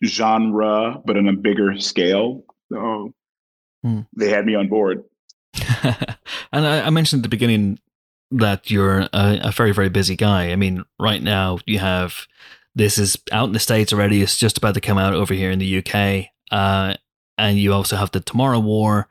[0.03, 2.43] genre, but in a bigger scale.
[2.71, 3.13] So
[3.83, 4.01] Hmm.
[4.15, 5.03] they had me on board.
[5.83, 7.79] and I, I mentioned at the beginning
[8.29, 10.51] that you're a, a very, very busy guy.
[10.51, 12.27] I mean, right now you have
[12.75, 14.21] this is out in the States already.
[14.21, 16.27] It's just about to come out over here in the UK.
[16.51, 16.95] Uh,
[17.37, 19.07] and you also have the Tomorrow War.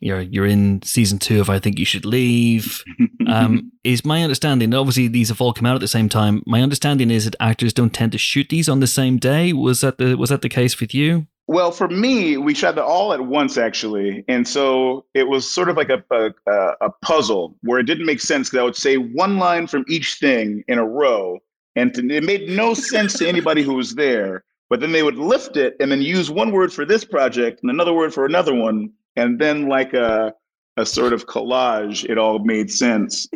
[0.00, 2.84] You're you're in season two of I Think You Should Leave.
[3.26, 4.72] Um, is my understanding?
[4.74, 6.42] Obviously, these have all come out at the same time.
[6.46, 9.52] My understanding is that actors don't tend to shoot these on the same day.
[9.52, 11.26] Was that the was that the case with you?
[11.48, 15.68] Well, for me, we shot it all at once actually, and so it was sort
[15.68, 16.32] of like a a,
[16.80, 20.14] a puzzle where it didn't make sense because I would say one line from each
[20.14, 21.38] thing in a row,
[21.76, 24.44] and to, it made no sense to anybody who was there.
[24.68, 27.70] But then they would lift it and then use one word for this project and
[27.70, 30.34] another word for another one, and then like a
[30.76, 33.26] a sort of collage, it all made sense.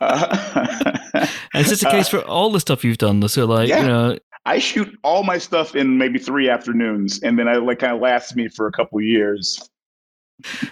[1.54, 3.26] Is this the case for all the stuff you've done?
[3.28, 3.80] So, like, Yeah.
[3.82, 7.78] you know, I shoot all my stuff in maybe three afternoons, and then I like
[7.78, 9.68] kind of lasts me for a couple years.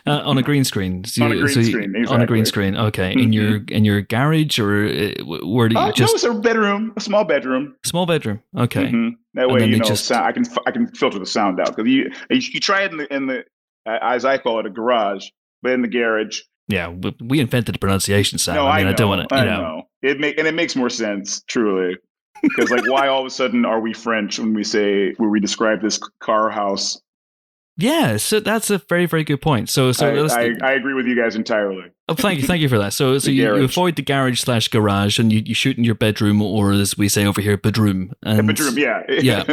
[0.07, 1.05] uh, on a green screen.
[1.05, 2.77] So On a green so screen, On a green screen.
[2.77, 3.13] Okay.
[3.13, 5.13] In your in your garage or uh,
[5.47, 7.77] where do you Uh, no, it's a bedroom, a small bedroom.
[7.85, 8.41] small bedroom?
[8.59, 8.87] Okay.
[8.89, 9.13] Mhm.
[9.35, 11.77] That way, then you know, just- sound, I can I can filter the sound out
[11.77, 13.45] because you, you you try it in the in the
[13.87, 15.29] uh, as I call it a garage,
[15.63, 16.41] but in the garage.
[16.69, 18.55] Yeah, we, invented the pronunciation, Sam.
[18.55, 19.83] no, I mean, I, know, don't want to, you I know.
[20.03, 21.97] It make and it makes more sense, truly,
[22.43, 25.41] because like why all of a sudden are we French when we say when we
[25.41, 27.01] describe this car house?
[27.81, 29.69] Yeah, so that's a very, very good point.
[29.69, 31.85] So, so I, I, I agree with you guys entirely.
[32.09, 32.93] oh, thank you, thank you for that.
[32.93, 35.95] So, so you, you avoid the garage slash garage, and you, you shoot in your
[35.95, 38.13] bedroom, or as we say over here, bedroom.
[38.23, 39.45] And bedroom, yeah, yeah,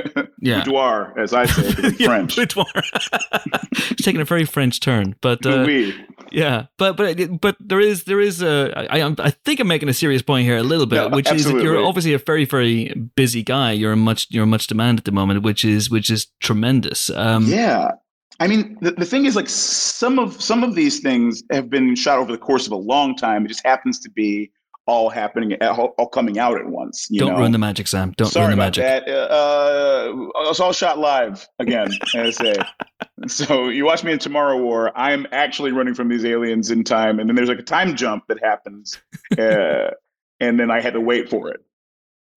[0.41, 0.63] yeah.
[0.63, 2.35] boudoir, as I say, Yeah, French.
[2.35, 2.65] boudoir.
[2.75, 5.95] it's taking a very French turn, but uh, Oui.
[6.31, 9.93] Yeah, but but but there is there is a I I think I'm making a
[9.93, 13.43] serious point here a little bit, No, which is you're obviously a very very busy
[13.43, 13.71] guy.
[13.71, 17.09] You're in much you're much demand at the moment, which is which is tremendous.
[17.11, 17.91] Um, yeah.
[18.39, 21.95] I mean, the, the thing is, like some of some of these things have been
[21.95, 23.45] shot over the course of a long time.
[23.45, 24.51] It just happens to be
[24.87, 27.07] all happening, all, all coming out at once.
[27.09, 27.39] You don't know?
[27.39, 28.13] ruin the magic, Sam.
[28.15, 28.83] Don't Sorry ruin the magic.
[28.83, 29.07] that.
[29.09, 32.53] Uh, it's all shot live again, as I say.
[33.27, 34.97] so you watch me in Tomorrow War.
[34.97, 38.25] I'm actually running from these aliens in time, and then there's like a time jump
[38.29, 38.99] that happens,
[39.37, 39.91] uh,
[40.39, 41.61] and then I had to wait for it.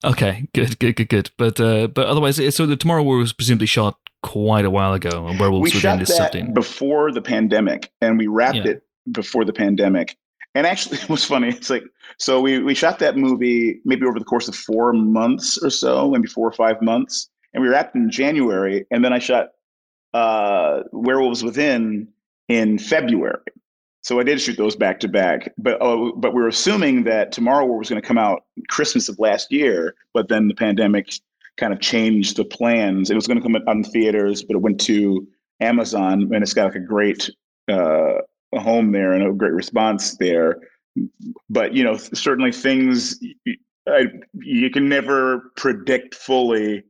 [0.02, 1.30] Okay, good, good, good, good.
[1.36, 5.26] But uh, but otherwise, so the Tomorrow War was presumably shot quite a while ago,
[5.26, 6.52] and Werewolves we Within shot is that something.
[6.54, 8.68] before the pandemic and we wrapped Yeah.
[8.72, 8.82] it
[9.12, 10.16] before the pandemic
[10.54, 11.84] and actually it was funny it's like
[12.18, 16.10] so we, we shot that movie maybe over the course of four months or so
[16.10, 19.48] maybe four or five months and we wrapped in january and then i shot
[20.12, 22.08] uh, werewolves within
[22.48, 23.38] in february
[24.02, 27.32] so i did shoot those back to back but uh, but we were assuming that
[27.32, 31.12] tomorrow war was going to come out christmas of last year but then the pandemic
[31.60, 33.10] kind of changed the plans.
[33.10, 35.28] It was going to come in theaters, but it went to
[35.60, 37.30] Amazon, and it's got like a great
[37.68, 38.14] uh,
[38.58, 40.56] home there and a great response there.
[41.48, 43.20] But you know, certainly things
[43.86, 46.84] I, you can never predict fully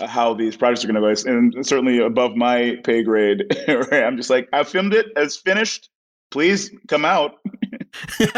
[0.00, 3.44] how these projects are going to go, and certainly above my pay grade.
[3.68, 4.02] right?
[4.04, 5.90] I'm just like, I filmed it, it's finished.
[6.30, 7.36] Please come out.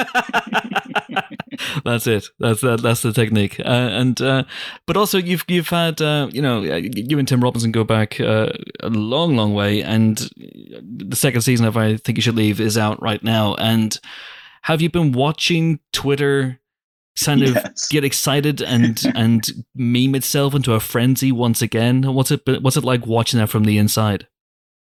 [1.85, 2.27] that's it.
[2.39, 3.59] That's that, that's the technique.
[3.61, 4.45] Uh, and uh,
[4.87, 8.51] but also you've you've had uh, you know you and Tim Robinson go back uh,
[8.81, 12.79] a long long way, and the second season of I think you should leave is
[12.79, 13.55] out right now.
[13.55, 13.99] And
[14.63, 16.61] have you been watching Twitter?
[17.25, 17.89] Kind of yes.
[17.89, 19.45] get excited and and
[19.75, 22.15] meme itself into a frenzy once again.
[22.15, 24.29] What's it what's it like watching that from the inside?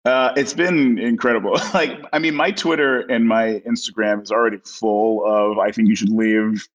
[0.05, 1.59] Uh, it's been incredible.
[1.73, 5.95] Like, I mean, my Twitter and my Instagram is already full of I think you
[5.95, 6.67] should leave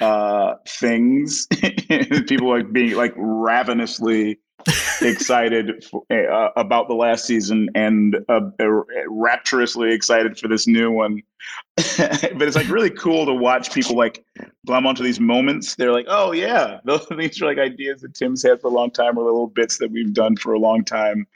[0.00, 1.46] uh, things.
[2.26, 4.38] People like being like ravenously
[5.02, 8.40] excited for, uh, about the last season and uh,
[9.08, 11.22] rapturously excited for this new one.
[11.76, 14.24] but it's like really cool to watch people like
[14.66, 15.74] glom onto these moments.
[15.76, 18.90] They're like, oh yeah, those, these are like ideas that Tim's had for a long
[18.90, 21.26] time, or little bits that we've done for a long time.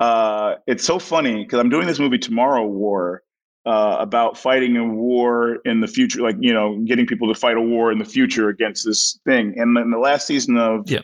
[0.00, 3.22] Uh, it's so funny because I'm doing this movie Tomorrow War.
[3.66, 7.54] Uh, about fighting a war in the future, like you know, getting people to fight
[7.54, 9.52] a war in the future against this thing.
[9.58, 11.00] And in the last season of yeah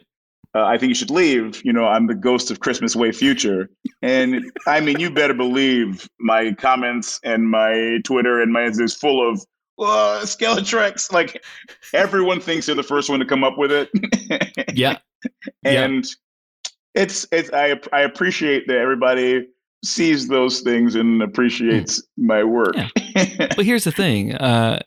[0.55, 1.64] uh, I think you should leave.
[1.64, 3.68] You know, I'm the ghost of Christmas way future.
[4.02, 9.28] And I mean, you better believe my comments and my Twitter and my is full
[9.28, 9.40] of
[9.78, 11.12] uh, Skeletrex.
[11.12, 11.44] Like
[11.93, 13.90] everyone thinks they're the first one to come up with it.
[14.74, 14.98] yeah.
[15.64, 17.02] and yeah.
[17.02, 19.47] it's it's I I appreciate that everybody
[19.85, 22.26] sees those things and appreciates mm.
[22.26, 22.76] my work.
[22.76, 22.89] Yeah.
[23.56, 24.35] but here's the thing.
[24.35, 24.81] Uh,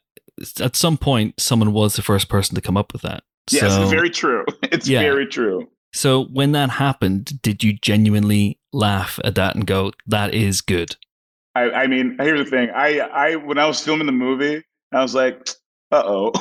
[0.60, 3.24] at some point, someone was the first person to come up with that.
[3.52, 4.46] Yes, so, very true.
[4.64, 5.00] It's yeah.
[5.00, 5.70] very true.
[5.94, 10.96] So when that happened, did you genuinely laugh at that and go, "That is good"?
[11.56, 12.70] I, I mean, here's the thing.
[12.70, 14.64] I, I when I was filming the movie,
[14.94, 15.50] I was like,
[15.92, 16.32] "Uh oh,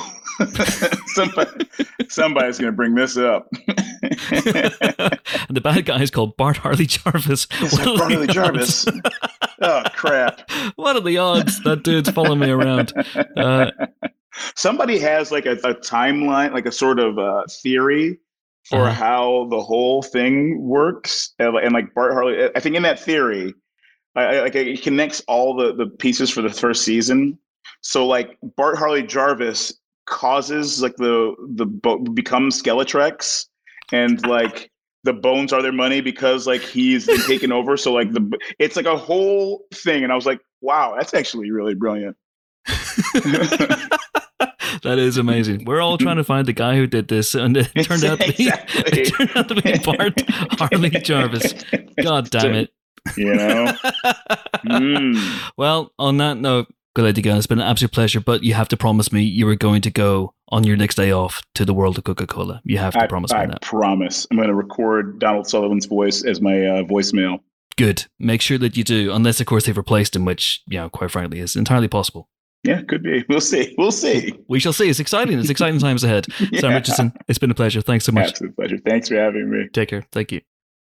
[1.06, 1.68] somebody,
[2.08, 3.62] somebody's going to bring this up." And
[5.50, 7.46] the bad guy is called Bart Harley Jarvis.
[7.46, 8.86] Bart Harley Jarvis.
[9.62, 10.50] oh crap!
[10.76, 12.92] What are the odds that dude's following me around?
[13.36, 13.70] Uh,
[14.54, 18.18] somebody has like a, a timeline, like a sort of uh, theory
[18.68, 18.92] for uh-huh.
[18.92, 22.50] how the whole thing works, and, and, like Bart Harley.
[22.54, 23.54] I think in that theory,
[24.16, 27.38] I, like it connects all the the pieces for the first season.
[27.80, 29.72] So like Bart Harley Jarvis
[30.06, 31.66] causes like the the
[32.14, 33.46] becomes Skeletrex,
[33.92, 34.70] and like
[35.04, 37.76] the bones are their money because like he's been taken over.
[37.76, 41.50] So like the it's like a whole thing, and I was like, wow, that's actually
[41.50, 42.16] really brilliant.
[44.82, 45.64] that is amazing.
[45.64, 48.32] We're all trying to find the guy who did this, and it turned out to
[48.32, 49.00] be exactly.
[49.00, 50.22] it turned out to be Bart
[50.58, 51.54] Harley Jarvis.
[52.02, 52.70] God damn it!
[53.16, 53.72] You know.
[54.66, 55.52] mm.
[55.56, 58.20] Well, on that note, good lady girl, it's been an absolute pleasure.
[58.20, 61.10] But you have to promise me you are going to go on your next day
[61.10, 62.60] off to the world of Coca Cola.
[62.64, 63.58] You have to I, promise I me that.
[63.62, 64.26] I promise.
[64.30, 67.40] I'm going to record Donald Sullivan's voice as my uh, voicemail.
[67.76, 68.06] Good.
[68.18, 71.10] Make sure that you do, unless of course they've replaced him, which you know, quite
[71.10, 72.28] frankly, is entirely possible.
[72.66, 73.24] Yeah, could be.
[73.28, 73.74] We'll see.
[73.78, 74.32] We'll see.
[74.48, 74.88] We shall see.
[74.88, 75.38] It's exciting.
[75.38, 76.26] It's exciting times ahead.
[76.52, 76.60] yeah.
[76.60, 77.80] Sam Richardson, it's been a pleasure.
[77.80, 78.30] Thanks so much.
[78.30, 78.78] Absolute pleasure.
[78.78, 79.68] Thanks for having me.
[79.72, 80.04] Take care.
[80.12, 80.40] Thank you.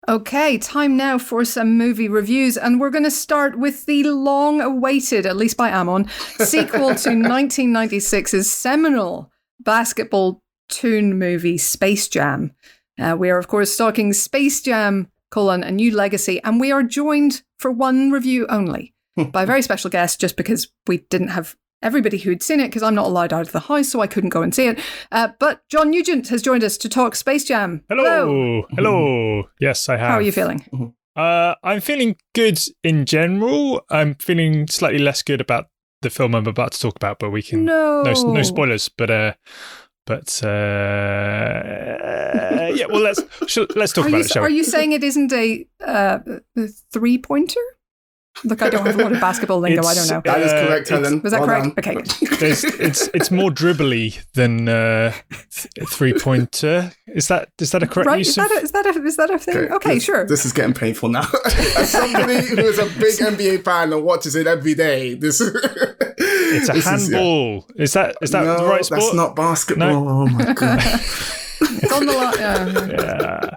[0.09, 4.61] Okay, time now for some movie reviews, and we're going to start with the long
[4.61, 6.09] awaited, at least by Amon,
[6.39, 9.31] sequel to 1996's seminal
[9.61, 12.53] basketball toon movie Space Jam.
[12.99, 16.83] Uh, we are, of course, talking Space Jam, colon, a new legacy, and we are
[16.83, 18.95] joined for one review only
[19.33, 22.83] by a very special guest just because we didn't have everybody who'd seen it because
[22.83, 24.79] I'm not allowed out of the house, so I couldn't go and see it.
[25.11, 27.83] Uh, but John Nugent has joined us to talk Space Jam.
[27.89, 28.05] Hello.
[28.05, 28.67] Hello.
[28.73, 29.45] Hello.
[29.61, 30.11] Yes, I have.
[30.11, 30.95] How are you feeling?
[31.17, 33.85] Uh, I'm feeling good in general.
[33.91, 35.67] I'm feeling slightly less good about
[36.03, 38.89] the film I'm about to talk about, but we can no no, no spoilers.
[38.89, 39.35] But uh,
[40.07, 40.49] but uh,
[42.75, 43.21] yeah, well let's
[43.77, 44.31] let's talk are about you, it.
[44.31, 44.57] Shall are we?
[44.57, 46.21] you saying it isn't a uh,
[46.93, 47.61] three pointer?
[48.43, 49.83] Look, I don't have a lot of basketball lingo.
[49.83, 50.23] I don't know.
[50.25, 51.21] That is correct, Helen.
[51.21, 51.77] Was that well correct?
[51.77, 51.95] Done.
[51.95, 52.01] Okay.
[52.41, 55.13] it's it's more dribbly than uh,
[55.51, 56.93] three pointer.
[57.07, 58.19] Is that is that a correct right?
[58.19, 58.29] use?
[58.29, 59.57] Is that, a, is that a is that a thing?
[59.57, 60.27] Okay, okay this, sure.
[60.27, 61.29] This is getting painful now.
[61.45, 66.69] As somebody who is a big NBA fan and watches it every day, this it's
[66.69, 67.59] a handball.
[67.59, 67.83] Is, yeah.
[67.83, 69.01] is, that is that no, the right sport?
[69.01, 70.05] That's not basketball.
[70.05, 70.09] No?
[70.09, 71.01] Oh my god.
[71.61, 72.35] It's on the line.
[72.39, 73.57] Yeah.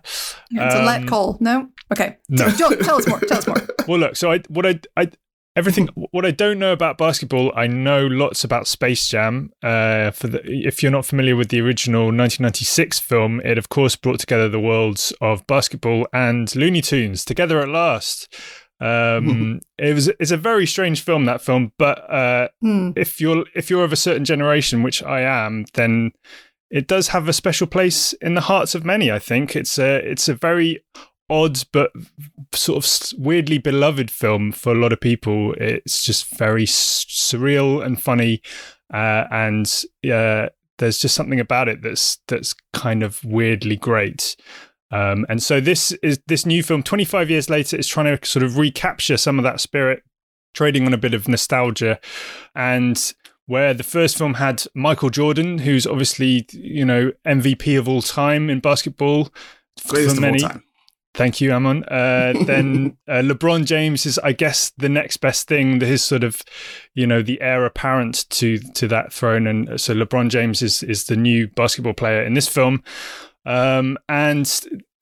[0.51, 0.65] yeah.
[0.65, 1.37] It's um, a let call.
[1.39, 1.69] No.
[1.91, 2.17] Okay.
[2.29, 2.49] No.
[2.57, 3.19] John, tell us more.
[3.21, 3.57] Tell us more.
[3.87, 4.15] Well, look.
[4.15, 5.09] So I what I I
[5.57, 9.51] everything what I don't know about basketball, I know lots about Space Jam.
[9.61, 13.97] Uh, for the, if you're not familiar with the original 1996 film, it of course
[13.97, 18.33] brought together the worlds of basketball and Looney Tunes together at last.
[18.79, 22.91] Um, it was it's a very strange film that film, but uh, Hmm.
[22.95, 26.11] if you're if you're of a certain generation, which I am, then
[26.73, 29.11] it does have a special place in the hearts of many.
[29.11, 30.83] I think it's a it's a very
[31.29, 31.91] odd but
[32.53, 35.53] sort of weirdly beloved film for a lot of people.
[35.53, 38.41] It's just very surreal and funny,
[38.91, 39.67] uh, and
[40.11, 44.35] uh, there's just something about it that's that's kind of weirdly great.
[44.89, 48.41] Um, and so this is this new film, 25 years later, is trying to sort
[48.41, 50.01] of recapture some of that spirit,
[50.55, 51.99] trading on a bit of nostalgia,
[52.55, 53.13] and
[53.45, 58.49] where the first film had Michael Jordan, who's obviously you know MVP of all time
[58.49, 59.29] in basketball
[59.87, 60.39] Greatest for many.
[60.39, 60.63] time.
[61.13, 61.83] Thank you, Amon.
[61.83, 65.79] Uh, then uh, LeBron James is, I guess, the next best thing.
[65.79, 66.41] His sort of,
[66.95, 71.05] you know, the heir apparent to to that throne, and so LeBron James is is
[71.05, 72.83] the new basketball player in this film,
[73.45, 74.47] um, and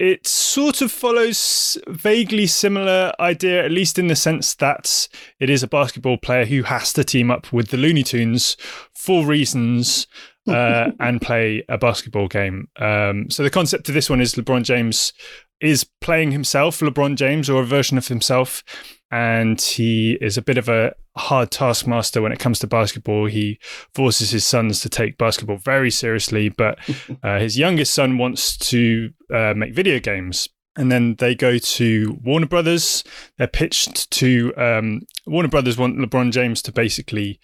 [0.01, 5.07] it sort of follows vaguely similar idea, at least in the sense that
[5.39, 8.57] it is a basketball player who has to team up with the Looney Tunes
[8.95, 10.07] for reasons
[10.47, 12.67] uh, and play a basketball game.
[12.77, 15.13] Um, so the concept of this one is LeBron James
[15.61, 18.63] is playing himself, LeBron James, or a version of himself.
[19.11, 23.25] And he is a bit of a hard taskmaster when it comes to basketball.
[23.25, 23.59] He
[23.93, 26.79] forces his sons to take basketball very seriously, but
[27.23, 30.49] uh, his youngest son wants to uh, make video games.
[30.77, 33.03] And then they go to Warner Brothers.
[33.37, 37.41] They're pitched to um, Warner Brothers want LeBron James to basically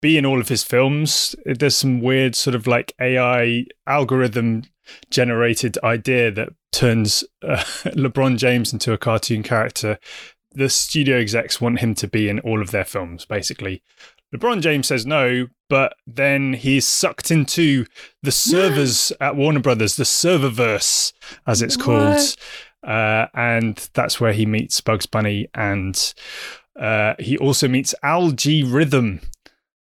[0.00, 1.34] be in all of his films.
[1.44, 4.62] There's some weird sort of like AI algorithm
[5.10, 7.56] generated idea that turns uh,
[7.96, 9.98] LeBron James into a cartoon character.
[10.52, 13.82] The studio execs want him to be in all of their films, basically.
[14.34, 17.86] LeBron James says no, but then he's sucked into
[18.22, 21.12] the servers at Warner Brothers, the serververse,
[21.46, 22.36] as it's called.
[22.86, 26.14] Uh, and that's where he meets Bugs Bunny and
[26.78, 29.20] uh, he also meets Al-G Rhythm,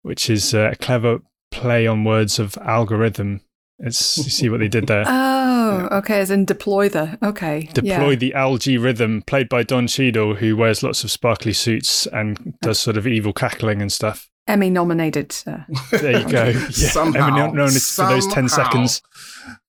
[0.02, 1.20] which is a clever
[1.50, 3.40] play on words of algorithm.
[3.78, 5.04] It's you see what they did there.
[5.64, 6.20] Oh, okay.
[6.20, 7.18] As in deploy the.
[7.22, 7.68] Okay.
[7.72, 8.14] Deploy yeah.
[8.16, 12.78] the Al-G Rhythm, played by Don Cheadle, who wears lots of sparkly suits and does
[12.80, 14.28] sort of evil cackling and stuff.
[14.48, 15.34] Emmy nominated.
[15.46, 15.58] Uh,
[15.92, 16.44] There you go.
[16.50, 17.28] Yeah, Somehow.
[17.28, 18.70] Emmy known for those ten Somehow.
[18.70, 19.02] seconds.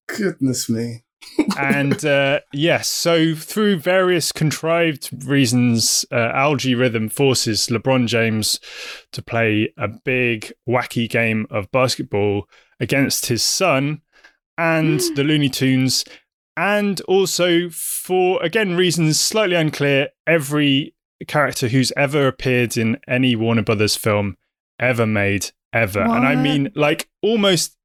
[0.07, 1.03] Goodness me.
[1.57, 8.59] and uh, yes, so through various contrived reasons, uh, Al-G Rhythm forces LeBron James
[9.11, 12.47] to play a big, wacky game of basketball
[12.83, 14.01] against his son
[14.57, 15.13] and hmm.
[15.15, 16.05] the Looney Tunes,
[16.55, 20.93] and also for, again, reasons slightly unclear, every
[21.27, 24.37] character who's ever appeared in any Warner Brothers film
[24.79, 26.01] ever made, ever.
[26.01, 27.75] And I mean, like, almost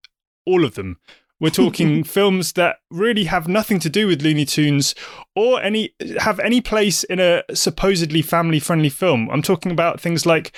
[0.45, 0.99] all of them.
[1.41, 4.95] We're talking films that really have nothing to do with Looney Tunes
[5.37, 9.31] or any have any place in a supposedly family-friendly film.
[9.31, 10.55] I'm talking about things like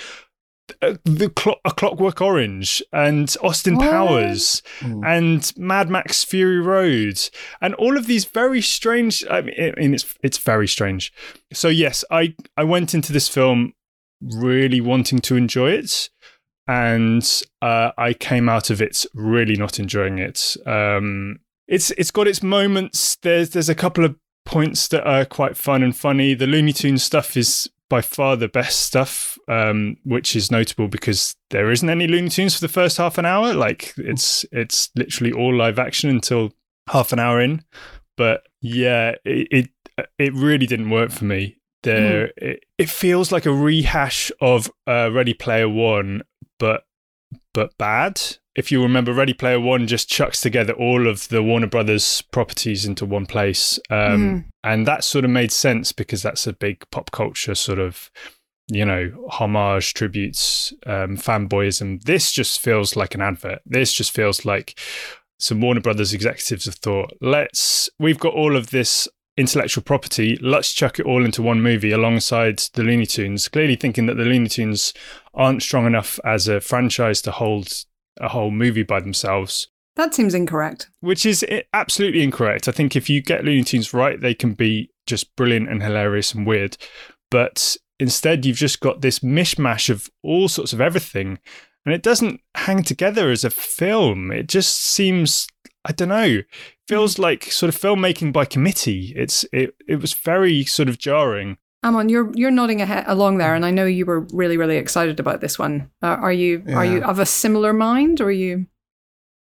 [0.81, 3.89] uh, the Clo- A Clockwork Orange and Austin What?
[3.89, 5.05] Powers Mm.
[5.05, 7.19] and Mad Max Fury Road
[7.61, 9.23] and all of these very strange.
[9.29, 11.11] I mean, I mean, it's it's very strange.
[11.53, 13.73] So yes, I I went into this film
[14.21, 16.09] really wanting to enjoy it,
[16.67, 20.55] and uh, I came out of it really not enjoying it.
[20.65, 23.17] Um, it's it's got its moments.
[23.21, 24.15] There's there's a couple of
[24.45, 26.33] points that are quite fun and funny.
[26.33, 31.35] The Looney Tunes stuff is by far the best stuff, um, which is notable because
[31.49, 33.53] there isn't any Looney Tunes for the first half an hour.
[33.53, 36.53] Like it's it's literally all live action until
[36.89, 37.63] half an hour in.
[38.15, 41.57] But yeah, it it, it really didn't work for me.
[41.83, 46.21] There, it, it feels like a rehash of uh, Ready Player One,
[46.57, 46.85] but
[47.53, 48.21] but bad.
[48.55, 52.85] If you remember, Ready Player One just chucks together all of the Warner Brothers properties
[52.85, 57.11] into one place, um, and that sort of made sense because that's a big pop
[57.11, 58.11] culture sort of,
[58.71, 62.01] you know, homage, tributes, um, fanboyism.
[62.03, 63.59] This just feels like an advert.
[63.65, 64.79] This just feels like
[65.39, 70.71] some Warner Brothers executives have thought, let's, we've got all of this intellectual property, let's
[70.71, 74.47] chuck it all into one movie alongside the Looney Tunes, clearly thinking that the Looney
[74.47, 74.93] Tunes
[75.33, 77.73] aren't strong enough as a franchise to hold
[78.19, 79.67] a whole movie by themselves.
[79.95, 80.89] that seems incorrect.
[80.99, 82.67] Which is absolutely incorrect.
[82.67, 86.33] I think if you get Looney Tunes right, they can be just brilliant and hilarious
[86.33, 86.77] and weird.
[87.31, 91.37] But instead, you've just got this mishmash of all sorts of everything.
[91.85, 94.31] And it doesn't hang together as a film.
[94.31, 95.47] It just seems,
[95.85, 96.41] I don't know,
[96.87, 99.13] feels like sort of filmmaking by committee.
[99.15, 101.57] It's it, it was very sort of jarring.
[101.83, 105.19] Amon, you're you're nodding ahead, along there, and I know you were really really excited
[105.19, 105.89] about this one.
[106.03, 108.67] Uh, are you are you of a similar mind, or are you?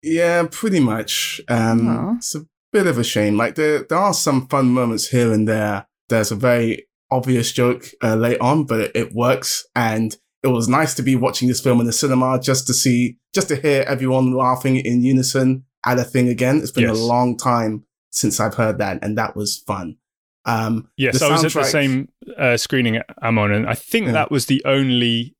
[0.01, 1.41] Yeah, pretty much.
[1.49, 2.15] Um, Aw.
[2.15, 3.35] it's a bit of a shame.
[3.35, 5.87] Like there, there are some fun moments here and there.
[6.07, 9.65] There's a very obvious joke uh, late on, but it, it works.
[9.75, 13.17] And it was nice to be watching this film in the cinema just to see,
[13.33, 16.57] just to hear everyone laughing in unison at a thing again.
[16.57, 16.97] It's been Yes.
[16.99, 19.97] a long time since I've heard that, and that was fun.
[20.45, 24.11] Um, Yes, I was at the same uh, screening Amon, and I think Yeah.
[24.13, 25.35] that was the only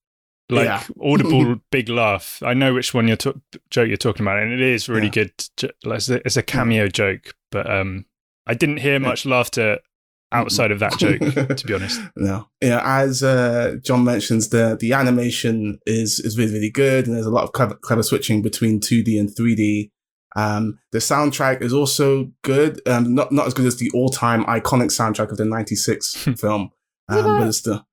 [0.49, 0.83] like Yeah.
[1.01, 2.41] audible big laugh.
[2.43, 5.11] I know which one you're to- joke you're talking about, and it is really Yeah.
[5.11, 5.31] good.
[5.57, 8.05] j- like, It's a, it's a cameo joke, but um,
[8.45, 9.79] I didn't hear much laughter
[10.31, 11.19] outside of that joke,
[11.57, 12.01] to be honest.
[12.15, 12.81] No, yeah.
[12.83, 17.31] As uh, John mentions, the the animation is is really really good, and there's a
[17.31, 19.91] lot of clever, clever switching between 2D and 3D.
[20.35, 22.81] Um, the soundtrack is also good.
[22.87, 26.71] Um, not not as good as the all time iconic soundtrack of the '96 film,
[27.09, 27.83] um, but it's the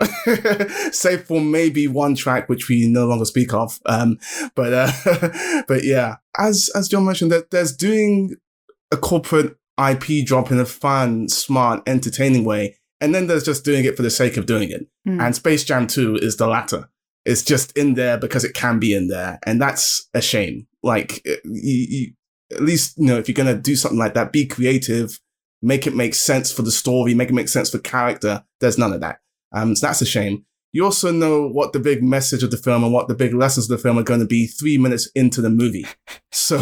[0.92, 3.78] save for maybe one track which we no longer speak of.
[3.86, 4.18] Um,
[4.54, 8.34] but uh, but yeah, as as John mentioned, that there's doing
[8.90, 12.76] a corporate IP drop in a fun, smart, entertaining way.
[13.00, 14.86] And then there's just doing it for the sake of doing it.
[15.04, 15.20] Hmm.
[15.20, 16.88] And Space Jam 2 is the latter.
[17.24, 19.38] It's just in there because it can be in there.
[19.44, 20.66] And that's a shame.
[20.82, 22.12] Like, you, you,
[22.52, 25.18] at least, you know, if you're going to do something like that, be creative,
[25.62, 28.44] make it make sense for the story, make it make sense for character.
[28.60, 29.20] There's none of that.
[29.52, 30.44] Um, so that's a shame.
[30.74, 33.70] You also know what the big message of the film and what the big lessons
[33.70, 35.86] of the film are going to be three minutes into the movie.
[36.36, 36.58] So,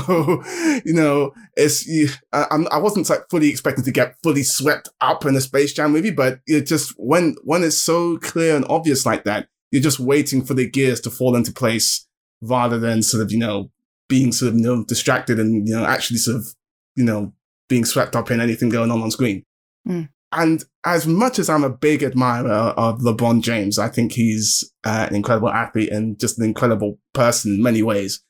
[0.84, 5.24] you know, it's, you, I, I wasn't like fully expecting to get fully swept up
[5.24, 9.04] in a Space Jam movie, but it just, when, when it's so clear and obvious
[9.06, 12.06] like that, you're just waiting for the gears to fall into place
[12.42, 13.72] rather than sort of, you know,
[14.08, 16.54] being sort of, you know, distracted and, you know, actually sort of,
[16.94, 17.32] you know,
[17.68, 19.42] being swept up in anything going on on screen.
[19.88, 20.10] Mm.
[20.32, 25.06] And as much as I'm a big admirer of LeBron James, I think he's uh,
[25.08, 28.24] an incredible athlete and just an incredible person in many ways.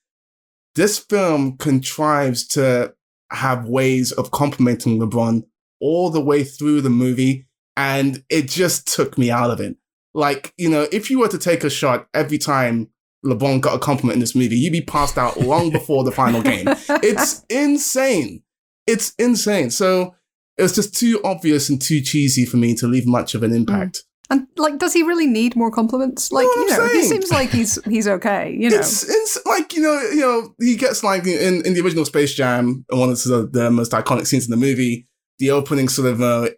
[0.75, 2.95] This film contrives to
[3.31, 5.45] have ways of complimenting LeBron
[5.81, 7.47] all the way through the movie.
[7.77, 9.77] And it just took me out of it.
[10.13, 12.91] Like, you know, if you were to take a shot every time
[13.25, 16.43] LeBron got a compliment in this movie, you'd be passed out long before the final
[16.43, 16.67] game.
[17.03, 18.43] It's insane.
[18.87, 19.71] It's insane.
[19.71, 20.15] So
[20.59, 23.53] it was just too obvious and too cheesy for me to leave much of an
[23.53, 24.05] impact.
[24.31, 26.33] And like, does he really need more compliments?
[26.33, 28.57] Like, Know you know, he seems like he's he's okay.
[28.59, 31.83] You know, It's, it's like you know you know he gets like in, in the
[31.83, 35.07] original Space Jam one of the, the most iconic scenes in the movie
[35.39, 36.49] the opening sort of uh,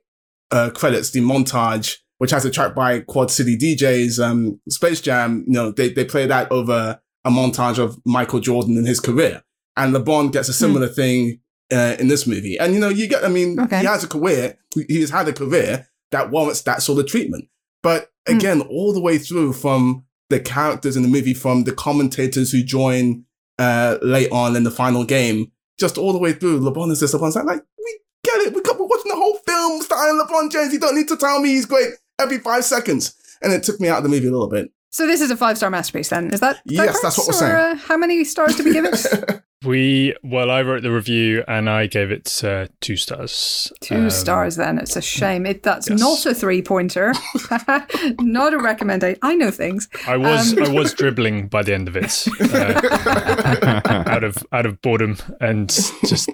[0.50, 5.44] uh, credits the montage which has a track by Quad City DJs um, Space Jam
[5.46, 9.42] you know they they play that over a montage of Michael Jordan and his career
[9.76, 11.40] and LeBron gets a similar thing
[11.72, 13.80] uh, in this movie and you know you get I mean Okay.
[13.80, 14.58] he has a career
[14.88, 17.48] he has had a career that warrants that sort of treatment
[17.82, 18.36] but Hmm.
[18.38, 22.62] again all the way through from the characters in the movie from the commentators who
[22.62, 23.24] join
[23.58, 26.58] uh, late on in the final game, just all the way through.
[26.60, 28.54] LeBron is just LeBron's like, like we get it.
[28.54, 30.72] We got, we're watching the whole film starring LeBron James.
[30.72, 33.14] You don't need to tell me he's great every five seconds.
[33.42, 34.72] And it took me out of the movie a little bit.
[34.90, 36.08] so this is a five star masterpiece.
[36.08, 36.62] Then is that?
[36.64, 37.54] Yes, that's what we're saying.
[37.54, 39.42] Uh, how many stars do we give it?
[39.64, 43.72] We well, I wrote the review and I gave it uh, two stars.
[43.80, 44.56] Two Um, stars.
[44.56, 45.46] Then it's a shame.
[45.46, 45.98] It that's yes.
[46.00, 47.12] not a three pointer.
[48.20, 49.18] not a recommendation.
[49.22, 49.88] I know things.
[50.06, 54.66] I was Um, I was dribbling by the end of it, uh, out of out
[54.66, 56.30] of boredom and just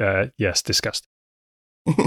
[0.00, 1.06] uh, yes, disgust.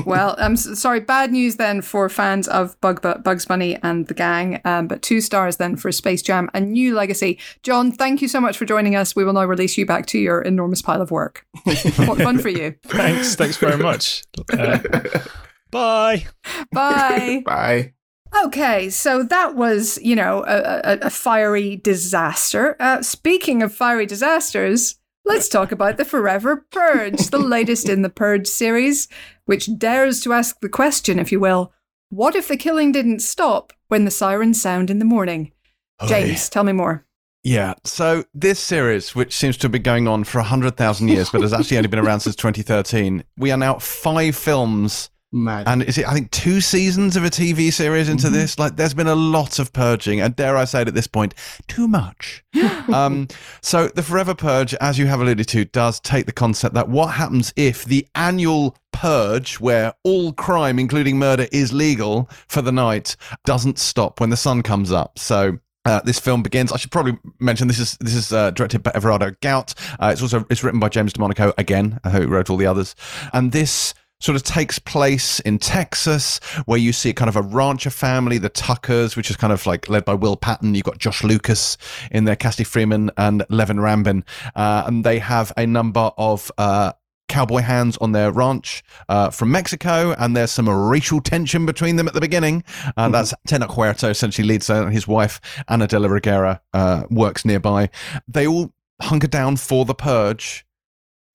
[0.05, 1.01] Well, I'm sorry.
[1.01, 4.61] Bad news then for fans of Bug Bugs Bunny and the gang.
[4.63, 7.39] Um, but two stars then for Space Jam: A New Legacy.
[7.61, 9.15] John, thank you so much for joining us.
[9.15, 11.45] We will now release you back to your enormous pile of work.
[11.63, 12.75] what fun for you!
[12.83, 14.23] Thanks, thanks very much.
[14.51, 14.79] Uh,
[15.71, 16.25] bye.
[16.71, 17.41] Bye.
[17.45, 17.93] Bye.
[18.43, 22.75] Okay, so that was, you know, a, a, a fiery disaster.
[22.79, 28.09] Uh, speaking of fiery disasters, let's talk about the Forever Purge, the latest in the
[28.09, 29.07] Purge series,
[29.45, 31.71] which dares to ask the question, if you will
[32.09, 35.51] what if the killing didn't stop when the sirens sound in the morning?
[36.07, 37.05] James, tell me more.
[37.43, 37.73] Yeah.
[37.83, 41.53] So this series, which seems to have been going on for 100,000 years, but has
[41.53, 45.67] actually only been around since 2013, we are now five films Mad.
[45.67, 48.57] and is it, I think, two seasons of a TV series into this?
[48.57, 51.33] Like, there's been a lot of purging, and dare I say it at this point,
[51.67, 52.43] too much.
[52.93, 53.27] um,
[53.61, 57.07] so, the Forever Purge, as you have alluded to, does take the concept that what
[57.07, 63.17] happens if the annual purge, where all crime, including murder, is legal for the night,
[63.43, 65.19] doesn't stop when the sun comes up.
[65.19, 66.71] So, uh, this film begins.
[66.71, 69.73] I should probably mention this is this is uh, directed by Everardo Gout.
[69.99, 72.95] Uh, it's also it's written by James DeMonaco again, who wrote all the others.
[73.33, 77.89] And this sort of takes place in Texas, where you see kind of a rancher
[77.89, 80.75] family, the Tuckers, which is kind of like led by Will Patton.
[80.75, 81.77] You've got Josh Lucas
[82.11, 84.23] in there, Cassidy Freeman and Leven Rambin,
[84.55, 86.93] uh, and they have a number of uh,
[87.27, 92.07] cowboy hands on their ranch uh, from Mexico, and there's some racial tension between them
[92.07, 92.63] at the beginning.
[92.97, 97.45] Uh, that's Tenoch Huerta essentially leads and his wife Ana de la Reguera uh, works
[97.45, 97.89] nearby.
[98.27, 100.65] They all hunker down for the purge.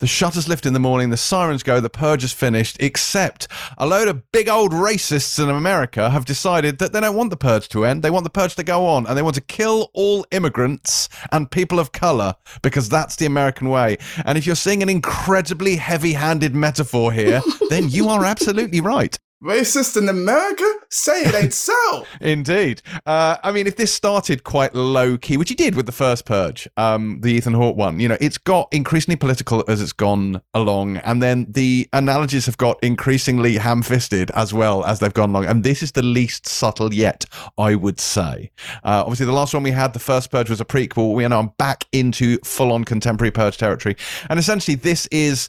[0.01, 3.47] The shutters lift in the morning, the sirens go, the purge is finished, except
[3.77, 7.36] a load of big old racists in America have decided that they don't want the
[7.36, 8.02] purge to end.
[8.02, 11.51] They want the purge to go on and they want to kill all immigrants and
[11.51, 13.98] people of color because that's the American way.
[14.24, 19.18] And if you're seeing an incredibly heavy handed metaphor here, then you are absolutely right.
[19.43, 20.71] Racist in America?
[20.91, 22.05] Say it ain't so.
[22.21, 22.83] Indeed.
[23.07, 26.27] Uh, I mean, if this started quite low key, which he did with the first
[26.27, 30.43] Purge, um, the Ethan Hawke one, you know, it's got increasingly political as it's gone
[30.53, 30.99] along.
[30.99, 35.47] And then the analogies have got increasingly ham fisted as well as they've gone along.
[35.47, 37.25] And this is the least subtle yet,
[37.57, 38.51] I would say.
[38.85, 41.15] Uh, obviously, the last one we had, the first Purge, was a prequel.
[41.15, 43.97] We are now back into full on contemporary Purge territory.
[44.29, 45.49] And essentially, this is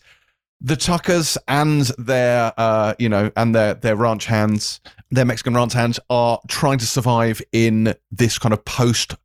[0.62, 4.80] the Tuckers and their, uh, you know, and their their ranch hands,
[5.10, 9.16] their Mexican ranch hands, are trying to survive in this kind of post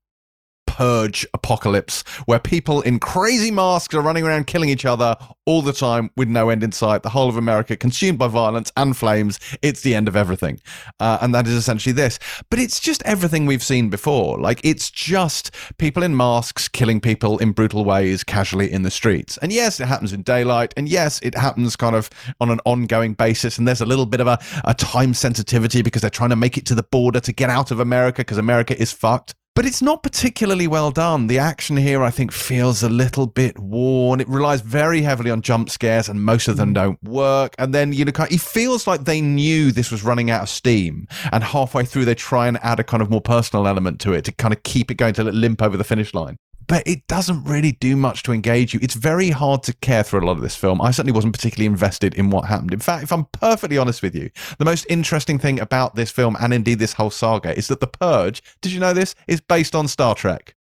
[0.67, 5.17] purge apocalypse where people in crazy masks are running around killing each other
[5.47, 7.03] all the time with no end in sight.
[7.03, 9.39] The whole of America consumed by violence and flames.
[9.63, 10.61] It's the end of everything.
[11.01, 12.19] Uh, and that is essentially this.
[12.51, 14.39] But it's just everything we've seen before.
[14.39, 19.39] Like, it's just people in masks killing people in brutal ways casually in the streets.
[19.39, 20.75] And yes, it happens in daylight.
[20.77, 22.11] And yes, it happens kind of
[22.41, 23.57] on an ongoing basis.
[23.57, 26.59] And there's a little bit of a, a time sensitivity because they're trying to make
[26.59, 29.81] it to the border to get out of America because America is fucked but it's
[29.81, 31.29] not particularly well done.
[31.29, 34.21] The action here, I think, feels a little bit worn.
[34.21, 36.75] It relies very heavily on jump scares, and most of them mm.
[36.75, 37.55] don't work.
[37.59, 41.09] And then, you know, it feels like they knew this was running out of steam,
[41.33, 44.27] and halfway through, they try and add a kind of more personal element to it
[44.27, 46.37] to kind of keep it going to limp over the finish line
[46.67, 48.81] but it doesn't really do much to engage you.
[48.83, 50.81] It's very hard to care for a lot of this film.
[50.81, 52.73] I certainly wasn't particularly invested in what happened.
[52.73, 56.37] In fact, if I'm perfectly honest with you, the most interesting thing about this film
[56.41, 59.75] and indeed this whole saga is that The Purge, did you know this, is based
[59.75, 60.56] on Star Trek.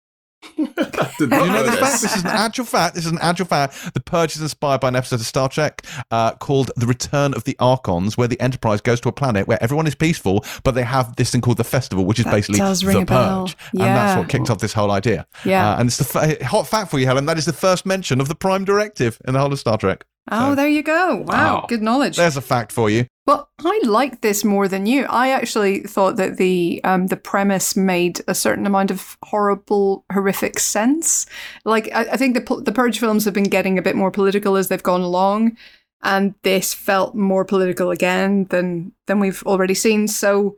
[1.20, 2.02] You know this fact?
[2.02, 2.16] this.
[2.16, 2.96] Is an actual fact.
[2.96, 3.94] This is an actual fact.
[3.94, 7.44] The Purge is inspired by an episode of Star Trek uh, called The Return of
[7.44, 10.84] the Archons, where the Enterprise goes to a planet where everyone is peaceful, but they
[10.84, 12.60] have this thing called the Festival, which is That basically
[13.00, 13.06] the.
[13.46, 13.58] Purge.
[13.74, 15.28] And that's what kicked off this whole idea.
[15.46, 15.72] Yeah.
[15.72, 17.26] Uh, and it's the f- hot fact for you, Helen.
[17.26, 20.06] That is the first mention of the Prime Directive in the whole of Star Trek.
[20.32, 21.24] Oh, So- there you go.
[21.28, 21.68] Wow, Oh.
[21.68, 22.16] good knowledge.
[22.18, 23.06] There's a fact for you.
[23.26, 25.06] Well, I liked this more than you.
[25.10, 30.60] I actually thought that the um, the premise made a certain amount of horrible, horrific
[30.60, 31.26] sense.
[31.66, 34.56] Like I, I think the the Purge films have been getting a bit more political
[34.58, 35.56] as they've gone along,
[36.02, 40.08] and this felt more political again than than we've already seen.
[40.08, 40.58] So.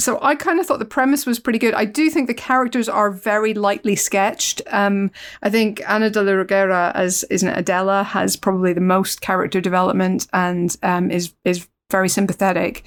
[0.00, 1.74] So I kind of thought the premise was pretty good.
[1.74, 4.62] I do think the characters are very lightly sketched.
[4.68, 5.10] Um,
[5.42, 9.60] I think Ana de la Reguera as isn't it Adela has probably the most character
[9.60, 12.84] development and um, is is very sympathetic.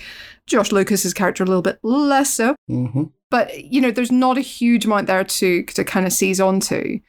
[0.47, 4.41] Josh Lucas's character a little bit less so, hmm but you know, there's not a
[4.41, 6.99] huge amount there to to kind of seize onto.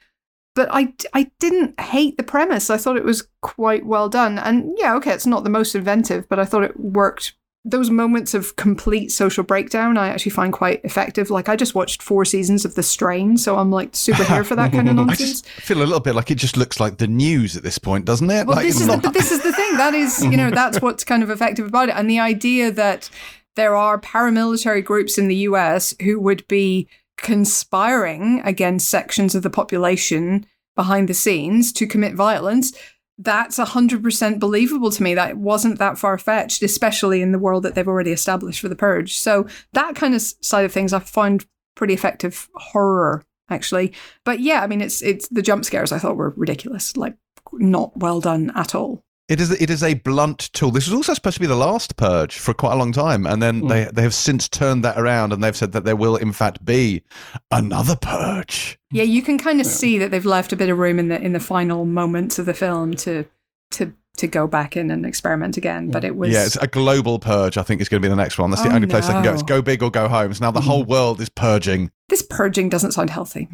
[0.54, 2.68] But I, I didn't hate the premise.
[2.68, 4.38] I thought it was quite well done.
[4.38, 7.34] And yeah, okay, it's not the most inventive, but I thought it worked.
[7.64, 11.30] Those moments of complete social breakdown, I actually find quite effective.
[11.30, 14.56] Like I just watched four seasons of The Strain, so I'm like super here for
[14.56, 15.42] that kind of I nonsense.
[15.42, 18.04] just feel a little bit like it just looks like the news at this point,
[18.04, 18.46] doesn't it?
[18.48, 19.76] Well, like, this is the, not- but this is the thing.
[19.76, 23.08] That is, you know, that's what's kind of effective about it, and the idea that
[23.54, 25.94] there are paramilitary groups in the U.S.
[26.02, 32.72] who would be conspiring against sections of the population behind the scenes to commit violence.
[33.18, 35.14] That's 100% believable to me.
[35.14, 38.76] That wasn't that far fetched, especially in the world that they've already established for the
[38.76, 39.16] Purge.
[39.16, 41.44] So, that kind of side of things I find
[41.74, 43.92] pretty effective horror, actually.
[44.24, 47.16] But yeah, I mean, it's it's the jump scares I thought were ridiculous, like
[47.52, 49.04] not well done at all.
[49.28, 50.70] It is it is a blunt tool.
[50.70, 53.40] This was also supposed to be the last purge for quite a long time, and
[53.40, 53.68] then hmm.
[53.68, 56.64] they they have since turned that around, and they've said that there will in fact
[56.64, 57.02] be
[57.50, 58.78] another purge.
[58.90, 61.20] Yeah, you can kind of see that they've left a bit of room in the
[61.20, 63.24] in the final moments of the film to
[63.72, 65.90] to to go back in and experiment again.
[65.90, 67.56] But it was Yeah, it's a global purge.
[67.56, 68.50] I think is going to be the next one.
[68.50, 69.32] That's the Oh, only place they can go.
[69.32, 70.34] It's go big or go home.
[70.34, 70.66] So now the hmm.
[70.66, 71.90] whole world is purging.
[72.08, 73.48] this purging doesn't sound healthy.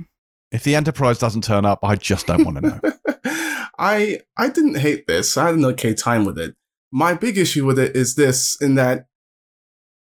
[0.50, 2.80] If the Enterprise doesn't turn up, I just don't want to know.
[3.78, 5.36] I I didn't hate this.
[5.36, 6.54] I had an okay time with it.
[6.90, 9.06] My big issue with it is this: in that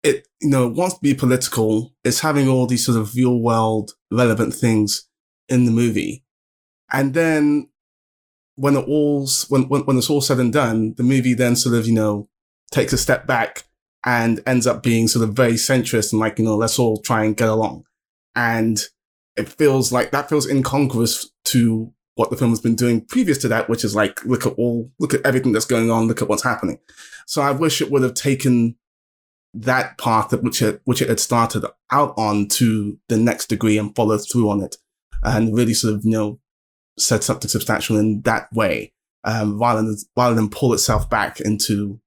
[0.03, 1.95] it you know wants to be political.
[2.05, 5.09] It's having all these sort of real world relevant things
[5.49, 6.25] in the movie,
[6.93, 7.69] and then
[8.57, 11.75] when it all's when, when when it's all said and done, the movie then sort
[11.75, 12.29] of you know
[12.71, 13.65] takes a step back
[14.05, 17.25] and ends up being sort of very centrist and like you know let's all try
[17.25, 17.85] and get along,
[18.35, 18.81] and
[19.37, 23.49] it feels like that feels incongruous to what the film has been doing previous to
[23.49, 26.29] that, which is like, look at all, look at everything that's going on, look at
[26.29, 26.79] what's happening.
[27.27, 28.77] So I wish it would have taken
[29.53, 33.79] that path that which it, which it had started out on to the next degree
[33.79, 34.77] and followed through on it
[35.23, 36.41] and really sort of, you know,
[36.99, 38.93] said something substantial in that way,
[39.25, 42.01] um, rather than, rather than pull itself back into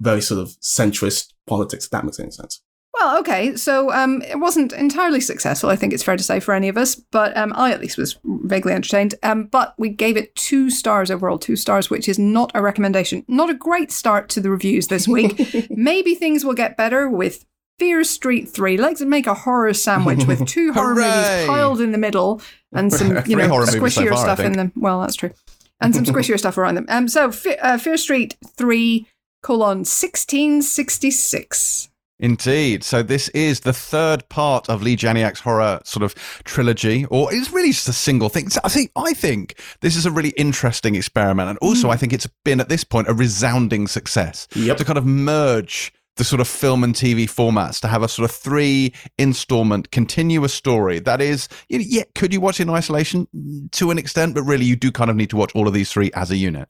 [0.00, 2.62] very sort of centrist politics, if that makes any sense.
[3.02, 6.54] Well, okay, so um, it wasn't entirely successful, I think it's fair to say, for
[6.54, 9.16] any of us, but um, I at least was vaguely entertained.
[9.24, 13.24] Um, but we gave it two stars overall, two stars, which is not a recommendation.
[13.26, 15.66] Not a great start to the reviews this week.
[15.70, 17.44] Maybe things will get better with
[17.80, 18.76] Fear Street 3.
[18.76, 23.08] Let's make a horror sandwich with two horror movies piled in the middle and some,
[23.26, 24.70] you know, squishier so far, stuff in them.
[24.76, 25.32] Well, that's true.
[25.80, 26.86] And some squishier stuff around them.
[26.88, 29.08] Um, so, uh, Fear Street 3
[29.42, 31.88] colon 1666.
[32.22, 32.84] Indeed.
[32.84, 37.50] So this is the third part of Leigh Janiak's horror sort of trilogy, or it's
[37.50, 38.48] really just a single thing.
[38.62, 41.92] I think I think this is a really interesting experiment, and also mm.
[41.92, 44.76] I think it's been at this point a resounding success yep.
[44.76, 48.28] to kind of merge the sort of film and TV formats to have a sort
[48.28, 53.26] of three installment continuous story that is, you know, yeah, could you watch in isolation
[53.72, 55.90] to an extent, but really you do kind of need to watch all of these
[55.90, 56.68] three as a unit.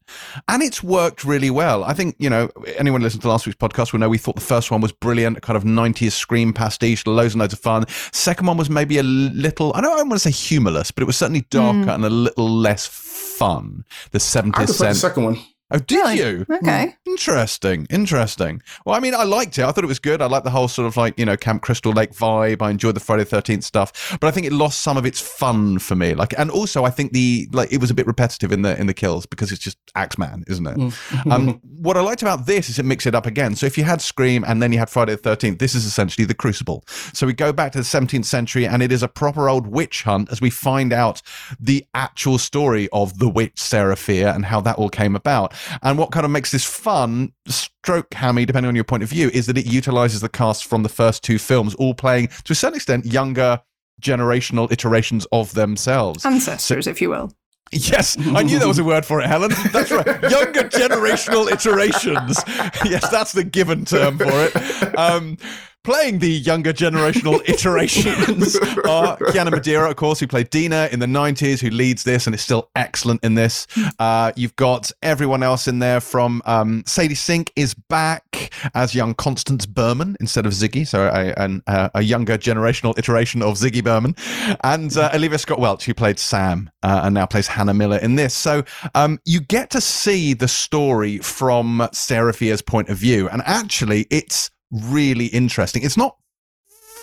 [0.48, 1.82] And it's worked really well.
[1.84, 4.40] I think, you know, anyone listened to last week's podcast will know we thought the
[4.40, 7.84] first one was brilliant, kind of 90s scream pastiche, loads and loads of fun.
[8.12, 11.02] Second one was maybe a little, I don't, I don't want to say humorless, but
[11.02, 11.94] it was certainly darker mm.
[11.94, 13.84] and a little less fun.
[14.12, 15.38] The 70s I prefer the second one.
[15.72, 16.16] Oh, did really?
[16.18, 16.46] you?
[16.50, 16.96] Okay.
[17.06, 17.86] Interesting.
[17.90, 18.62] Interesting.
[18.84, 19.64] Well, I mean, I liked it.
[19.64, 20.20] I thought it was good.
[20.20, 22.60] I liked the whole sort of like, you know, Camp Crystal Lake vibe.
[22.60, 25.20] I enjoyed the Friday the 13th stuff, but I think it lost some of its
[25.20, 26.14] fun for me.
[26.14, 28.86] Like, and also I think the, like, it was a bit repetitive in the, in
[28.86, 30.76] the kills because it's just Axeman, isn't it?
[30.76, 31.32] Mm.
[31.32, 33.54] um, what I liked about this is it mixed it up again.
[33.56, 36.26] So if you had Scream and then you had Friday the 13th, this is essentially
[36.26, 36.84] the Crucible.
[37.14, 40.02] So we go back to the 17th century and it is a proper old witch
[40.02, 41.22] hunt as we find out
[41.58, 45.54] the actual story of the witch Fier and how that all came about.
[45.82, 49.30] And what kind of makes this fun, stroke hammy, depending on your point of view,
[49.32, 52.56] is that it utilizes the cast from the first two films, all playing to a
[52.56, 53.60] certain extent younger
[54.00, 56.26] generational iterations of themselves.
[56.26, 57.32] Ancestors, so, if you will.
[57.74, 59.50] Yes, I knew there was a word for it, Helen.
[59.72, 60.06] That's right.
[60.06, 62.38] Younger generational iterations.
[62.84, 64.98] Yes, that's the given term for it.
[64.98, 65.38] Um,
[65.84, 68.54] Playing the younger generational iterations
[68.88, 72.34] are Kiana Madeira, of course, who played Deena in the 90s, who leads this and
[72.36, 73.66] is still excellent in this.
[73.98, 79.12] Uh, you've got everyone else in there from um, Sadie Sink is back as young
[79.14, 83.82] Constance Berman instead of Ziggy, so a, an, uh, a younger generational iteration of Ziggy
[83.82, 84.14] Berman.
[84.62, 88.14] And uh, Olivia Scott Welch, who played Sam uh, and now plays Hannah Miller in
[88.14, 88.34] this.
[88.34, 88.62] So
[88.94, 93.28] um, you get to see the story from Sarah Fier's point of view.
[93.28, 95.84] And actually, it's really interesting.
[95.84, 96.16] It's not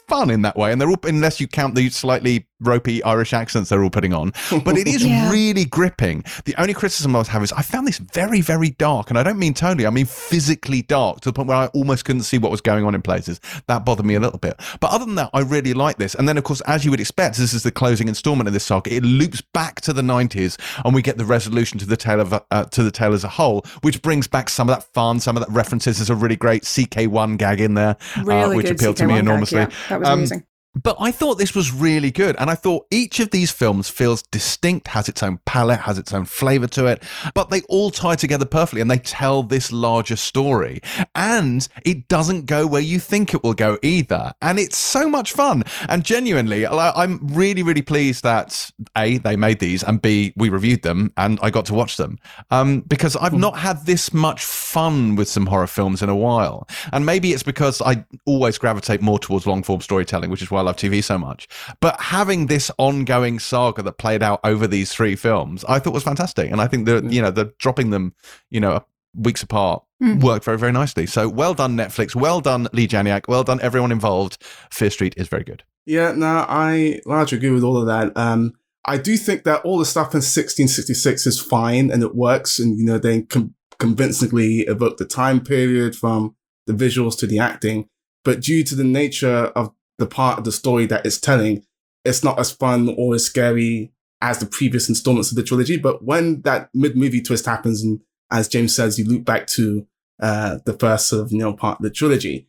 [0.09, 3.69] fun in that way, and they're all unless you count the slightly ropey Irish accents
[3.69, 4.33] they're all putting on.
[4.63, 5.31] But it is yeah.
[5.31, 6.23] really gripping.
[6.45, 9.23] The only criticism I was having is I found this very, very dark, and I
[9.23, 12.37] don't mean totally, I mean physically dark to the point where I almost couldn't see
[12.37, 13.39] what was going on in places.
[13.67, 14.59] That bothered me a little bit.
[14.79, 16.15] But other than that, I really like this.
[16.15, 18.65] And then, of course, as you would expect, this is the closing installment of this
[18.65, 18.93] saga.
[18.93, 22.33] It loops back to the 90s, and we get the resolution to the tale of
[22.33, 25.37] uh, to the tale as a whole, which brings back some of that fun, some
[25.37, 25.97] of that references.
[25.97, 29.17] There's a really great CK1 gag in there, really uh, which appealed CK1 to me
[29.19, 29.65] enormously.
[29.65, 30.45] Gag, yeah, was um, amazing.
[30.81, 32.35] But I thought this was really good.
[32.39, 36.13] And I thought each of these films feels distinct, has its own palette, has its
[36.13, 37.03] own flavor to it,
[37.33, 40.81] but they all tie together perfectly and they tell this larger story.
[41.15, 44.33] And it doesn't go where you think it will go either.
[44.41, 45.63] And it's so much fun.
[45.87, 50.83] And genuinely, I'm really, really pleased that A, they made these, and B, we reviewed
[50.83, 52.19] them and I got to watch them.
[52.51, 56.67] Um, because I've not had this much fun with some horror films in a while.
[56.93, 60.61] And maybe it's because I always gravitate more towards long form storytelling, which is why
[60.61, 61.47] I love TV so much.
[61.79, 66.03] But having this ongoing saga that played out over these three films, I thought was
[66.03, 66.51] fantastic.
[66.51, 68.13] And I think that, you know, the dropping them,
[68.49, 70.21] you know, weeks apart mm.
[70.21, 71.05] worked very, very nicely.
[71.05, 72.15] So well done, Netflix.
[72.15, 73.27] Well done, Leigh Janiak.
[73.27, 74.37] Well done, everyone involved.
[74.71, 75.63] Fear Street is very good.
[75.85, 78.15] Yeah, no, I largely agree with all of that.
[78.15, 78.53] Um,
[78.85, 82.59] I do think that all the stuff in 1666 is fine and it works.
[82.59, 86.35] And, you know, they com- convincingly evoke the time period from
[86.67, 87.89] the visuals to the acting.
[88.23, 91.63] But due to the nature of the part of the story that it's telling,
[92.03, 95.77] it's not as fun or as scary as the previous installments of the trilogy.
[95.77, 98.01] But when that mid movie twist happens, and
[98.31, 99.85] as James says, you loop back to
[100.21, 102.47] uh, the first sort of you know part of the trilogy,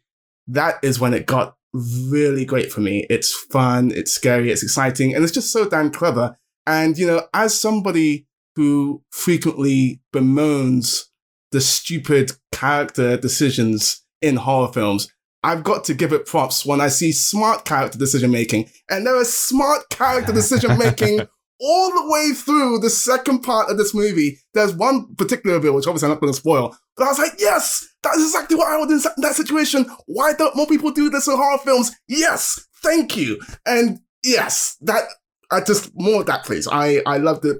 [0.48, 3.06] that is when it got really great for me.
[3.10, 6.36] It's fun, it's scary, it's exciting, and it's just so damn clever.
[6.66, 11.06] And you know, as somebody who frequently bemoans
[11.52, 16.88] the stupid character decisions in horror films, I've got to give it props when I
[16.88, 18.68] see smart character decision making.
[18.90, 21.20] And there is smart character decision making
[21.60, 25.86] all the way through the second part of this movie, there's one particular reveal, which
[25.86, 28.78] obviously I'm not going to spoil, but I was like, yes, that's exactly what I
[28.78, 29.86] would in that situation.
[30.06, 31.92] Why don't more people do this in horror films?
[32.08, 33.40] Yes, thank you.
[33.66, 35.04] And yes, that,
[35.50, 36.66] I just, more of that, please.
[36.70, 37.58] I, I loved it.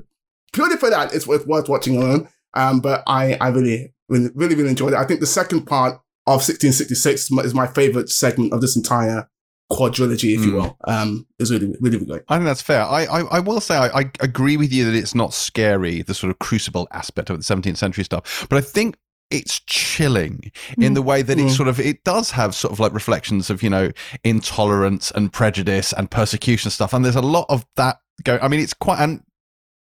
[0.53, 2.29] Purely for that, it's worth, worth watching alone.
[2.55, 4.99] Um, but I, I really, really, really, really enjoyed it.
[4.99, 6.01] I think the second part
[6.35, 9.29] of 1666 is my favorite segment of this entire
[9.73, 12.23] quadrilogy, if you will, um, is really, really, really great.
[12.29, 12.83] I think that's fair.
[12.83, 16.15] I, I, I will say I, I agree with you that it's not scary, the
[16.15, 18.47] sort of crucible aspect of the 17th century stuff.
[18.51, 18.97] But I think
[19.31, 21.57] it's chilling in the way that it Mm.
[21.57, 23.93] sort of it does have sort of like reflections of you know
[24.25, 28.59] intolerance and prejudice and persecution stuff and there's a lot of that going i mean
[28.59, 29.23] it's quite and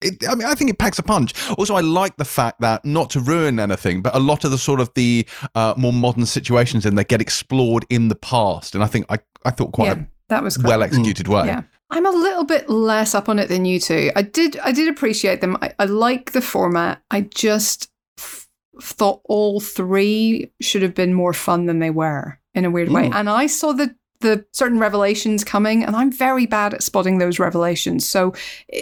[0.01, 1.35] it, I mean, I think it packs a punch.
[1.59, 4.59] Also, I like the fact that not to ruin anything, but a lot of the
[4.59, 8.85] sort of the uh, more modern situations in there get explored in the past, and
[8.85, 11.47] I think I, I thought quite yeah, that was a well executed way.
[11.47, 11.63] Yeah.
[11.91, 14.11] I'm a little bit less up on it than you two.
[14.15, 15.57] I did I did appreciate them.
[15.63, 17.03] I, I like the format.
[17.11, 18.47] I just f-
[18.81, 23.09] thought all three should have been more fun than they were in a weird way.
[23.09, 23.15] Mm.
[23.15, 27.39] And I saw the the certain revelations coming and I'm very bad at spotting those
[27.39, 28.07] revelations.
[28.07, 28.35] So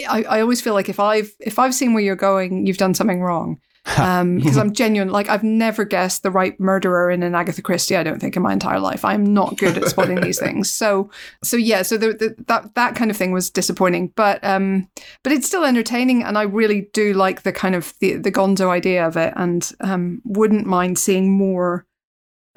[0.08, 2.94] I, I always feel like if I've if I've seen where you're going, you've done
[2.94, 3.60] something wrong.
[3.98, 5.10] Um, because I'm genuine.
[5.10, 7.94] Like I've never guessed the right murderer in an Agatha Christie.
[7.94, 9.04] I don't think in my entire life.
[9.04, 10.68] I'm not good at spotting these things.
[10.70, 11.08] So,
[11.44, 11.82] so yeah.
[11.82, 14.88] So the, the, that that kind of thing was disappointing, but um,
[15.22, 18.70] but it's still entertaining, and I really do like the kind of the the Gonzo
[18.70, 21.86] idea of it, and um, wouldn't mind seeing more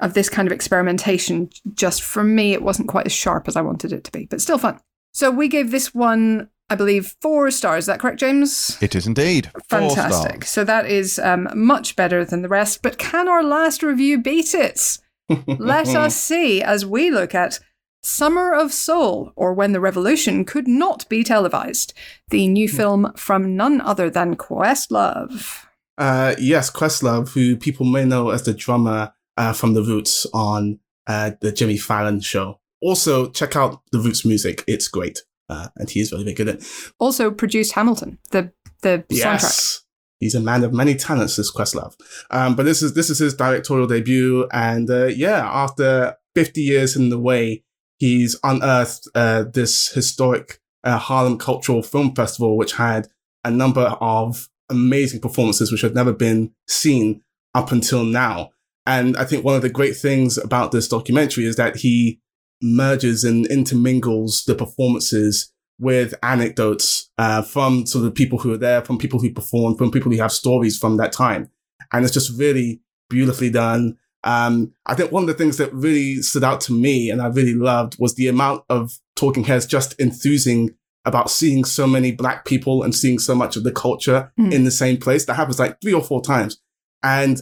[0.00, 1.50] of this kind of experimentation.
[1.74, 4.40] Just for me, it wasn't quite as sharp as I wanted it to be, but
[4.40, 4.80] still fun.
[5.12, 7.84] So we gave this one, I believe, four stars.
[7.84, 8.78] Is that correct, James?
[8.80, 10.44] It is indeed Four Fantastic.
[10.44, 12.82] So that is um, much better than the rest.
[12.82, 14.98] But can our last review beat it?
[15.46, 17.60] Let us see as we look at
[18.02, 21.92] Summer of Soul, or When the Revolution Could Not Be Televised,
[22.30, 25.66] the new film from none other than Questlove.
[25.98, 30.78] Uh, yes, Questlove, who people may know as the drummer uh, from The Roots on
[31.06, 32.60] uh, the Jimmy Fallon show.
[32.82, 34.62] Also, check out The Roots music.
[34.66, 35.22] It's great.
[35.48, 36.92] Uh, and he is very, very good at it.
[36.98, 38.52] Also produced Hamilton, the
[38.82, 39.16] the soundtrack.
[39.16, 39.84] Yes.
[40.20, 41.94] He's a man of many talents, this Questlove.
[42.30, 46.94] Um, but this is this is his directorial debut, and uh, yeah, after 50 years
[46.94, 47.64] in the way,
[47.98, 53.08] he's unearthed uh, this historic uh, Harlem Cultural Film Festival, which had
[53.42, 57.22] a number of amazing performances which had never been seen
[57.54, 58.50] up until now.
[58.90, 62.20] And I think one of the great things about this documentary is that he
[62.60, 68.84] merges and intermingles the performances with anecdotes uh, from sort of people who are there,
[68.84, 71.48] from people who perform, from people who have stories from that time.
[71.92, 73.96] And it's just really beautifully done.
[74.24, 77.28] Um, I think one of the things that really stood out to me and I
[77.28, 80.74] really loved was the amount of talking heads just enthusing
[81.06, 84.52] about seeing so many black people and seeing so much of the culture Mm.
[84.52, 85.24] in the same place.
[85.24, 86.60] That happens like three or four times.
[87.02, 87.40] And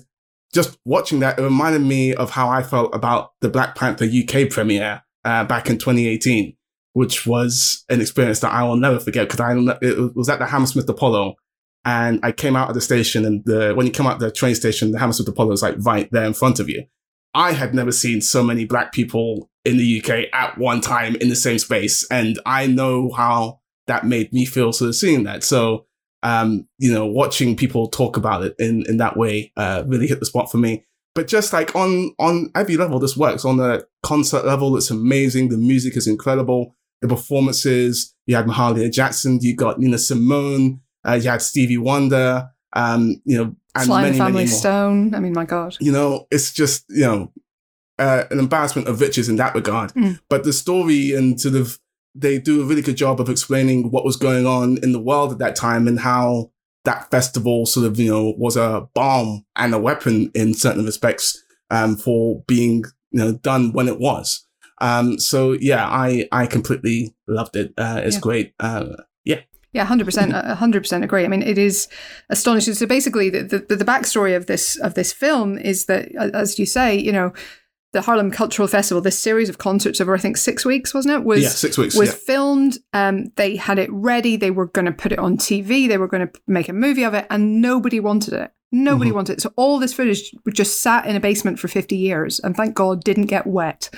[0.55, 4.51] just watching that, it reminded me of how I felt about the Black Panther UK
[4.51, 6.57] premiere uh, back in 2018
[6.99, 9.53] which was an experience that I will never forget because I
[9.83, 11.35] it was at the Hammersmith Apollo,
[11.85, 14.57] and I came out of the station, and the when you come out the train
[14.57, 16.87] station, the Hammersmith Apollo is like right there in front of you.
[17.35, 21.29] I had never seen so many black people in the UK at one time in
[21.29, 24.73] the same space, and I know how that made me feel.
[24.73, 25.87] So seeing that, so
[26.23, 30.21] um, you know, watching people talk about it in in that way uh, really hit
[30.21, 30.85] the spot for me
[31.15, 35.49] but just like on on every level this works on the concert level it's amazing
[35.49, 41.15] the music is incredible the performances you had mahalia jackson you got nina simone uh,
[41.15, 45.15] you had stevie wonder um you know and many Family many more Stone.
[45.15, 45.77] I mean, my God.
[45.81, 47.33] you know it's just you know
[47.99, 50.21] uh, an embarrassment of riches in that regard Mm.
[50.29, 51.79] but the story and sort of
[52.19, 55.33] they do a really good job of explaining what was going on in the world
[55.33, 56.51] at that time and how
[56.85, 61.43] that festival sort of, you know, was a bomb and a weapon in certain respects,
[61.71, 64.47] um, for being, you know, done when it was.
[64.81, 67.73] Um, so yeah, I, I completely loved it.
[67.77, 68.21] Uh, it's Yeah.
[68.21, 68.55] great.
[68.61, 68.87] Uh,
[69.75, 71.25] Yeah, hundred percent, hundred percent agree.
[71.27, 71.89] I mean, it is
[72.31, 72.73] astonishing.
[72.73, 76.65] So basically, the, the the backstory of this of this film is that, as you
[76.65, 77.33] say, you know,
[77.93, 81.25] the Harlem Cultural Festival, this series of concerts over I think six weeks, wasn't it?
[81.25, 81.95] Was yeah, six weeks.
[81.97, 82.15] was yeah.
[82.15, 82.79] filmed.
[82.93, 84.37] Um, they had it ready.
[84.37, 85.89] They were going to put it on TV.
[85.89, 88.53] They were going to make a movie of it, and nobody wanted it.
[88.71, 89.15] Nobody Mhm.
[89.15, 89.41] wanted it.
[89.41, 93.03] So all this footage just sat in a basement for fifty years, and thank God
[93.03, 93.89] didn't get wet.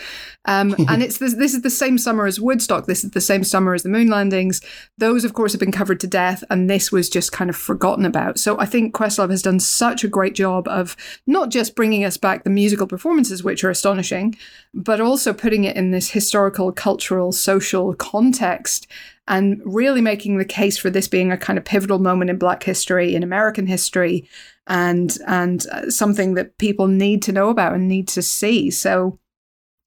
[0.45, 1.35] Um, and it's this.
[1.35, 2.87] This is the same summer as Woodstock.
[2.87, 4.61] This is the same summer as the moon landings.
[4.97, 8.05] Those, of course, have been covered to death, and this was just kind of forgotten
[8.05, 8.39] about.
[8.39, 12.17] So I think Questlove has done such a great job of not just bringing us
[12.17, 14.37] back the musical performances, which are astonishing,
[14.73, 18.87] but also putting it in this historical, cultural, social context
[19.29, 22.63] and really making the case for this being a kind of pivotal moment in Black
[22.63, 24.29] history, in American history,
[24.67, 28.71] and and uh, something that people need to know about and need to see.
[28.71, 29.19] So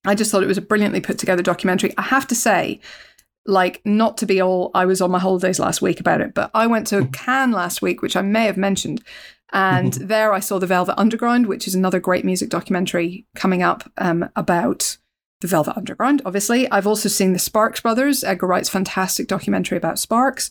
[0.05, 1.93] I just thought it was a brilliantly put together documentary.
[1.97, 2.79] I have to say,
[3.45, 6.51] like, not to be all I was on my holidays last week about it, but
[6.53, 7.13] I went to Mm.
[7.13, 9.01] Cannes last week, which I may have mentioned.
[9.51, 10.07] And Mhm.
[10.07, 14.29] there I saw The Velvet Underground, which is another great music documentary coming up um,
[14.35, 14.97] about
[15.43, 16.69] the Velvet Underground, obviously.
[16.71, 20.49] I've also seen The Sparks Brothers, Edgar Wright's fantastic documentary about Sparks.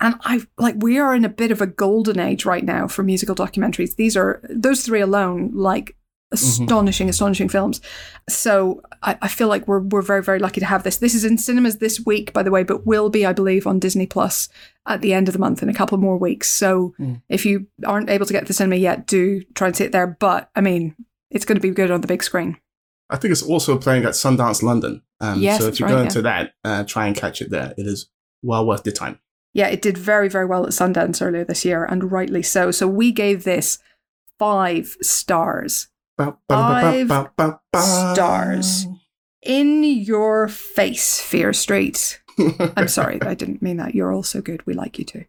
[0.00, 3.02] And I like we are in a bit of a golden age right now for
[3.02, 3.96] musical documentaries.
[3.96, 5.94] These are those three alone, like
[6.32, 7.80] astonishing, astonishing films.
[8.28, 10.96] So I, I feel like we're we're very very lucky to have this.
[10.98, 13.78] This is in cinemas this week, by the way, but will be, I believe, on
[13.78, 14.48] Disney Plus
[14.86, 16.48] at the end of the month in a couple more weeks.
[16.48, 17.20] So Mm.
[17.28, 19.92] if you aren't able to get to the cinema yet, do try and see it
[19.92, 20.06] there.
[20.06, 20.94] But I mean,
[21.30, 22.56] it's going to be good on the big screen.
[23.10, 25.02] I think it's also playing at Sundance London.
[25.20, 26.02] Um, Yes, so if you right, go yeah.
[26.04, 27.74] into that, uh, try and catch it there.
[27.76, 28.08] It is
[28.42, 29.18] well worth the time.
[29.52, 32.70] Yeah, it did very, very well at Sundance earlier this year, and rightly so.
[32.70, 33.78] So we gave this
[34.38, 35.88] five stars.
[36.16, 37.80] Ba- ba- ba- Five ba-
[38.14, 38.86] stars.
[39.42, 42.20] In your face, Fear Street.
[42.76, 43.94] I'm sorry, I didn't mean that.
[43.94, 44.64] You're also good.
[44.66, 45.24] We like you too.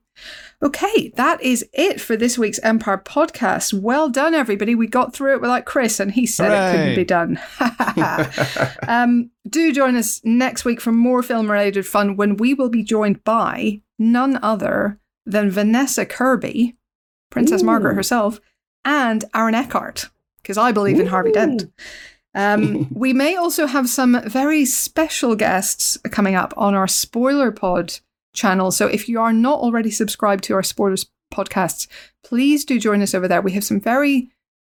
[0.63, 3.73] Okay, that is it for this week's Empire podcast.
[3.73, 4.75] Well done, everybody.
[4.75, 7.39] We got through it without Chris, and he said it couldn't be done.
[8.87, 12.83] um, do join us next week for more film related fun when we will be
[12.83, 16.77] joined by none other than Vanessa Kirby,
[17.31, 17.65] Princess Ooh.
[17.65, 18.39] Margaret herself,
[18.85, 20.09] and Aaron Eckhart,
[20.43, 21.71] because I believe in Harvey Dent.
[22.35, 27.99] Um, we may also have some very special guests coming up on our Spoiler Pod
[28.33, 28.71] channel.
[28.71, 31.87] So if you are not already subscribed to our Spoilers podcasts,
[32.23, 33.41] please do join us over there.
[33.41, 34.29] We have some very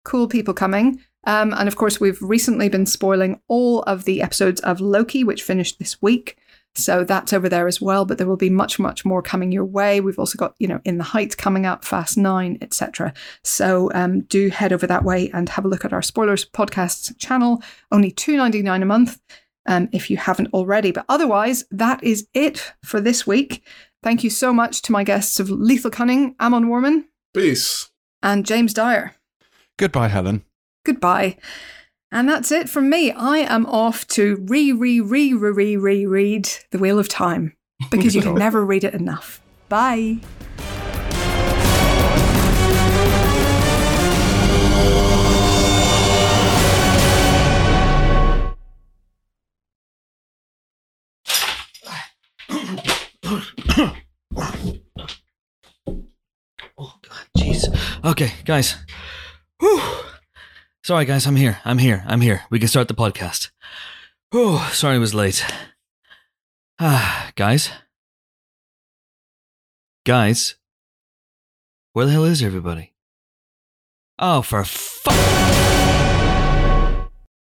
[0.04, 1.02] cool people coming.
[1.26, 5.44] Um, and of course, we've recently been spoiling all of the episodes of Loki, which
[5.44, 6.38] finished this week.
[6.76, 8.06] So that's over there as well.
[8.06, 10.02] But there will be much, much more coming your way.
[10.02, 13.14] We've also got, you know, In the Heights coming up, Fast Nine, etc.
[13.44, 17.18] So um, do head over that way and have a look at our Spoilers Podcasts
[17.18, 17.64] channel.
[17.92, 19.20] Only two ninety nine a month
[19.66, 20.92] um, if you haven't already.
[20.92, 23.64] But otherwise, that is it for this week.
[24.04, 27.90] Thank you so much to my guests of Lethal Cunning, Amon Warmann, Peace.
[28.22, 29.16] and James Dyer.
[29.78, 30.44] Goodbye, Helen.
[30.86, 31.38] Goodbye.
[32.12, 33.12] And that's it from me.
[33.12, 37.56] I am off to re, re, re, re, re, re read The Wheel of Time
[37.90, 39.42] because you can never read it enough.
[39.68, 40.20] Bye.
[58.06, 58.76] Okay, guys.
[59.60, 59.82] Whew.
[60.84, 61.26] Sorry, guys.
[61.26, 61.58] I'm here.
[61.66, 62.04] I'm here.
[62.06, 62.44] I'm here.
[62.52, 63.50] We can start the podcast.
[64.30, 64.60] Whew.
[64.72, 65.44] Sorry, I was late.
[66.80, 67.72] Ah, guys.
[70.06, 70.56] Guys.
[71.94, 72.94] Where the hell is everybody?
[74.20, 75.95] Oh, for fuck.